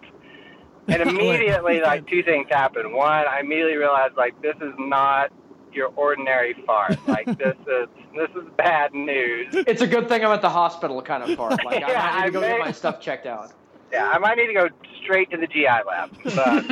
and 0.87 1.01
immediately 1.09 1.81
like 1.81 2.07
two 2.09 2.23
things 2.23 2.47
happened. 2.49 2.93
One, 2.93 3.25
I 3.27 3.39
immediately 3.39 3.77
realized 3.77 4.15
like 4.17 4.39
this 4.41 4.55
is 4.61 4.73
not 4.77 5.31
your 5.73 5.87
ordinary 5.95 6.55
fart. 6.67 6.97
Like 7.07 7.25
this 7.37 7.55
is 7.67 7.87
this 8.15 8.29
is 8.35 8.47
bad 8.57 8.93
news. 8.93 9.47
It's 9.67 9.81
a 9.81 9.87
good 9.87 10.07
thing 10.09 10.23
I'm 10.23 10.31
at 10.31 10.41
the 10.41 10.49
hospital 10.49 11.01
kind 11.01 11.23
of 11.23 11.37
part. 11.37 11.63
Like 11.65 11.83
I 11.83 11.87
Yeah, 11.91 12.11
might 12.11 12.19
need 12.19 12.25
to 12.27 12.31
go 12.31 12.45
I 12.45 12.49
get 12.49 12.59
my 12.59 12.71
stuff 12.71 12.99
checked 13.01 13.25
out. 13.25 13.51
Yeah, 13.91 14.09
I 14.09 14.17
might 14.17 14.37
need 14.37 14.47
to 14.47 14.53
go 14.53 14.69
straight 15.03 15.29
to 15.29 15.37
the 15.37 15.45
GI 15.45 15.67
lab. 15.67 16.09
But 16.23 16.63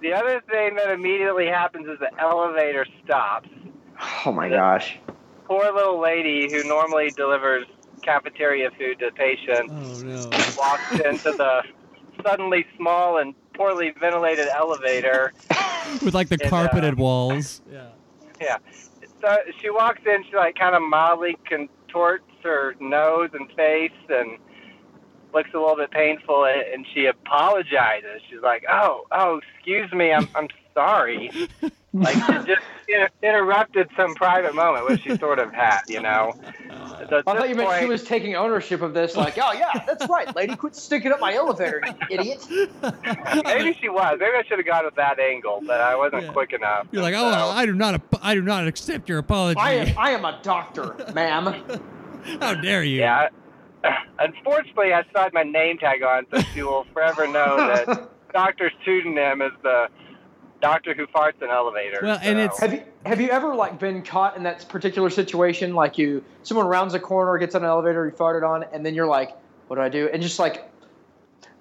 the 0.00 0.12
other 0.14 0.40
thing 0.50 0.76
that 0.76 0.90
immediately 0.90 1.46
happens 1.46 1.86
is 1.88 1.98
the 1.98 2.10
elevator 2.18 2.86
stops. 3.04 3.50
Oh 4.24 4.32
my 4.32 4.48
gosh. 4.48 4.98
Poor 5.44 5.70
little 5.72 6.00
lady 6.00 6.50
who 6.50 6.64
normally 6.66 7.10
delivers 7.10 7.66
cafeteria 8.02 8.70
food 8.78 8.98
to 9.00 9.10
patients 9.12 9.70
Oh 9.70 10.30
no. 10.30 10.30
walks 10.56 10.90
into 10.92 11.32
the 11.36 11.62
suddenly 12.26 12.64
small 12.78 13.18
and 13.18 13.34
poorly 13.54 13.92
ventilated 14.00 14.48
elevator. 14.48 15.34
With 16.02 16.14
like 16.14 16.28
the 16.28 16.36
And, 16.36 16.44
uh, 16.44 16.48
carpeted 16.48 16.96
walls. 16.98 17.60
Yeah. 17.70 17.88
Yeah. 18.40 18.56
So 19.22 19.36
she 19.60 19.70
walks 19.70 20.00
in, 20.04 20.24
she 20.28 20.36
like 20.36 20.56
kind 20.56 20.74
of 20.74 20.82
mildly 20.82 21.36
contorts 21.48 22.24
her 22.42 22.74
nose 22.80 23.30
and 23.32 23.48
face 23.52 23.92
and 24.08 24.38
looks 25.32 25.50
a 25.54 25.58
little 25.58 25.76
bit 25.76 25.90
painful 25.90 26.44
and 26.44 26.60
and 26.74 26.86
she 26.94 27.06
apologizes. 27.06 28.20
She's 28.30 28.40
like, 28.42 28.64
"Oh, 28.70 29.06
oh, 29.12 29.40
excuse 29.56 29.92
me. 29.92 30.12
I'm 30.12 30.28
I'm 30.34 30.48
sorry." 30.74 31.30
like 31.94 32.14
she 32.14 32.32
just 32.46 32.62
inter- 32.88 33.08
interrupted 33.22 33.88
some 33.96 34.14
private 34.14 34.54
moment 34.54 34.88
which 34.88 35.02
she 35.02 35.14
sort 35.18 35.38
of 35.38 35.52
had, 35.52 35.80
you 35.88 36.00
know. 36.00 36.32
So 37.10 37.18
I 37.18 37.22
thought 37.22 37.48
you 37.48 37.54
meant 37.54 37.80
she 37.80 37.86
was 37.86 38.02
taking 38.04 38.34
ownership 38.36 38.80
of 38.80 38.94
this. 38.94 39.14
Like, 39.16 39.36
oh 39.36 39.52
yeah, 39.52 39.84
that's 39.86 40.08
right, 40.08 40.34
lady. 40.34 40.56
Quit 40.56 40.74
sticking 40.74 41.12
up 41.12 41.20
my 41.20 41.34
elevator, 41.34 41.82
you 41.86 42.18
idiot. 42.18 42.46
Maybe 43.44 43.76
she 43.80 43.88
was. 43.88 44.16
Maybe 44.18 44.32
I 44.36 44.42
should 44.48 44.58
have 44.58 44.66
gone 44.66 44.84
with 44.84 44.94
that 44.96 45.18
angle, 45.18 45.62
but 45.66 45.80
I 45.80 45.96
wasn't 45.96 46.24
Yeah. 46.24 46.32
quick 46.32 46.52
enough. 46.52 46.86
You're 46.92 47.02
like, 47.02 47.14
So- 47.14 47.24
oh, 47.24 47.50
I 47.50 47.66
do 47.66 47.74
not, 47.74 47.94
ap- 47.94 48.14
I 48.22 48.34
do 48.34 48.42
not 48.42 48.66
accept 48.66 49.08
your 49.08 49.18
apology. 49.18 49.60
I 49.60 49.72
am 49.72 49.98
I 49.98 50.10
am 50.12 50.24
a 50.24 50.38
doctor, 50.42 50.94
ma'am. 51.12 51.62
How 52.40 52.54
dare 52.54 52.84
you? 52.84 53.00
Yeah. 53.00 53.28
Unfortunately, 54.18 54.92
I 54.92 55.02
still 55.10 55.22
had 55.22 55.32
my 55.32 55.42
name 55.42 55.78
tag 55.78 56.02
on, 56.02 56.26
so 56.32 56.40
she 56.54 56.62
will 56.62 56.84
forever 56.92 57.26
know 57.26 57.56
that 57.56 58.08
Doctor 58.32 58.70
pseudonym 58.84 59.42
is 59.42 59.52
the 59.62 59.88
doctor 60.60 60.94
who 60.94 61.06
farts 61.08 61.42
in 61.42 61.50
elevators. 61.50 61.98
Well, 62.02 62.18
and 62.22 62.38
it's- 62.38 62.58
Have 62.60 62.72
you 62.72 62.82
have 63.04 63.20
you 63.20 63.30
ever 63.30 63.54
like 63.54 63.78
been 63.80 64.02
caught 64.02 64.36
in 64.36 64.44
that 64.44 64.66
particular 64.68 65.10
situation? 65.10 65.74
Like 65.74 65.98
you, 65.98 66.24
someone 66.44 66.66
rounds 66.68 66.94
a 66.94 67.00
corner, 67.00 67.36
gets 67.38 67.54
on 67.56 67.62
an 67.62 67.68
elevator, 67.68 68.06
you 68.06 68.12
farted 68.12 68.48
on, 68.48 68.64
and 68.72 68.86
then 68.86 68.94
you're 68.94 69.08
like, 69.08 69.36
"What 69.66 69.76
do 69.76 69.82
I 69.82 69.88
do?" 69.88 70.08
And 70.12 70.22
just 70.22 70.38
like 70.38 70.70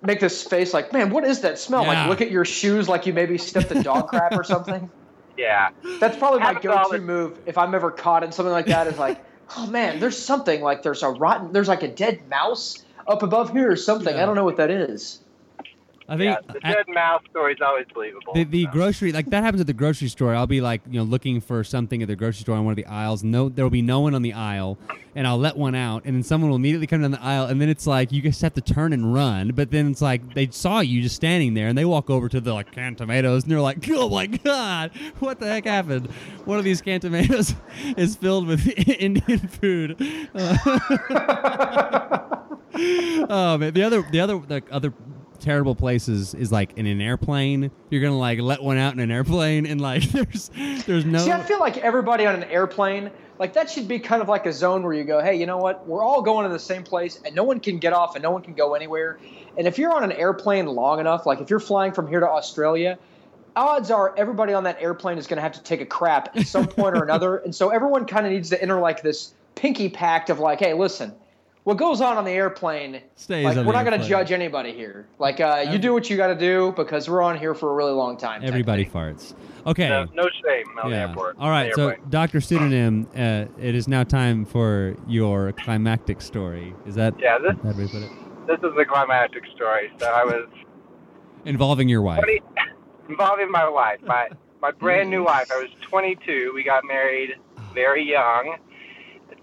make 0.03 0.19
this 0.19 0.43
face, 0.43 0.73
like, 0.73 0.93
"Man, 0.93 1.09
what 1.09 1.23
is 1.23 1.41
that 1.41 1.57
smell?" 1.57 1.81
Yeah. 1.81 1.87
Like 2.01 2.09
look 2.09 2.21
at 2.21 2.29
your 2.31 2.45
shoes, 2.45 2.87
like 2.87 3.05
you 3.07 3.13
maybe 3.13 3.37
stepped 3.39 3.71
in 3.71 3.81
dog 3.81 4.07
crap 4.09 4.33
or 4.33 4.43
something. 4.43 4.89
yeah. 5.37 5.69
That's 5.99 6.15
probably 6.17 6.39
my 6.41 6.53
go-to 6.53 6.97
the- 6.97 6.99
move 6.99 7.39
if 7.47 7.57
I'm 7.57 7.73
ever 7.73 7.89
caught 7.91 8.23
in 8.23 8.31
something 8.31 8.53
like 8.53 8.67
that. 8.67 8.85
Is 8.87 8.99
like, 8.99 9.19
oh 9.57 9.67
man, 9.67 9.99
there's 9.99 10.17
something 10.17 10.61
like 10.61 10.83
there's 10.83 11.03
a 11.03 11.09
rotten, 11.09 11.51
there's 11.51 11.67
like 11.67 11.83
a 11.83 11.87
dead 11.87 12.27
mouse 12.29 12.83
up 13.07 13.23
above 13.23 13.51
here 13.51 13.71
or 13.71 13.75
something. 13.75 14.15
Yeah. 14.15 14.23
I 14.23 14.25
don't 14.25 14.35
know 14.35 14.43
what 14.43 14.57
that 14.57 14.69
is. 14.69 15.19
I 16.11 16.17
think 16.17 16.37
Yeah, 16.45 16.53
the 16.53 16.65
at- 16.67 16.75
dead 16.75 16.85
mouse 16.93 17.21
story 17.29 17.53
is 17.53 17.59
always 17.61 17.85
believable. 17.93 18.33
the, 18.33 18.43
the 18.43 18.65
so. 18.65 18.71
grocery 18.71 19.11
like 19.13 19.29
that 19.29 19.43
happens 19.43 19.61
at 19.61 19.67
the 19.67 19.73
grocery 19.73 20.09
store. 20.09 20.35
I'll 20.35 20.45
be 20.45 20.59
like, 20.59 20.81
you 20.89 20.99
know, 20.99 21.05
looking 21.05 21.39
for 21.39 21.63
something 21.63 22.01
at 22.01 22.09
the 22.09 22.17
grocery 22.17 22.41
store 22.41 22.57
on 22.57 22.65
one 22.65 22.73
of 22.73 22.75
the 22.75 22.85
aisles. 22.85 23.23
No, 23.23 23.47
there 23.47 23.63
will 23.63 23.69
be 23.69 23.81
no 23.81 24.01
one 24.01 24.13
on 24.13 24.21
the 24.21 24.33
aisle, 24.33 24.77
and 25.15 25.25
I'll 25.25 25.37
let 25.37 25.55
one 25.55 25.73
out, 25.73 26.03
and 26.03 26.13
then 26.15 26.23
someone 26.23 26.49
will 26.49 26.57
immediately 26.57 26.85
come 26.85 27.01
down 27.01 27.11
the 27.11 27.21
aisle, 27.23 27.45
and 27.45 27.61
then 27.61 27.69
it's 27.69 27.87
like 27.87 28.11
you 28.11 28.21
just 28.21 28.41
have 28.41 28.53
to 28.55 28.61
turn 28.61 28.91
and 28.91 29.13
run. 29.13 29.51
But 29.55 29.71
then 29.71 29.89
it's 29.89 30.01
like 30.01 30.33
they 30.33 30.49
saw 30.51 30.81
you 30.81 31.01
just 31.01 31.15
standing 31.15 31.53
there, 31.53 31.67
and 31.69 31.77
they 31.77 31.85
walk 31.85 32.09
over 32.09 32.27
to 32.27 32.41
the 32.41 32.53
like 32.53 32.71
canned 32.73 32.97
tomatoes, 32.97 33.43
and 33.43 33.51
they're 33.51 33.61
like, 33.61 33.77
oh 33.89 34.09
my 34.09 34.27
god, 34.27 34.91
what 35.19 35.39
the 35.39 35.47
heck 35.47 35.63
happened? 35.65 36.07
One 36.43 36.57
of 36.59 36.65
these 36.65 36.81
canned 36.81 37.03
tomatoes 37.03 37.55
is 37.97 38.17
filled 38.17 38.47
with 38.47 38.67
Indian 38.89 39.39
food. 39.47 39.95
Uh, 40.35 40.57
oh 43.29 43.57
man, 43.57 43.73
the 43.73 43.83
other 43.83 44.01
the 44.11 44.19
other 44.19 44.37
the 44.39 44.61
other 44.71 44.93
terrible 45.41 45.75
places 45.75 46.33
is 46.33 46.51
like 46.51 46.77
in 46.77 46.87
an 46.87 47.01
airplane. 47.01 47.71
You're 47.89 48.01
gonna 48.01 48.17
like 48.17 48.39
let 48.39 48.61
one 48.63 48.77
out 48.77 48.93
in 48.93 48.99
an 48.99 49.11
airplane, 49.11 49.65
and 49.65 49.81
like 49.81 50.03
there's 50.11 50.49
there's 50.85 51.05
no. 51.05 51.19
See, 51.19 51.31
I 51.31 51.41
feel 51.41 51.59
like 51.59 51.77
everybody 51.77 52.25
on 52.25 52.35
an 52.35 52.45
airplane, 52.45 53.11
like 53.39 53.53
that 53.53 53.69
should 53.69 53.87
be 53.87 53.99
kind 53.99 54.21
of 54.21 54.29
like 54.29 54.45
a 54.45 54.53
zone 54.53 54.83
where 54.83 54.93
you 54.93 55.03
go, 55.03 55.21
hey, 55.21 55.35
you 55.35 55.45
know 55.45 55.57
what? 55.57 55.85
We're 55.87 56.03
all 56.03 56.21
going 56.21 56.47
to 56.47 56.53
the 56.53 56.59
same 56.59 56.83
place, 56.83 57.19
and 57.25 57.35
no 57.35 57.43
one 57.43 57.59
can 57.59 57.79
get 57.79 57.93
off, 57.93 58.15
and 58.15 58.23
no 58.23 58.31
one 58.31 58.41
can 58.41 58.53
go 58.53 58.75
anywhere. 58.75 59.19
And 59.57 59.67
if 59.67 59.77
you're 59.77 59.93
on 59.93 60.03
an 60.03 60.11
airplane 60.13 60.65
long 60.67 60.99
enough, 60.99 61.25
like 61.25 61.41
if 61.41 61.49
you're 61.49 61.59
flying 61.59 61.91
from 61.91 62.07
here 62.07 62.21
to 62.21 62.29
Australia, 62.29 62.97
odds 63.55 63.91
are 63.91 64.13
everybody 64.17 64.53
on 64.53 64.63
that 64.63 64.81
airplane 64.81 65.17
is 65.17 65.27
going 65.27 65.37
to 65.37 65.41
have 65.41 65.53
to 65.53 65.63
take 65.63 65.81
a 65.81 65.85
crap 65.85 66.35
at 66.37 66.47
some 66.47 66.67
point 66.67 66.95
or 66.95 67.03
another. 67.03 67.37
And 67.37 67.53
so 67.53 67.69
everyone 67.69 68.05
kind 68.05 68.25
of 68.25 68.31
needs 68.31 68.49
to 68.49 68.61
enter 68.61 68.79
like 68.79 69.01
this 69.01 69.33
pinky 69.55 69.89
pact 69.89 70.29
of 70.29 70.39
like, 70.39 70.59
hey, 70.59 70.73
listen. 70.73 71.13
What 71.63 71.77
goes 71.77 72.01
on 72.01 72.17
on 72.17 72.25
the 72.25 72.31
airplane? 72.31 73.01
Stays 73.15 73.45
like 73.45 73.57
on 73.57 73.65
we're 73.65 73.73
the 73.73 73.83
not 73.83 73.85
going 73.85 74.01
to 74.01 74.07
judge 74.07 74.31
anybody 74.31 74.73
here. 74.73 75.07
Like 75.19 75.39
uh, 75.39 75.63
you 75.69 75.77
do 75.77 75.93
what 75.93 76.09
you 76.09 76.17
got 76.17 76.27
to 76.27 76.35
do 76.35 76.73
because 76.75 77.07
we're 77.07 77.21
on 77.21 77.37
here 77.37 77.53
for 77.53 77.71
a 77.71 77.73
really 77.75 77.91
long 77.91 78.17
time. 78.17 78.41
Everybody 78.43 78.83
farts. 78.83 79.35
Okay. 79.67 79.87
No, 79.87 80.05
no 80.15 80.27
shame 80.43 80.65
on 80.81 80.89
the 80.89 80.97
airport. 80.97 81.35
All 81.39 81.51
right. 81.51 81.71
So. 81.75 81.95
Doctor 82.09 82.41
Pseudonym, 82.41 83.07
uh, 83.15 83.45
it 83.59 83.75
is 83.75 83.87
now 83.87 84.03
time 84.03 84.43
for 84.43 84.95
your 85.07 85.51
climactic 85.51 86.21
story. 86.21 86.73
Is 86.87 86.95
that 86.95 87.13
Yeah, 87.19 87.37
this 87.37 87.55
that 87.63 87.75
way 87.75 87.85
to 87.85 87.91
put 87.91 88.01
it? 88.01 88.11
this 88.47 88.57
is 88.57 88.75
the 88.75 88.85
climactic 88.85 89.43
story. 89.55 89.91
So 89.99 90.07
I 90.07 90.23
was 90.23 90.47
Involving 91.45 91.89
your 91.89 92.01
wife. 92.01 92.23
20, 92.23 92.41
involving 93.09 93.51
my 93.51 93.69
wife, 93.69 93.99
my 94.03 94.29
my 94.61 94.71
brand 94.71 95.09
new 95.09 95.25
wife. 95.25 95.51
I 95.51 95.57
was 95.57 95.69
22. 95.81 96.51
We 96.55 96.63
got 96.63 96.83
married 96.85 97.35
very 97.73 98.03
young, 98.03 98.57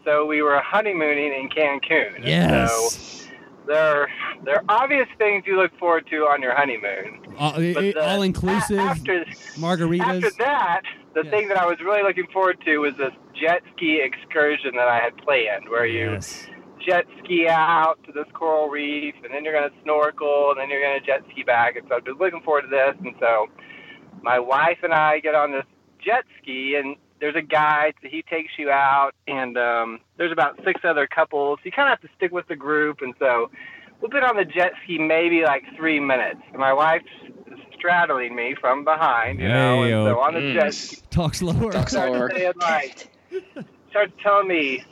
so 0.09 0.25
we 0.25 0.41
were 0.41 0.59
honeymooning 0.61 1.33
in 1.35 1.49
Cancun. 1.51 2.27
Yes. 2.27 2.71
So 2.73 3.29
there, 3.67 4.09
there 4.45 4.57
are 4.57 4.65
obvious 4.69 5.07
things 5.19 5.45
you 5.47 5.61
look 5.61 5.77
forward 5.79 6.07
to 6.11 6.17
on 6.21 6.41
your 6.41 6.57
honeymoon. 6.57 7.21
Uh, 7.39 7.41
all, 7.41 7.53
the, 7.59 8.01
all 8.03 8.23
inclusive. 8.23 8.79
After, 8.79 9.25
margaritas. 9.57 10.25
after 10.25 10.31
that, 10.39 10.83
the 11.15 11.25
Yeah. 11.25 11.31
thing 11.31 11.49
that 11.49 11.59
I 11.59 11.67
was 11.67 11.79
really 11.81 12.03
looking 12.03 12.27
forward 12.33 12.59
to 12.65 12.79
was 12.79 12.95
this 12.97 13.13
jet 13.39 13.63
ski 13.77 14.01
excursion 14.03 14.75
that 14.77 14.89
I 14.89 14.99
had 14.99 15.17
planned, 15.19 15.69
where 15.69 15.85
you 15.87 16.13
Yes. 16.13 16.49
jet 16.87 17.05
ski 17.23 17.47
out 17.47 17.99
to 18.05 18.13
this 18.13 18.27
coral 18.33 18.71
reef, 18.71 19.15
and 19.23 19.35
then 19.35 19.45
you're 19.45 19.53
going 19.53 19.69
to 19.69 19.77
snorkel, 19.83 20.53
and 20.53 20.59
then 20.59 20.71
you're 20.71 20.81
going 20.83 20.99
to 20.99 21.05
jet 21.05 21.23
ski 21.31 21.43
back. 21.43 21.77
And 21.77 21.87
so 21.89 21.97
I've 21.97 22.05
been 22.05 22.17
looking 22.19 22.41
forward 22.41 22.63
to 22.63 22.69
this. 22.69 22.95
And 23.05 23.15
so 23.21 23.49
my 24.23 24.39
wife 24.39 24.79
and 24.83 24.95
I 24.95 25.21
get 25.21 25.35
on 25.35 25.53
this 25.53 25.67
jet 25.99 26.25
ski, 26.41 26.77
and 26.77 26.97
there's 27.21 27.37
a 27.37 27.43
guide, 27.43 27.95
so 28.03 28.09
he 28.09 28.23
takes 28.23 28.53
you 28.59 28.71
out, 28.71 29.13
and 29.27 29.57
um, 29.59 30.01
there's 30.17 30.33
about 30.33 30.59
six 30.65 30.81
other 30.85 31.07
couples. 31.07 31.59
You 31.65 31.73
kind 31.73 31.89
of 31.89 31.99
have 31.99 32.09
to 32.09 32.17
stick 32.17 32.33
with 32.33 32.49
the 32.49 32.57
group, 32.57 33.01
and 33.01 33.15
so 33.19 33.51
we've 34.01 34.11
been 34.11 34.25
on 34.25 34.37
the 34.37 34.45
jet 34.45 34.73
ski 34.83 34.99
maybe 34.99 35.43
like 35.43 35.65
three 35.77 36.01
minutes. 36.01 36.41
And 36.51 36.59
my 36.59 36.73
wife's 36.73 37.07
straddling 37.75 38.35
me 38.35 38.55
from 38.61 38.85
behind, 38.85 39.41
you 39.41 39.49
know, 39.49 39.83
and 39.83 40.07
so 40.07 40.21
on 40.21 40.35
the 40.35 40.53
jet 40.53 40.75
ski, 40.75 40.99
Talk 41.11 41.35
slower. 41.35 41.73
Talk 41.73 41.89
slower. 41.89 42.29
started 42.31 42.37
saying 42.37 42.53
like, 42.61 43.09
started 43.91 44.13
telling 44.23 44.49
me, 44.49 44.85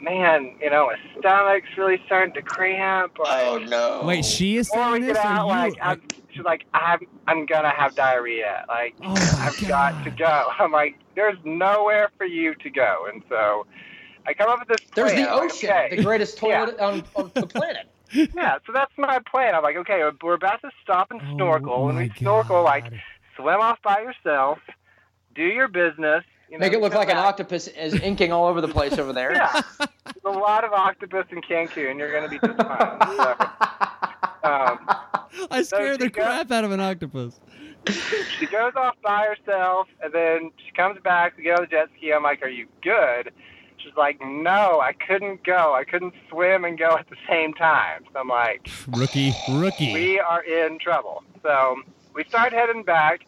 man, 0.00 0.56
you 0.60 0.70
know, 0.70 0.86
my 0.86 0.96
stomach's 1.18 1.68
really 1.76 2.00
starting 2.06 2.34
to 2.34 2.42
cramp. 2.42 3.18
Like, 3.18 3.46
oh, 3.46 3.58
no! 3.58 4.02
Wait, 4.04 4.24
she 4.24 4.56
is 4.56 4.68
before 4.68 4.92
we 4.92 4.92
saying 4.92 5.06
get 5.06 5.14
this, 5.14 5.24
or 5.24 5.28
out, 5.28 5.44
you? 5.44 5.50
like, 5.50 5.74
I'm, 5.80 6.02
she's 6.32 6.44
like, 6.44 6.66
I'm, 6.74 7.00
I'm 7.26 7.46
gonna 7.46 7.70
have 7.70 7.94
diarrhea. 7.94 8.64
Like, 8.68 8.94
Oh 9.02 9.14
I've 9.40 9.68
got 9.68 10.04
to 10.04 10.10
go. 10.10 10.48
I'm 10.58 10.72
like, 10.72 10.98
there's 11.14 11.38
nowhere 11.44 12.10
for 12.16 12.26
you 12.26 12.54
to 12.56 12.70
go, 12.70 13.06
and 13.12 13.22
so 13.28 13.66
I 14.26 14.34
come 14.34 14.48
up 14.48 14.60
with 14.60 14.68
this 14.68 14.90
Plan. 14.90 15.06
There's 15.06 15.18
the 15.18 15.30
I'm 15.30 15.38
like, 15.38 15.50
ocean, 15.50 15.70
okay. 15.70 15.96
the 15.96 16.02
greatest 16.02 16.38
toilet 16.38 16.78
on, 16.78 17.04
on 17.14 17.30
the 17.34 17.46
planet. 17.46 17.88
yeah, 18.12 18.58
so 18.66 18.72
that's 18.72 18.92
my 18.96 19.18
plan. 19.30 19.54
I'm 19.54 19.62
like, 19.62 19.76
okay, 19.76 20.02
we're 20.22 20.34
about 20.34 20.60
to 20.62 20.70
stop 20.82 21.10
and 21.10 21.20
Oh 21.20 21.34
snorkel, 21.34 21.88
and 21.88 21.98
my 21.98 22.04
we 22.04 22.12
snorkel 22.18 22.62
like 22.62 22.84
swim 23.36 23.60
off 23.60 23.80
by 23.82 24.00
yourself, 24.00 24.58
do 25.34 25.42
your 25.42 25.68
business. 25.68 26.24
You 26.50 26.58
know, 26.58 26.64
Make 26.66 26.72
it 26.74 26.80
look 26.80 26.92
come 26.92 27.00
like 27.00 27.10
an 27.10 27.16
octopus 27.16 27.68
is 27.68 27.94
inking 28.00 28.32
all 28.32 28.46
over 28.46 28.60
the 28.60 28.68
place 28.68 28.98
over 28.98 29.12
there. 29.12 29.32
Yeah, 29.32 29.62
there's 29.80 29.88
a 30.24 30.30
lot 30.38 30.64
of 30.64 30.72
octopus 30.72 31.26
in 31.30 31.40
Cancun. 31.40 31.90
And 31.90 31.98
you're 31.98 32.12
going 32.12 32.24
to 32.24 32.28
be 32.28 32.38
just 32.38 32.56
fine. 32.58 32.98
So, 33.16 33.30
um, 34.48 35.48
I 35.50 35.62
scared 35.62 36.00
she 36.00 36.06
the 36.06 36.10
go- 36.10 36.22
crap 36.22 36.50
out 36.50 36.64
of 36.64 36.70
an 36.72 36.80
octopus. 36.80 37.40
she 38.38 38.46
goes 38.46 38.72
off 38.76 38.94
by 39.02 39.26
herself, 39.26 39.88
and 40.02 40.12
then 40.12 40.50
she 40.64 40.72
comes 40.72 40.98
back. 41.02 41.36
We 41.36 41.44
get 41.44 41.58
on 41.58 41.64
the 41.64 41.66
jet 41.68 41.88
ski. 41.96 42.12
I'm 42.12 42.22
like, 42.22 42.42
"Are 42.42 42.48
you 42.48 42.66
good?" 42.82 43.30
She's 43.78 43.94
like, 43.96 44.18
"No, 44.22 44.80
I 44.80 44.92
couldn't 44.92 45.44
go. 45.44 45.74
I 45.74 45.84
couldn't 45.84 46.14
swim 46.30 46.64
and 46.64 46.78
go 46.78 46.96
at 46.96 47.08
the 47.10 47.16
same 47.28 47.52
time." 47.54 48.04
So 48.12 48.20
I'm 48.20 48.28
like, 48.28 48.68
Rookie, 48.88 49.34
rookie. 49.50 49.92
"We 49.92 50.20
are 50.20 50.42
in 50.42 50.78
trouble." 50.78 51.24
So 51.42 51.76
we 52.14 52.24
start 52.24 52.52
heading 52.52 52.84
back, 52.84 53.26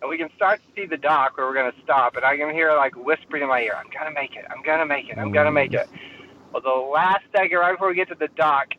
and 0.00 0.10
we 0.10 0.18
can 0.18 0.30
start 0.34 0.60
to 0.60 0.80
see 0.80 0.86
the 0.86 0.96
dock 0.96 1.36
where 1.36 1.46
we're 1.46 1.54
going 1.54 1.72
to 1.72 1.82
stop. 1.82 2.16
And 2.16 2.24
I 2.24 2.36
can 2.36 2.50
hear 2.50 2.74
like 2.74 2.96
whispering 2.96 3.42
in 3.42 3.48
my 3.48 3.60
ear, 3.60 3.74
"I'm 3.76 3.90
gonna 3.90 4.12
make 4.12 4.36
it. 4.36 4.44
I'm 4.50 4.62
gonna 4.62 4.86
make 4.86 5.08
it. 5.08 5.18
I'm 5.18 5.32
gonna 5.32 5.52
make 5.52 5.74
it." 5.74 5.88
Well, 6.52 6.62
the 6.62 6.70
last 6.70 7.24
second, 7.34 7.56
right 7.58 7.72
before 7.72 7.88
we 7.88 7.94
get 7.94 8.08
to 8.08 8.14
the 8.14 8.28
dock, 8.28 8.74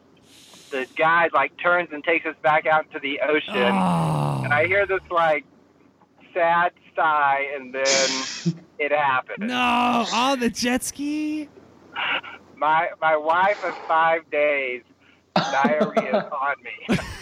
the 0.72 0.88
guy 0.98 1.30
like 1.34 1.52
turns 1.58 1.90
and 1.92 2.04
takes 2.04 2.26
us 2.26 2.36
back 2.42 2.66
out 2.66 2.92
to 2.92 3.00
the 3.00 3.20
ocean. 3.22 3.56
Oh. 3.56 4.42
And 4.44 4.54
I 4.54 4.66
hear 4.68 4.86
this 4.86 5.02
like 5.10 5.46
sad 6.34 6.72
sigh, 6.96 7.48
and 7.56 7.74
then 7.74 8.64
it 8.80 8.92
happened. 8.92 9.48
No, 9.48 10.06
oh, 10.12 10.36
the 10.36 10.50
jet 10.50 10.84
ski. 10.84 11.50
My 12.56 12.90
my 13.02 13.16
wife 13.18 13.64
of 13.64 13.76
five 13.88 14.30
days 14.32 14.84
diarrhea 15.36 16.18
is 16.18 16.32
on 16.32 16.56
me. 16.64 16.98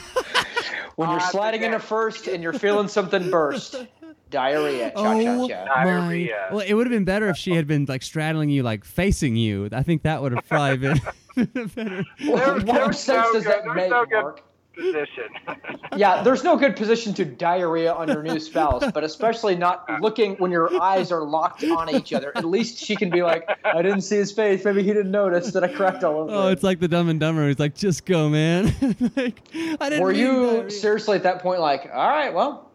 When 0.96 1.10
you're 1.10 1.20
Ah, 1.20 1.30
sliding 1.30 1.64
into 1.64 1.80
first 1.80 2.28
and 2.28 2.44
you're 2.44 2.54
feeling 2.54 2.88
something 2.88 3.30
burst, 3.30 3.76
diarrhea. 4.30 4.92
Cha 4.92 5.14
Oh, 5.14 5.48
cha 5.48 5.66
cha. 5.66 5.66
Diarrhea. 5.84 6.48
My. 6.50 6.56
Well, 6.58 6.66
it 6.68 6.74
would 6.74 6.88
have 6.88 6.92
been 6.92 7.06
better 7.06 7.30
if 7.30 7.38
she 7.38 7.56
had 7.56 7.68
been 7.68 7.86
like 7.88 8.02
straddling 8.02 8.50
you, 8.50 8.64
like 8.64 8.84
facing 8.84 9.36
you. 9.36 9.70
I 9.72 9.84
think 9.84 10.04
that 10.04 10.22
would 10.22 10.34
have 10.34 10.48
probably 10.48 10.78
been 10.78 11.02
better. 11.76 12.04
What 12.26 12.66
There 12.66 12.88
was 12.88 13.00
sense 13.00 13.26
no 13.28 13.34
does 13.34 13.44
good- 13.44 13.54
that 13.66 13.76
make, 13.76 13.90
no 13.90 14.06
Mark? 14.12 14.44
Position. 14.80 15.30
Yeah, 15.98 16.22
there's 16.22 16.44
no 16.44 16.56
good 16.56 16.76
position 16.76 17.14
to 17.16 17.26
diarrhea 17.26 17.92
on 17.92 18.08
your 18.10 18.22
new 18.22 18.40
spouse, 18.40 18.90
but 18.94 19.04
especially 19.04 19.56
not 19.56 19.86
looking 20.02 20.36
when 20.36 20.52
your 20.52 20.80
eyes 20.82 21.12
are 21.12 21.24
locked 21.24 21.64
on 21.64 21.90
each 21.94 22.14
other. 22.14 22.32
At 22.38 22.46
least 22.46 22.78
she 22.78 22.96
can 22.96 23.10
be 23.10 23.24
like, 23.24 23.50
I 23.66 23.82
didn't 23.82 24.02
see 24.02 24.16
his 24.18 24.32
face. 24.32 24.64
Maybe 24.64 24.84
he 24.84 24.94
didn't 24.94 25.10
notice 25.12 25.52
that 25.54 25.64
I 25.64 25.68
cracked 25.68 26.04
all 26.04 26.22
over. 26.22 26.32
Oh, 26.32 26.48
him." 26.48 26.54
it's 26.54 26.62
like 26.64 26.80
the 26.80 26.88
Dumb 26.88 27.10
and 27.10 27.20
Dumber. 27.20 27.48
He's 27.48 27.58
like, 27.60 27.74
just 27.76 28.06
go, 28.06 28.30
man. 28.30 28.66
like, 29.16 29.42
I 29.82 29.90
didn't 29.90 30.02
Were 30.04 30.12
you 30.12 30.46
diarrhea. 30.46 30.72
seriously 30.72 31.18
at 31.18 31.24
that 31.24 31.42
point 31.42 31.60
like, 31.60 31.90
all 31.92 32.08
right, 32.08 32.34
well, 32.34 32.70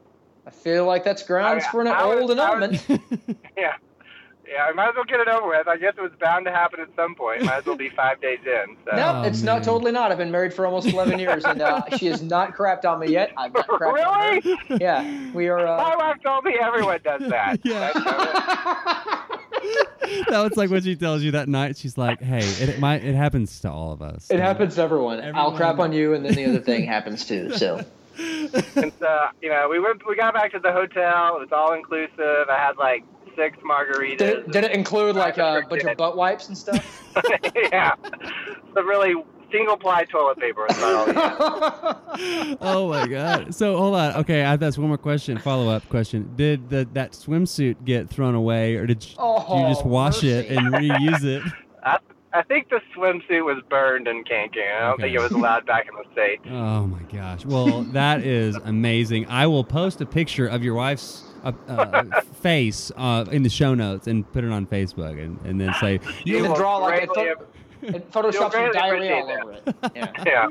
I 0.47 0.51
feel 0.51 0.85
like 0.87 1.05
that's 1.05 1.23
grounds 1.23 1.65
I- 1.67 1.71
for 1.71 1.81
an 1.83 1.87
I 1.87 2.05
was- 2.05 2.21
old 2.31 2.39
I 2.39 2.55
was- 2.59 2.83
annulment. 2.89 3.39
yeah. 3.57 3.75
Yeah, 4.55 4.67
I 4.67 4.73
might 4.73 4.91
as 4.91 4.95
well 4.95 5.05
get 5.05 5.19
it 5.19 5.27
over 5.27 5.49
with. 5.49 5.67
I 5.67 5.77
guess 5.77 5.95
it 5.99 6.01
was 6.01 6.13
bound 6.21 6.47
to 6.47 6.53
happen 6.53 6.79
at 6.81 6.89
some 6.95 7.17
point. 7.17 7.43
Might 7.43 7.57
as 7.59 7.67
well 7.67 7.77
be 7.77 7.89
five 7.91 8.21
days 8.21 8.39
in. 8.47 8.77
So. 8.85 8.93
No, 8.97 9.13
Oh, 9.17 9.23
it's 9.23 9.43
man. 9.43 9.57
not 9.57 9.65
totally 9.65 9.91
not. 9.91 10.13
I've 10.13 10.19
been 10.19 10.31
married 10.31 10.55
for 10.55 10.65
almost 10.65 10.87
11 10.87 11.19
years, 11.19 11.45
and 11.45 11.61
uh, 11.61 11.83
she 11.99 12.07
has 12.07 12.23
not 12.23 12.55
crapped 12.55 12.85
on 12.85 13.01
me 13.01 13.09
yet. 13.09 13.33
I've 13.37 13.53
not 13.53 13.67
crapped 13.67 14.07
on 14.07 14.35
Really? 14.37 14.57
her. 14.69 14.77
Yeah, 14.81 15.31
we 15.33 15.49
are. 15.49 15.59
My 15.59 15.93
Uh, 15.95 15.97
wife 15.99 16.17
told 16.25 16.45
me 16.45 16.55
everyone 16.61 17.01
does 17.03 17.29
that. 17.31 17.59
Yeah. 17.65 17.93
That's- 17.93 19.21
that 20.29 20.41
was 20.43 20.57
like 20.57 20.71
when 20.71 20.83
she 20.83 20.95
tells 20.97 21.23
you 21.23 21.31
that 21.33 21.49
night. 21.49 21.77
She's 21.79 21.97
like, 21.97 22.21
"Hey, 22.21 22.39
it, 22.39 22.69
it 22.69 22.79
might 22.79 23.03
it 23.03 23.15
happens 23.15 23.61
to 23.61 23.71
all 23.71 23.93
of 23.93 24.03
us. 24.03 24.31
it 24.31 24.39
happens 24.41 24.75
to 24.77 24.83
everyone. 24.83 25.23
I'll 25.35 25.53
crap 25.57 25.79
on 25.79 25.93
you, 25.93 26.13
and 26.15 26.25
then 26.25 26.35
the 26.35 26.45
other 26.45 26.61
thing 26.61 26.85
happens 26.85 27.25
too. 27.25 27.53
So. 27.57 27.83
and 28.19 28.93
so, 29.01 29.27
you 29.43 29.49
know, 29.49 29.69
we 29.71 29.81
went, 29.81 30.07
we 30.07 30.15
got 30.15 30.35
back 30.35 30.53
to 30.53 30.59
the 30.61 30.71
hotel. 30.73 31.37
It 31.37 31.41
was 31.41 31.49
all 31.51 31.73
inclusive. 31.73 32.49
I 32.51 32.57
had 32.59 32.77
like 32.77 33.03
six 33.37 33.57
margaritas. 33.59 34.19
Did 34.19 34.29
it, 34.39 34.51
did 34.53 34.65
it 34.65 34.73
include 34.73 35.17
like 35.17 35.39
a 35.39 35.45
uh, 35.45 35.61
bunch 35.69 35.85
of 35.85 35.97
butt 35.97 36.17
wipes 36.17 36.49
and 36.49 36.57
stuff? 36.57 37.13
yeah. 37.73 37.95
Some 38.75 38.87
really 38.89 39.15
single 39.53 39.77
ply 39.77 40.05
toilet 40.05 40.37
paper 40.39 40.67
was 40.69 40.77
about 40.79 41.97
all 41.97 42.57
oh 42.61 42.89
my 42.89 43.07
god. 43.07 43.55
So 43.55 43.77
hold 43.77 43.95
on. 43.95 44.15
Okay, 44.17 44.43
I 44.43 44.51
have 44.51 44.61
that's 44.61 44.79
one 44.79 44.89
more 44.89 44.99
question. 44.99 45.39
Follow 45.39 45.69
up 45.69 45.89
question. 45.89 46.33
Did 46.37 46.71
the 46.71 46.89
that 46.93 47.13
swimsuit 47.13 47.85
get 47.85 48.09
thrown 48.09 48.35
away, 48.35 48.77
or 48.77 48.87
did 48.87 49.05
you, 49.05 49.15
Oh, 49.19 49.61
you 49.61 49.69
just 49.69 49.85
oh, 49.85 49.89
wash 49.89 50.25
it 50.25 50.51
and 50.51 50.75
reuse 50.75 51.25
it? 51.25 51.43
I, 51.85 51.99
I 52.33 52.43
think 52.43 52.69
the 52.69 52.81
swimsuit 52.97 53.45
was 53.45 53.63
burned 53.71 54.09
in 54.09 54.25
Cancun. 54.25 54.77
I 54.77 54.81
don't 54.81 54.93
Okay. 54.95 55.03
think 55.05 55.17
it 55.17 55.21
was 55.21 55.31
allowed 55.33 55.67
back 55.67 55.87
in 55.89 55.95
the 55.95 56.05
state. 56.13 56.41
Oh 56.51 56.87
my 56.87 57.03
gosh. 57.13 57.45
Well, 57.45 57.83
that 57.93 58.25
is 58.25 58.57
amazing. 58.57 59.27
I 59.29 59.47
will 59.47 59.63
post 59.65 60.01
a 60.01 60.07
picture 60.07 60.47
of 60.49 60.65
your 60.65 60.75
wife's 60.75 61.23
uh, 61.45 61.53
uh, 61.69 62.21
face 62.43 62.91
uh, 62.97 63.25
in 63.31 63.43
the 63.43 63.51
show 63.51 63.75
notes 63.75 64.07
and 64.07 64.31
put 64.33 64.45
it 64.45 64.51
on 64.51 64.67
Facebook, 64.67 65.23
and, 65.23 65.39
and 65.45 65.61
then 65.61 65.73
say 65.81 66.01
You 66.25 66.39
will 66.43 66.47
can 66.49 66.57
draw 66.57 66.77
like 66.79 67.03
a 67.03 67.07
greatly 67.07 67.35
pho- 67.35 67.47
and 67.87 68.11
Photoshop 68.13 68.53
some 68.53 68.73
diarrhea 68.73 69.15
all 69.17 69.31
over 69.31 69.53
it. 69.53 69.75
Yeah. 69.95 70.11
Yeah. 70.25 70.49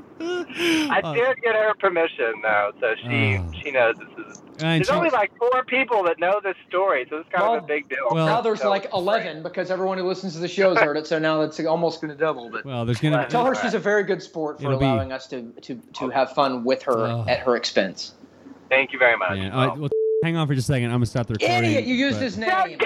I 0.92 1.02
Uh, 1.04 1.14
did 1.14 1.42
get 1.42 1.56
her 1.56 1.74
permission 1.80 2.34
though, 2.44 2.72
so 2.80 2.94
she 3.04 3.38
Oh. 3.40 3.52
she 3.64 3.72
knows 3.72 3.96
this 3.98 4.28
is. 4.28 4.42
There's 4.58 4.86
she- 4.86 4.94
only 4.94 5.10
like 5.10 5.36
four 5.40 5.64
people 5.66 6.04
that 6.04 6.20
know 6.20 6.40
this 6.44 6.56
story, 6.70 7.08
so 7.10 7.18
it's 7.18 7.30
kind 7.30 7.44
Well- 7.44 7.56
of 7.58 7.64
a 7.64 7.68
big 7.68 7.90
deal. 7.90 7.98
Well- 8.12 8.28
now 8.28 8.40
there's 8.42 8.62
So- 8.62 8.70
like 8.70 8.88
11 8.94 9.42
because 9.42 9.72
everyone 9.72 9.98
who 9.98 10.04
listens 10.04 10.34
to 10.34 10.40
the 10.40 10.48
show's 10.48 10.78
heard 10.78 10.96
it, 10.96 11.08
so 11.08 11.18
now 11.18 11.42
it's 11.42 11.60
almost 11.66 12.02
going 12.02 12.12
to 12.14 12.18
double. 12.20 12.52
But 12.52 12.66
Well, 12.66 12.86
there's 12.86 13.00
gonna. 13.00 13.26
tell 13.28 13.46
her 13.46 13.56
she's 13.56 13.74
a 13.74 13.80
very 13.80 14.04
good 14.04 14.22
sport 14.22 14.60
for 14.60 14.68
It'll 14.68 14.78
be- 14.80 14.86
allowing 14.86 15.12
us 15.12 15.26
to, 15.28 15.42
to, 15.64 15.82
to 15.94 16.10
have 16.10 16.34
fun 16.34 16.64
with 16.64 16.84
her 16.84 16.98
Oh. 16.98 17.26
at 17.28 17.40
her 17.40 17.56
expense. 17.56 18.14
Thank 18.70 18.94
you 18.94 19.00
very 19.00 19.18
much. 19.18 19.38
Yeah, 19.40 19.50
all 19.58 19.68
right, 19.70 19.78
well, 19.78 19.90
hang 20.24 20.38
on 20.38 20.48
for 20.48 20.56
just 20.56 20.70
a 20.70 20.74
second. 20.74 20.86
I'm 20.86 20.96
gonna 20.96 21.06
stop 21.06 21.28
the 21.28 21.34
recording. 21.34 21.72
Idiot! 21.72 21.86
You 21.86 21.96
used 21.96 22.18
but- 22.18 22.24
his 22.24 22.38
name. 22.38 22.50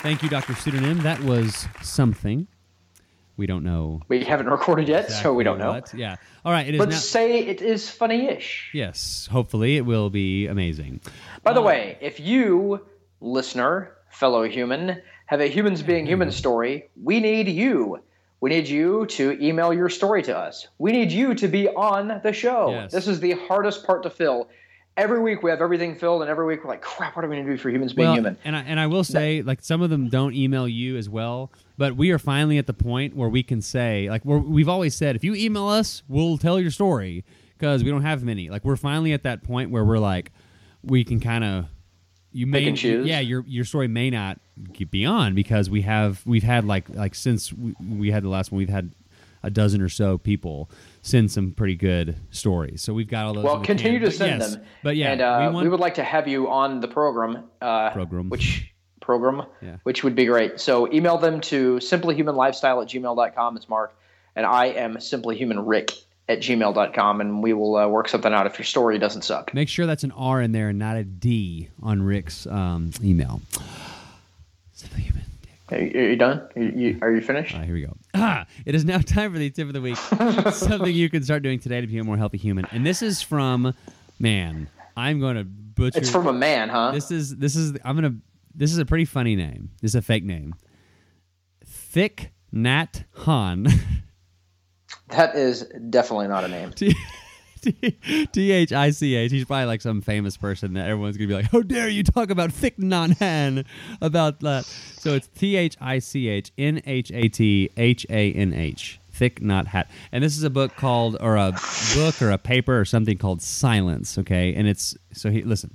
Thank 0.00 0.22
you, 0.22 0.28
Dr. 0.28 0.54
Pseudonym. 0.54 0.98
That 1.02 1.20
was 1.20 1.66
something. 1.82 2.46
We 3.36 3.46
don't 3.46 3.62
know. 3.62 4.00
We 4.08 4.24
haven't 4.24 4.48
recorded 4.48 4.88
yet, 4.88 5.10
so 5.10 5.34
we 5.34 5.44
don't 5.44 5.58
know. 5.58 5.72
what. 5.72 5.92
Yeah. 5.94 6.16
All 6.44 6.52
right. 6.52 6.66
It 6.66 6.74
is 6.74 6.78
But 6.78 6.88
now. 6.90 6.96
say 6.96 7.46
it 7.46 7.62
is 7.62 7.88
funny-ish. 7.90 8.70
yes. 8.72 9.28
Hopefully, 9.30 9.76
it 9.76 9.82
will 9.82 10.08
be 10.10 10.46
amazing. 10.46 11.00
By 11.44 11.52
the 11.52 11.60
uh, 11.60 11.64
way, 11.64 11.98
if 12.00 12.18
you, 12.18 12.84
listener, 13.20 13.92
fellow 14.10 14.48
human, 14.48 15.02
have 15.26 15.40
a 15.40 15.46
humans 15.46 15.82
being 15.82 16.06
human 16.06 16.28
mm-hmm. 16.28 16.36
story, 16.36 16.88
we 17.00 17.20
need 17.20 17.48
you. 17.48 18.00
We 18.40 18.50
need 18.50 18.68
you 18.68 19.06
to 19.06 19.36
email 19.44 19.72
your 19.72 19.88
story 19.88 20.22
to 20.22 20.36
us. 20.36 20.68
We 20.78 20.92
need 20.92 21.10
you 21.10 21.34
to 21.34 21.48
be 21.48 21.68
on 21.68 22.20
the 22.22 22.32
show. 22.32 22.70
Yes. 22.70 22.92
This 22.92 23.08
is 23.08 23.18
the 23.20 23.32
hardest 23.32 23.84
part 23.84 24.02
to 24.04 24.10
fill. 24.10 24.48
Every 24.96 25.20
week 25.20 25.42
we 25.42 25.50
have 25.50 25.60
everything 25.60 25.94
filled, 25.94 26.22
and 26.22 26.30
every 26.30 26.44
week 26.44 26.64
we're 26.64 26.70
like, 26.70 26.82
crap, 26.82 27.14
what 27.14 27.24
are 27.24 27.28
we 27.28 27.36
going 27.36 27.46
to 27.46 27.52
do 27.52 27.58
for 27.58 27.70
humans 27.70 27.92
being 27.92 28.08
well, 28.08 28.14
human? 28.14 28.36
and 28.44 28.56
I, 28.56 28.60
and 28.62 28.80
I 28.80 28.88
will 28.88 29.04
say, 29.04 29.42
like 29.42 29.62
some 29.62 29.80
of 29.80 29.90
them 29.90 30.08
don't 30.08 30.34
email 30.34 30.66
you 30.66 30.96
as 30.96 31.08
well, 31.08 31.52
but 31.76 31.96
we 31.96 32.10
are 32.10 32.18
finally 32.18 32.58
at 32.58 32.66
the 32.66 32.74
point 32.74 33.14
where 33.14 33.28
we 33.28 33.44
can 33.44 33.62
say, 33.62 34.10
like 34.10 34.24
we're, 34.24 34.38
we've 34.38 34.68
always 34.68 34.96
said, 34.96 35.14
if 35.14 35.22
you 35.22 35.34
email 35.36 35.68
us, 35.68 36.02
we'll 36.08 36.36
tell 36.36 36.58
your 36.58 36.72
story 36.72 37.24
because 37.56 37.84
we 37.84 37.90
don't 37.90 38.02
have 38.02 38.24
many. 38.24 38.50
Like 38.50 38.64
we're 38.64 38.76
finally 38.76 39.12
at 39.12 39.22
that 39.22 39.44
point 39.44 39.70
where 39.70 39.84
we're 39.84 39.98
like, 39.98 40.32
we 40.82 41.04
can 41.04 41.20
kind 41.20 41.44
of 41.44 41.66
you 42.32 42.46
may 42.46 42.72
choose? 42.72 43.06
yeah 43.06 43.20
your 43.20 43.42
your 43.46 43.64
story 43.64 43.88
may 43.88 44.10
not 44.10 44.38
beyond 44.90 45.34
because 45.34 45.68
we 45.70 45.82
have 45.82 46.22
we've 46.26 46.42
had 46.42 46.64
like 46.64 46.88
like 46.90 47.14
since 47.14 47.52
we, 47.52 47.74
we 47.80 48.10
had 48.10 48.22
the 48.22 48.28
last 48.28 48.52
one 48.52 48.58
we've 48.58 48.68
had 48.68 48.92
a 49.42 49.50
dozen 49.50 49.80
or 49.80 49.88
so 49.88 50.18
people 50.18 50.68
send 51.02 51.30
some 51.30 51.52
pretty 51.52 51.76
good 51.76 52.16
stories 52.30 52.82
so 52.82 52.92
we've 52.92 53.08
got 53.08 53.26
all 53.26 53.34
those 53.34 53.44
Well, 53.44 53.60
continue 53.60 54.00
to 54.00 54.10
send 54.10 54.40
yes, 54.40 54.54
them. 54.54 54.64
but 54.82 54.96
yeah 54.96 55.12
and 55.12 55.20
uh, 55.20 55.52
we, 55.54 55.62
we, 55.62 55.68
would 55.68 55.80
like 55.80 55.94
to 55.94 56.04
have 56.04 56.26
you 56.26 56.48
on 56.50 56.80
the 56.80 56.88
program. 56.88 57.44
Uh, 57.60 57.90
Program. 57.90 58.28
Which 58.30 58.72
program? 59.08 59.42
Yeah. 59.62 59.76
Which 59.84 60.04
would 60.04 60.14
be 60.14 60.26
great. 60.26 60.60
So 60.60 60.92
email 60.92 61.16
them 61.16 61.40
to 61.42 61.76
simplyhumanlifestyle 61.76 62.82
at 62.82 62.88
gmail.com. 62.88 63.56
It's 63.56 63.66
Mark. 63.68 63.96
And 64.36 64.44
I 64.44 64.66
am 64.66 64.96
simplyhumanrick 64.96 65.98
at 66.28 66.40
gmail.com. 66.40 67.20
And 67.22 67.42
we 67.42 67.54
will 67.54 67.76
uh, 67.76 67.88
work 67.88 68.08
something 68.10 68.32
out 68.34 68.46
if 68.46 68.58
your 68.58 68.66
story 68.66 68.98
doesn't 68.98 69.22
suck. 69.22 69.54
Make 69.54 69.70
sure 69.70 69.86
that's 69.86 70.04
an 70.04 70.12
R 70.12 70.42
in 70.42 70.52
there 70.52 70.68
and 70.68 70.78
not 70.78 70.96
a 70.96 71.04
D 71.04 71.70
on 71.82 72.02
Rick's 72.02 72.46
um, 72.46 72.90
email. 73.02 73.40
Are 75.70 75.78
you, 75.78 76.00
are 76.00 76.10
you 76.10 76.16
done? 76.16 76.48
Are 76.56 76.62
you, 76.62 76.98
are 77.02 77.12
you 77.12 77.20
finished? 77.20 77.52
All 77.52 77.60
right, 77.60 77.66
here 77.66 77.74
we 77.74 77.82
go. 77.82 77.94
Ah, 78.14 78.46
it 78.64 78.74
is 78.74 78.84
now 78.84 78.98
time 79.06 79.32
for 79.32 79.38
the 79.38 79.50
tip 79.50 79.66
of 79.66 79.74
the 79.74 79.80
week. 79.80 79.96
Something 80.52 80.94
you 80.94 81.10
can 81.10 81.22
start 81.22 81.42
doing 81.42 81.58
today 81.58 81.80
to 81.80 81.86
be 81.86 81.98
a 81.98 82.04
more 82.04 82.16
healthy 82.16 82.38
human. 82.38 82.64
And 82.70 82.86
this 82.86 83.02
is 83.02 83.20
from, 83.20 83.74
man, 84.18 84.70
I'm 84.96 85.20
going 85.20 85.36
to 85.36 85.44
butcher. 85.44 85.98
It's 85.98 86.10
from 86.10 86.26
a 86.26 86.32
man, 86.32 86.70
huh? 86.70 86.92
This 86.92 87.10
is 87.10 87.36
this 87.36 87.54
is 87.54 87.76
I'm 87.84 87.96
gonna 87.96 88.14
this 88.54 88.72
is 88.72 88.78
a 88.78 88.86
pretty 88.86 89.04
funny 89.04 89.36
name. 89.36 89.70
This 89.82 89.92
is 89.92 89.94
a 89.94 90.02
fake 90.02 90.24
name. 90.24 90.54
Thick 91.64 92.32
Nat 92.52 93.04
Han. 93.24 93.66
That 95.10 95.36
is 95.36 95.64
definitely 95.88 96.28
not 96.28 96.44
a 96.44 96.48
name. 96.48 96.72
T 98.32 98.52
H 98.52 98.72
I 98.72 98.90
C 98.90 99.14
H. 99.14 99.30
He's 99.30 99.44
probably 99.44 99.66
like 99.66 99.80
some 99.80 100.00
famous 100.00 100.36
person 100.36 100.74
that 100.74 100.88
everyone's 100.88 101.16
gonna 101.16 101.28
be 101.28 101.34
like, 101.34 101.50
"How 101.50 101.62
dare 101.62 101.88
you 101.88 102.02
talk 102.02 102.30
about 102.30 102.52
Thick 102.52 102.78
Non 102.78 103.12
Han 103.12 103.64
about 104.00 104.40
that?" 104.40 104.64
So 104.64 105.14
it's 105.14 105.28
T 105.28 105.56
H 105.56 105.76
I 105.80 105.98
C 105.98 106.28
H 106.28 106.52
N 106.58 106.80
H 106.86 107.10
A 107.12 107.28
T 107.28 107.70
H 107.76 108.06
A 108.10 108.32
N 108.32 108.52
H. 108.52 109.00
Thick 109.12 109.42
Not 109.42 109.66
Hat. 109.66 109.90
And 110.12 110.22
this 110.22 110.36
is 110.36 110.44
a 110.44 110.50
book 110.50 110.76
called, 110.76 111.16
or 111.20 111.36
a 111.36 111.50
book 111.96 112.22
or 112.22 112.30
a 112.30 112.38
paper 112.38 112.78
or 112.78 112.84
something 112.84 113.18
called 113.18 113.42
Silence. 113.42 114.16
Okay, 114.16 114.54
and 114.54 114.68
it's 114.68 114.96
so 115.12 115.30
he 115.30 115.42
listen. 115.42 115.74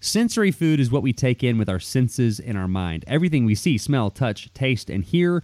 Sensory 0.00 0.50
food 0.50 0.80
is 0.80 0.90
what 0.90 1.02
we 1.02 1.14
take 1.14 1.42
in 1.42 1.56
with 1.56 1.68
our 1.68 1.80
senses 1.80 2.38
and 2.38 2.58
our 2.58 2.68
mind. 2.68 3.04
Everything 3.08 3.46
we 3.46 3.54
see, 3.54 3.78
smell, 3.78 4.10
touch, 4.10 4.52
taste, 4.52 4.90
and 4.90 5.02
hear. 5.02 5.42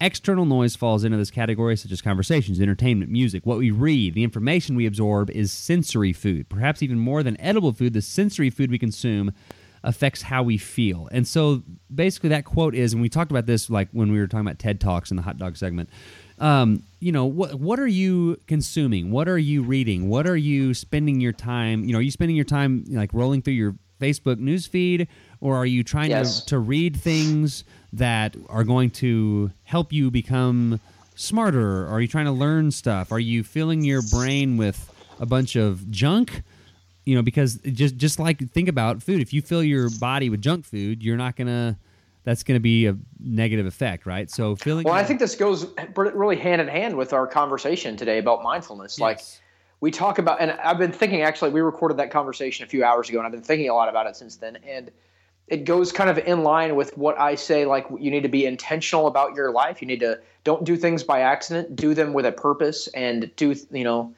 External 0.00 0.44
noise 0.44 0.76
falls 0.76 1.04
into 1.04 1.16
this 1.16 1.30
category, 1.30 1.74
such 1.76 1.90
as 1.90 2.02
conversations, 2.02 2.60
entertainment, 2.60 3.10
music. 3.10 3.46
What 3.46 3.56
we 3.58 3.70
read, 3.70 4.12
the 4.14 4.24
information 4.24 4.76
we 4.76 4.84
absorb 4.86 5.30
is 5.30 5.50
sensory 5.52 6.12
food. 6.12 6.48
Perhaps 6.50 6.82
even 6.82 6.98
more 6.98 7.22
than 7.22 7.40
edible 7.40 7.72
food, 7.72 7.94
the 7.94 8.02
sensory 8.02 8.50
food 8.50 8.70
we 8.70 8.78
consume 8.78 9.32
affects 9.82 10.20
how 10.20 10.42
we 10.42 10.58
feel. 10.58 11.08
And 11.12 11.26
so 11.26 11.62
basically, 11.94 12.28
that 12.30 12.44
quote 12.44 12.74
is, 12.74 12.92
and 12.92 13.00
we 13.00 13.08
talked 13.08 13.30
about 13.30 13.46
this 13.46 13.70
like 13.70 13.88
when 13.92 14.12
we 14.12 14.18
were 14.18 14.26
talking 14.26 14.46
about 14.46 14.58
TED 14.58 14.80
Talks 14.82 15.10
in 15.10 15.16
the 15.16 15.22
hot 15.22 15.38
dog 15.38 15.56
segment. 15.56 15.88
Um, 16.38 16.82
you 17.00 17.12
know, 17.12 17.24
what 17.24 17.54
what 17.54 17.80
are 17.80 17.86
you 17.86 18.38
consuming? 18.46 19.10
What 19.10 19.28
are 19.28 19.38
you 19.38 19.62
reading? 19.62 20.10
What 20.10 20.26
are 20.26 20.36
you 20.36 20.74
spending 20.74 21.22
your 21.22 21.32
time? 21.32 21.84
You 21.84 21.92
know, 21.94 22.00
are 22.00 22.02
you 22.02 22.10
spending 22.10 22.36
your 22.36 22.44
time 22.44 22.84
like 22.90 23.14
rolling 23.14 23.40
through 23.40 23.54
your 23.54 23.76
Facebook 23.98 24.38
news 24.38 24.66
feed, 24.66 25.08
or 25.40 25.56
are 25.56 25.64
you 25.64 25.82
trying 25.82 26.10
Yes. 26.10 26.40
to, 26.40 26.46
to 26.48 26.58
read 26.58 26.94
things 26.96 27.64
that 27.96 28.36
are 28.48 28.64
going 28.64 28.90
to 28.90 29.50
help 29.64 29.92
you 29.92 30.10
become 30.10 30.80
smarter? 31.14 31.86
Are 31.86 32.00
you 32.00 32.08
trying 32.08 32.26
to 32.26 32.32
learn 32.32 32.70
stuff? 32.70 33.12
Are 33.12 33.20
you 33.20 33.42
filling 33.42 33.84
your 33.84 34.02
brain 34.02 34.56
with 34.56 34.92
a 35.18 35.26
bunch 35.26 35.56
of 35.56 35.90
junk 35.90 36.42
you 37.06 37.14
know 37.14 37.22
because 37.22 37.54
just 37.72 37.96
just 37.96 38.18
like 38.18 38.50
think 38.50 38.68
about 38.68 39.02
food 39.02 39.22
if 39.22 39.32
you 39.32 39.40
fill 39.40 39.62
your 39.62 39.88
body 39.98 40.28
with 40.28 40.42
junk 40.42 40.64
food 40.66 41.02
you're 41.02 41.16
not 41.16 41.36
gonna 41.36 41.78
that's 42.24 42.42
gonna 42.42 42.60
be 42.60 42.86
a 42.86 42.96
negative 43.20 43.64
effect 43.64 44.04
right 44.04 44.30
so 44.30 44.56
filling 44.56 44.84
Well, 44.84 44.92
I 44.92 45.04
think 45.04 45.20
this 45.20 45.36
goes 45.36 45.66
really 45.94 46.36
hand 46.36 46.60
in 46.60 46.68
hand 46.68 46.96
with 46.96 47.12
our 47.12 47.26
conversation 47.26 47.96
today 47.96 48.18
about 48.18 48.42
mindfulness. 48.42 48.98
Like 48.98 49.20
we 49.80 49.90
talk 49.90 50.18
about, 50.18 50.40
and 50.40 50.50
I've 50.52 50.78
been 50.78 50.92
thinking 50.92 51.22
actually, 51.22 51.50
we 51.50 51.60
recorded 51.60 51.98
that 51.98 52.10
conversation 52.10 52.64
a 52.64 52.68
few 52.68 52.84
hours 52.84 53.08
ago, 53.08 53.18
and 53.18 53.26
I've 53.26 53.32
been 53.32 53.42
thinking 53.42 53.68
a 53.68 53.74
lot 53.74 53.88
about 53.88 54.06
it 54.06 54.16
since 54.16 54.36
then. 54.36 54.58
And 54.66 54.90
it 55.48 55.64
goes 55.64 55.92
kind 55.92 56.10
of 56.10 56.18
in 56.18 56.42
line 56.42 56.74
with 56.74 56.96
what 56.96 57.18
I 57.18 57.36
say. 57.36 57.66
Like 57.66 57.86
you 57.98 58.10
need 58.10 58.22
to 58.22 58.28
be 58.28 58.46
intentional 58.46 59.06
about 59.06 59.34
your 59.34 59.50
life. 59.50 59.80
You 59.80 59.86
need 59.86 60.00
to 60.00 60.20
don't 60.44 60.64
do 60.64 60.76
things 60.76 61.02
by 61.02 61.20
accident. 61.20 61.76
Do 61.76 61.94
them 61.94 62.12
with 62.12 62.26
a 62.26 62.32
purpose, 62.32 62.88
and 62.88 63.34
do 63.36 63.54
you 63.70 63.84
know 63.84 64.14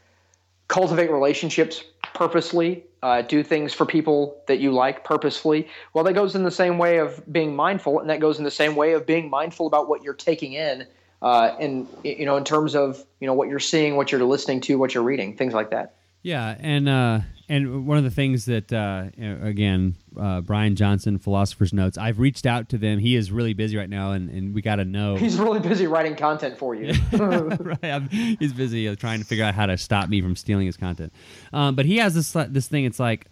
cultivate 0.68 1.10
relationships 1.10 1.82
purposely. 2.14 2.84
Uh, 3.00 3.22
do 3.22 3.44
things 3.44 3.72
for 3.72 3.86
people 3.86 4.42
that 4.48 4.58
you 4.58 4.72
like 4.72 5.04
purposefully. 5.04 5.68
Well, 5.94 6.02
that 6.02 6.14
goes 6.14 6.34
in 6.34 6.42
the 6.42 6.50
same 6.50 6.78
way 6.78 6.98
of 6.98 7.22
being 7.32 7.54
mindful, 7.54 8.00
and 8.00 8.10
that 8.10 8.18
goes 8.18 8.38
in 8.38 8.44
the 8.44 8.50
same 8.50 8.74
way 8.74 8.92
of 8.94 9.06
being 9.06 9.30
mindful 9.30 9.68
about 9.68 9.88
what 9.88 10.02
you're 10.02 10.14
taking 10.14 10.54
in, 10.54 10.84
uh, 11.22 11.54
and 11.60 11.86
you 12.02 12.26
know, 12.26 12.36
in 12.36 12.44
terms 12.44 12.74
of 12.74 13.04
you 13.20 13.26
know 13.26 13.34
what 13.34 13.48
you're 13.48 13.60
seeing, 13.60 13.96
what 13.96 14.10
you're 14.10 14.24
listening 14.24 14.60
to, 14.62 14.78
what 14.78 14.94
you're 14.94 15.04
reading, 15.04 15.36
things 15.36 15.54
like 15.54 15.70
that. 15.70 15.94
Yeah, 16.22 16.56
and 16.58 16.88
uh, 16.88 17.20
and 17.48 17.86
one 17.86 17.96
of 17.96 18.04
the 18.04 18.10
things 18.10 18.44
that 18.46 18.72
uh, 18.72 19.06
again, 19.16 19.94
uh, 20.18 20.40
Brian 20.40 20.76
Johnson, 20.76 21.18
Philosopher's 21.18 21.72
Notes. 21.72 21.96
I've 21.96 22.18
reached 22.18 22.44
out 22.44 22.68
to 22.70 22.78
them. 22.78 22.98
He 22.98 23.14
is 23.16 23.30
really 23.30 23.54
busy 23.54 23.76
right 23.76 23.88
now, 23.88 24.12
and, 24.12 24.28
and 24.28 24.54
we 24.54 24.60
got 24.60 24.76
to 24.76 24.84
know. 24.84 25.16
He's 25.16 25.38
really 25.38 25.60
busy 25.60 25.86
writing 25.86 26.16
content 26.16 26.58
for 26.58 26.74
you. 26.74 26.92
right, 27.12 27.84
I'm, 27.84 28.08
he's 28.08 28.52
busy 28.52 28.88
uh, 28.88 28.96
trying 28.96 29.20
to 29.20 29.24
figure 29.24 29.44
out 29.44 29.54
how 29.54 29.66
to 29.66 29.78
stop 29.78 30.08
me 30.08 30.20
from 30.20 30.36
stealing 30.36 30.66
his 30.66 30.76
content. 30.76 31.12
Um, 31.52 31.74
but 31.74 31.86
he 31.86 31.98
has 31.98 32.14
this 32.14 32.32
this 32.50 32.66
thing. 32.68 32.84
It's 32.84 33.00
like, 33.00 33.26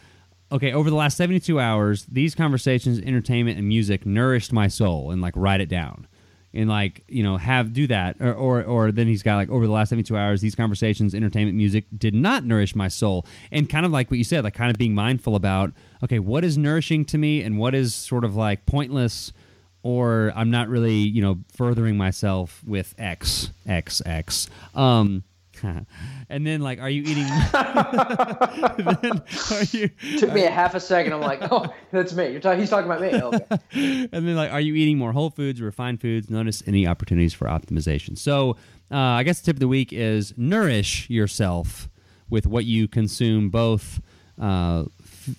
okay, 0.52 0.72
over 0.72 0.88
the 0.88 0.96
last 0.96 1.16
72 1.16 1.58
hours, 1.58 2.06
these 2.06 2.34
conversations, 2.34 3.00
entertainment, 3.00 3.58
and 3.58 3.66
music 3.66 4.06
nourished 4.06 4.52
my 4.52 4.68
soul, 4.68 5.10
and 5.10 5.20
like 5.20 5.34
write 5.36 5.60
it 5.60 5.68
down. 5.68 6.06
And 6.54 6.70
like 6.70 7.04
you 7.08 7.22
know, 7.22 7.36
have 7.36 7.72
do 7.74 7.86
that, 7.88 8.16
or, 8.20 8.32
or 8.32 8.62
or 8.62 8.92
then 8.92 9.06
he's 9.06 9.22
got 9.22 9.36
like 9.36 9.50
over 9.50 9.66
the 9.66 9.72
last 9.72 9.90
seventy 9.90 10.04
two 10.04 10.16
hours, 10.16 10.40
these 10.40 10.54
conversations, 10.54 11.14
entertainment, 11.14 11.56
music 11.56 11.84
did 11.96 12.14
not 12.14 12.44
nourish 12.44 12.74
my 12.74 12.88
soul, 12.88 13.26
and 13.50 13.68
kind 13.68 13.84
of 13.84 13.92
like 13.92 14.10
what 14.10 14.16
you 14.16 14.24
said, 14.24 14.42
like 14.42 14.54
kind 14.54 14.70
of 14.70 14.78
being 14.78 14.94
mindful 14.94 15.36
about, 15.36 15.72
okay, 16.02 16.18
what 16.18 16.44
is 16.44 16.56
nourishing 16.56 17.04
to 17.06 17.18
me, 17.18 17.42
and 17.42 17.58
what 17.58 17.74
is 17.74 17.94
sort 17.94 18.24
of 18.24 18.36
like 18.36 18.64
pointless, 18.64 19.32
or 19.82 20.32
I'm 20.34 20.50
not 20.50 20.68
really, 20.68 20.94
you 20.96 21.20
know, 21.20 21.38
furthering 21.54 21.96
myself 21.98 22.62
with 22.66 22.94
X, 22.96 23.50
X, 23.66 24.00
X. 24.06 24.48
Um, 24.74 25.24
and 26.28 26.46
then 26.46 26.60
like, 26.60 26.80
are 26.80 26.90
you 26.90 27.02
eating? 27.02 27.24
then 29.02 29.22
are 29.52 29.64
you? 29.70 29.88
Took 30.18 30.32
me 30.32 30.44
a 30.44 30.50
half 30.50 30.74
a 30.74 30.80
second. 30.80 31.12
I'm 31.12 31.20
like, 31.20 31.40
oh, 31.50 31.66
that's 31.92 32.12
me. 32.14 32.30
You're 32.30 32.40
talking. 32.40 32.60
He's 32.60 32.70
talking 32.70 32.90
about 32.90 33.00
me. 33.00 33.20
Okay. 33.20 34.08
and 34.12 34.26
then 34.26 34.36
like, 34.36 34.52
are 34.52 34.60
you 34.60 34.74
eating 34.74 34.98
more 34.98 35.12
whole 35.12 35.30
foods, 35.30 35.60
refined 35.60 36.00
foods? 36.00 36.30
Notice 36.30 36.62
any 36.66 36.86
opportunities 36.86 37.34
for 37.34 37.46
optimization. 37.46 38.18
So, 38.18 38.56
uh, 38.90 38.96
I 38.96 39.22
guess 39.22 39.40
the 39.40 39.46
tip 39.46 39.56
of 39.56 39.60
the 39.60 39.68
week 39.68 39.92
is 39.92 40.34
nourish 40.36 41.08
yourself 41.10 41.88
with 42.28 42.46
what 42.46 42.64
you 42.64 42.88
consume, 42.88 43.50
both 43.50 44.00
uh, 44.40 44.84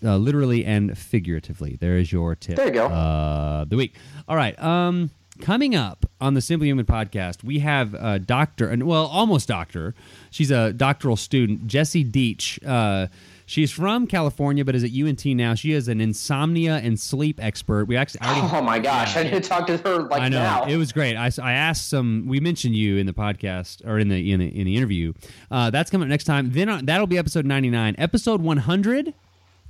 uh, 0.03 0.17
literally 0.17 0.65
and 0.65 0.97
figuratively. 0.97 1.77
There 1.79 1.97
is 1.97 2.11
your 2.11 2.35
tip. 2.35 2.55
There 2.55 2.67
you 2.67 2.73
go. 2.73 2.87
Uh, 2.87 3.65
the 3.65 3.75
week. 3.75 3.95
All 4.27 4.35
right. 4.35 4.57
Um, 4.61 5.09
coming 5.37 5.75
up 5.75 6.05
on 6.19 6.33
the 6.33 6.41
Simply 6.41 6.67
Human 6.67 6.85
podcast, 6.85 7.43
we 7.43 7.59
have 7.59 7.93
a 7.93 8.19
doctor, 8.19 8.67
and 8.69 8.83
well, 8.83 9.05
almost 9.05 9.47
doctor. 9.47 9.93
She's 10.31 10.51
a 10.51 10.73
doctoral 10.73 11.15
student, 11.15 11.67
Jessie 11.67 12.03
Deach. 12.03 12.59
Uh, 12.65 13.07
she's 13.45 13.71
from 13.71 14.07
California, 14.07 14.65
but 14.65 14.75
is 14.75 14.83
at 14.83 14.91
UNT 14.91 15.25
now. 15.25 15.53
She 15.53 15.71
is 15.73 15.87
an 15.87 16.01
insomnia 16.01 16.77
and 16.77 16.99
sleep 16.99 17.39
expert. 17.41 17.85
We 17.85 17.95
actually 17.95 18.21
already 18.21 18.41
Oh 18.55 18.61
my 18.61 18.79
gosh, 18.79 19.15
I 19.15 19.23
need 19.23 19.31
to 19.31 19.39
talk 19.41 19.67
to 19.67 19.77
her 19.77 20.03
like 20.03 20.21
I 20.21 20.29
know 20.29 20.39
now. 20.41 20.65
it 20.65 20.77
was 20.77 20.91
great. 20.91 21.15
I, 21.15 21.29
I 21.41 21.53
asked 21.53 21.89
some. 21.89 22.25
We 22.27 22.39
mentioned 22.39 22.75
you 22.75 22.97
in 22.97 23.05
the 23.05 23.13
podcast 23.13 23.85
or 23.87 23.99
in 23.99 24.09
the 24.09 24.31
in 24.31 24.39
the, 24.39 24.47
in 24.59 24.65
the 24.65 24.75
interview. 24.75 25.13
Uh, 25.51 25.69
that's 25.69 25.89
coming 25.89 26.07
up 26.07 26.09
next 26.09 26.23
time. 26.25 26.51
Then 26.51 26.67
uh, 26.69 26.81
that'll 26.83 27.07
be 27.07 27.17
episode 27.17 27.45
ninety 27.45 27.69
nine. 27.69 27.95
Episode 27.97 28.41
one 28.41 28.57
hundred. 28.57 29.13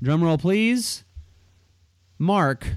Drum 0.01 0.24
roll, 0.24 0.38
please. 0.38 1.03
Mark 2.20 2.76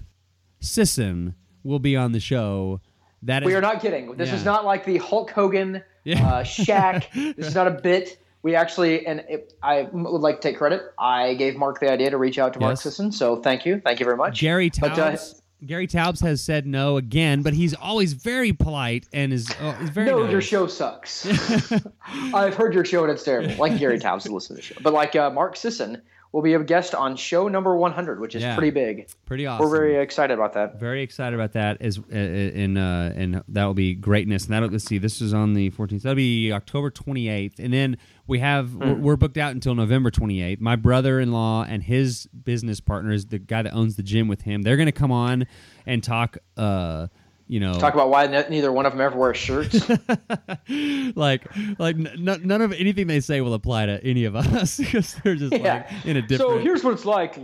Sisson 0.60 1.34
will 1.64 1.78
be 1.78 1.96
on 1.96 2.12
the 2.12 2.20
show. 2.20 2.80
That 3.22 3.44
We 3.44 3.54
are 3.54 3.60
not 3.60 3.80
kidding. 3.82 4.16
This 4.16 4.30
Yeah. 4.30 4.36
is 4.36 4.44
not 4.44 4.64
like 4.64 4.84
the 4.86 4.96
Hulk 4.98 5.30
Hogan, 5.30 5.82
Yeah. 6.04 6.26
uh, 6.26 6.42
Shaq. 6.42 7.04
this 7.36 7.48
is 7.48 7.54
not 7.54 7.66
a 7.66 7.70
bit. 7.72 8.18
We 8.42 8.54
actually, 8.56 9.06
and 9.06 9.20
it, 9.28 9.52
I 9.62 9.82
would 9.92 10.22
like 10.22 10.36
to 10.40 10.48
take 10.48 10.56
credit. 10.56 10.82
I 10.98 11.34
gave 11.34 11.56
Mark 11.56 11.78
the 11.80 11.92
idea 11.92 12.08
to 12.10 12.16
reach 12.16 12.38
out 12.38 12.54
to 12.54 12.60
Mark 12.60 12.78
Sisson, 12.78 13.12
so 13.12 13.36
thank 13.36 13.66
you, 13.66 13.80
thank 13.84 14.00
you 14.00 14.06
very 14.06 14.16
much. 14.16 14.40
Gary 14.40 14.70
But, 14.80 14.92
uh, 14.92 15.10
Taubes. 15.12 15.42
Gary 15.66 15.86
Taubes 15.86 16.22
has 16.22 16.40
said 16.40 16.66
no 16.66 16.96
again, 16.96 17.42
but 17.42 17.52
he's 17.52 17.74
always 17.74 18.14
very 18.14 18.54
polite 18.54 19.06
and 19.12 19.30
is, 19.30 19.50
uh, 19.60 19.76
is 19.82 19.90
very 19.90 20.06
no, 20.06 20.22
nice. 20.22 20.32
your 20.32 20.40
show 20.40 20.66
sucks. 20.66 21.26
I've 22.34 22.54
heard 22.54 22.72
your 22.72 22.86
show 22.86 23.02
and 23.02 23.12
it's 23.12 23.22
terrible. 23.24 23.54
Like 23.56 23.78
Gary 23.78 23.98
Taubes 23.98 24.22
to 24.22 24.32
listen 24.32 24.56
to 24.56 24.62
the 24.62 24.66
show, 24.66 24.76
but 24.82 24.94
like 24.94 25.14
uh, 25.16 25.28
Mark 25.28 25.56
Sisson 25.56 26.00
will 26.32 26.42
be 26.42 26.54
a 26.54 26.62
guest 26.62 26.94
on 26.94 27.16
show 27.16 27.48
number 27.48 27.74
100, 27.74 28.20
which 28.20 28.34
is 28.36 28.42
Yeah. 28.42 28.54
pretty 28.54 28.70
big. 28.70 29.08
Pretty 29.26 29.46
awesome. 29.46 29.66
We're 29.66 29.76
very 29.76 29.96
excited 30.02 30.34
about 30.34 30.52
that. 30.54 30.78
very 30.78 31.02
excited 31.02 31.34
about 31.34 31.52
that 31.54 31.80
as 31.80 31.98
uh, 31.98 32.14
and 32.14 32.78
uh, 32.78 33.10
and 33.16 33.42
that 33.48 33.64
will 33.64 33.74
be 33.74 33.94
greatness 33.94 34.44
and 34.44 34.54
that'll 34.54 34.68
let's 34.68 34.84
see 34.84 34.98
this 34.98 35.20
is 35.20 35.34
on 35.34 35.54
the 35.54 35.70
14th 35.72 36.02
that'll 36.02 36.14
be 36.14 36.52
October 36.52 36.90
28th 36.90 37.58
and 37.58 37.72
then 37.72 37.96
we 38.28 38.38
have 38.38 38.74
we're, 38.74 38.94
we're 38.94 39.16
booked 39.16 39.38
out 39.38 39.52
until 39.52 39.74
November 39.74 40.10
28th 40.10 40.60
my 40.60 40.76
brother-in-law 40.76 41.64
and 41.68 41.82
his 41.82 42.26
business 42.44 42.80
partner 42.80 43.10
is 43.12 43.26
the 43.26 43.38
guy 43.40 43.62
that 43.62 43.72
owns 43.74 43.96
the 43.96 44.02
gym 44.02 44.28
with 44.28 44.42
him 44.42 44.62
they're 44.62 44.76
going 44.76 44.86
to 44.86 44.92
come 44.92 45.10
on 45.12 45.46
and 45.86 46.04
talk 46.04 46.38
uh 46.56 47.08
you 47.50 47.58
know 47.58 47.74
Talk 47.74 47.94
about 47.94 48.10
why 48.10 48.28
ne- 48.28 48.48
neither 48.48 48.70
one 48.70 48.86
of 48.86 48.92
them 48.92 49.00
ever 49.00 49.18
wears 49.18 49.36
shirts. 49.36 49.88
like 51.16 51.44
like 51.80 51.96
n- 51.96 52.28
n- 52.28 52.40
none 52.44 52.62
of 52.62 52.72
anything 52.72 53.08
they 53.08 53.18
say 53.18 53.40
will 53.40 53.54
apply 53.54 53.86
to 53.86 54.02
any 54.04 54.24
of 54.24 54.36
us 54.36 54.76
because 54.78 55.14
they're 55.24 55.34
just 55.34 55.52
yeah. 55.52 55.84
like 55.90 56.06
in 56.06 56.16
a 56.16 56.22
different 56.22 56.52
So 56.52 56.58
here's 56.58 56.84
what 56.84 56.92
it's 56.92 57.04
like 57.04 57.40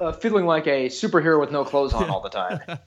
uh, 0.00 0.12
feeling 0.12 0.46
like 0.46 0.66
a 0.66 0.86
superhero 0.86 1.38
with 1.38 1.50
no 1.50 1.62
clothes 1.64 1.92
on 1.92 2.08
all 2.08 2.22
the 2.22 2.30
time. 2.30 2.60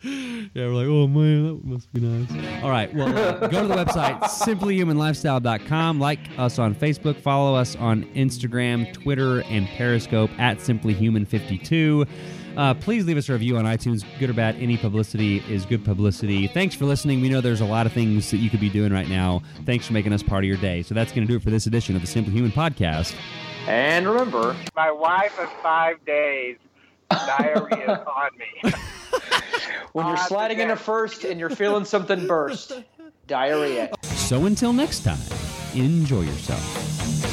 Yeah, 0.53 0.67
we're 0.67 0.73
like, 0.73 0.87
oh 0.87 1.07
man, 1.07 1.45
that 1.45 1.63
must 1.63 1.93
be 1.93 2.01
nice. 2.01 2.63
All 2.63 2.69
right, 2.69 2.93
well, 2.93 3.07
uh, 3.15 3.47
go 3.47 3.61
to 3.61 3.67
the 3.67 3.75
website, 3.75 4.19
simplyhumanlifestyle.com. 4.21 5.99
Like 5.99 6.19
us 6.37 6.59
on 6.59 6.75
Facebook, 6.75 7.19
follow 7.19 7.55
us 7.55 7.75
on 7.75 8.03
Instagram, 8.13 8.91
Twitter, 8.93 9.41
and 9.43 9.67
Periscope 9.67 10.29
at 10.39 10.57
simplyhuman52. 10.57 12.07
Uh, 12.55 12.73
please 12.73 13.05
leave 13.05 13.17
us 13.17 13.29
a 13.29 13.33
review 13.33 13.57
on 13.57 13.65
iTunes. 13.65 14.03
Good 14.19 14.29
or 14.29 14.33
bad, 14.33 14.55
any 14.59 14.77
publicity 14.77 15.43
is 15.49 15.65
good 15.65 15.83
publicity. 15.83 16.47
Thanks 16.47 16.75
for 16.75 16.85
listening. 16.85 17.21
We 17.21 17.29
know 17.29 17.41
there's 17.41 17.61
a 17.61 17.65
lot 17.65 17.85
of 17.85 17.93
things 17.93 18.29
that 18.31 18.37
you 18.37 18.49
could 18.49 18.59
be 18.59 18.69
doing 18.69 18.93
right 18.93 19.07
now. 19.07 19.41
Thanks 19.65 19.87
for 19.87 19.93
making 19.93 20.13
us 20.13 20.21
part 20.21 20.43
of 20.43 20.47
your 20.47 20.57
day. 20.57 20.83
So 20.83 20.93
that's 20.93 21.11
going 21.11 21.25
to 21.27 21.31
do 21.31 21.37
it 21.37 21.43
for 21.43 21.49
this 21.49 21.65
edition 21.65 21.95
of 21.95 22.01
the 22.01 22.07
Simply 22.07 22.33
Human 22.33 22.51
Podcast. 22.51 23.15
And 23.67 24.07
remember, 24.07 24.55
My 24.75 24.91
wife 24.91 25.39
of 25.39 25.51
five 25.61 26.03
days, 26.05 26.57
diarrhea 27.09 27.93
is 27.93 27.99
on 28.07 28.29
me. 28.37 28.71
when 29.93 30.07
you're 30.07 30.17
sliding 30.17 30.59
into 30.59 30.75
first 30.75 31.23
and 31.23 31.39
you're 31.39 31.49
feeling 31.49 31.85
something 31.85 32.27
burst, 32.27 32.73
diarrhea. 33.27 33.91
So 34.03 34.45
until 34.45 34.73
next 34.73 35.03
time, 35.03 35.19
enjoy 35.73 36.21
yourself. 36.21 37.32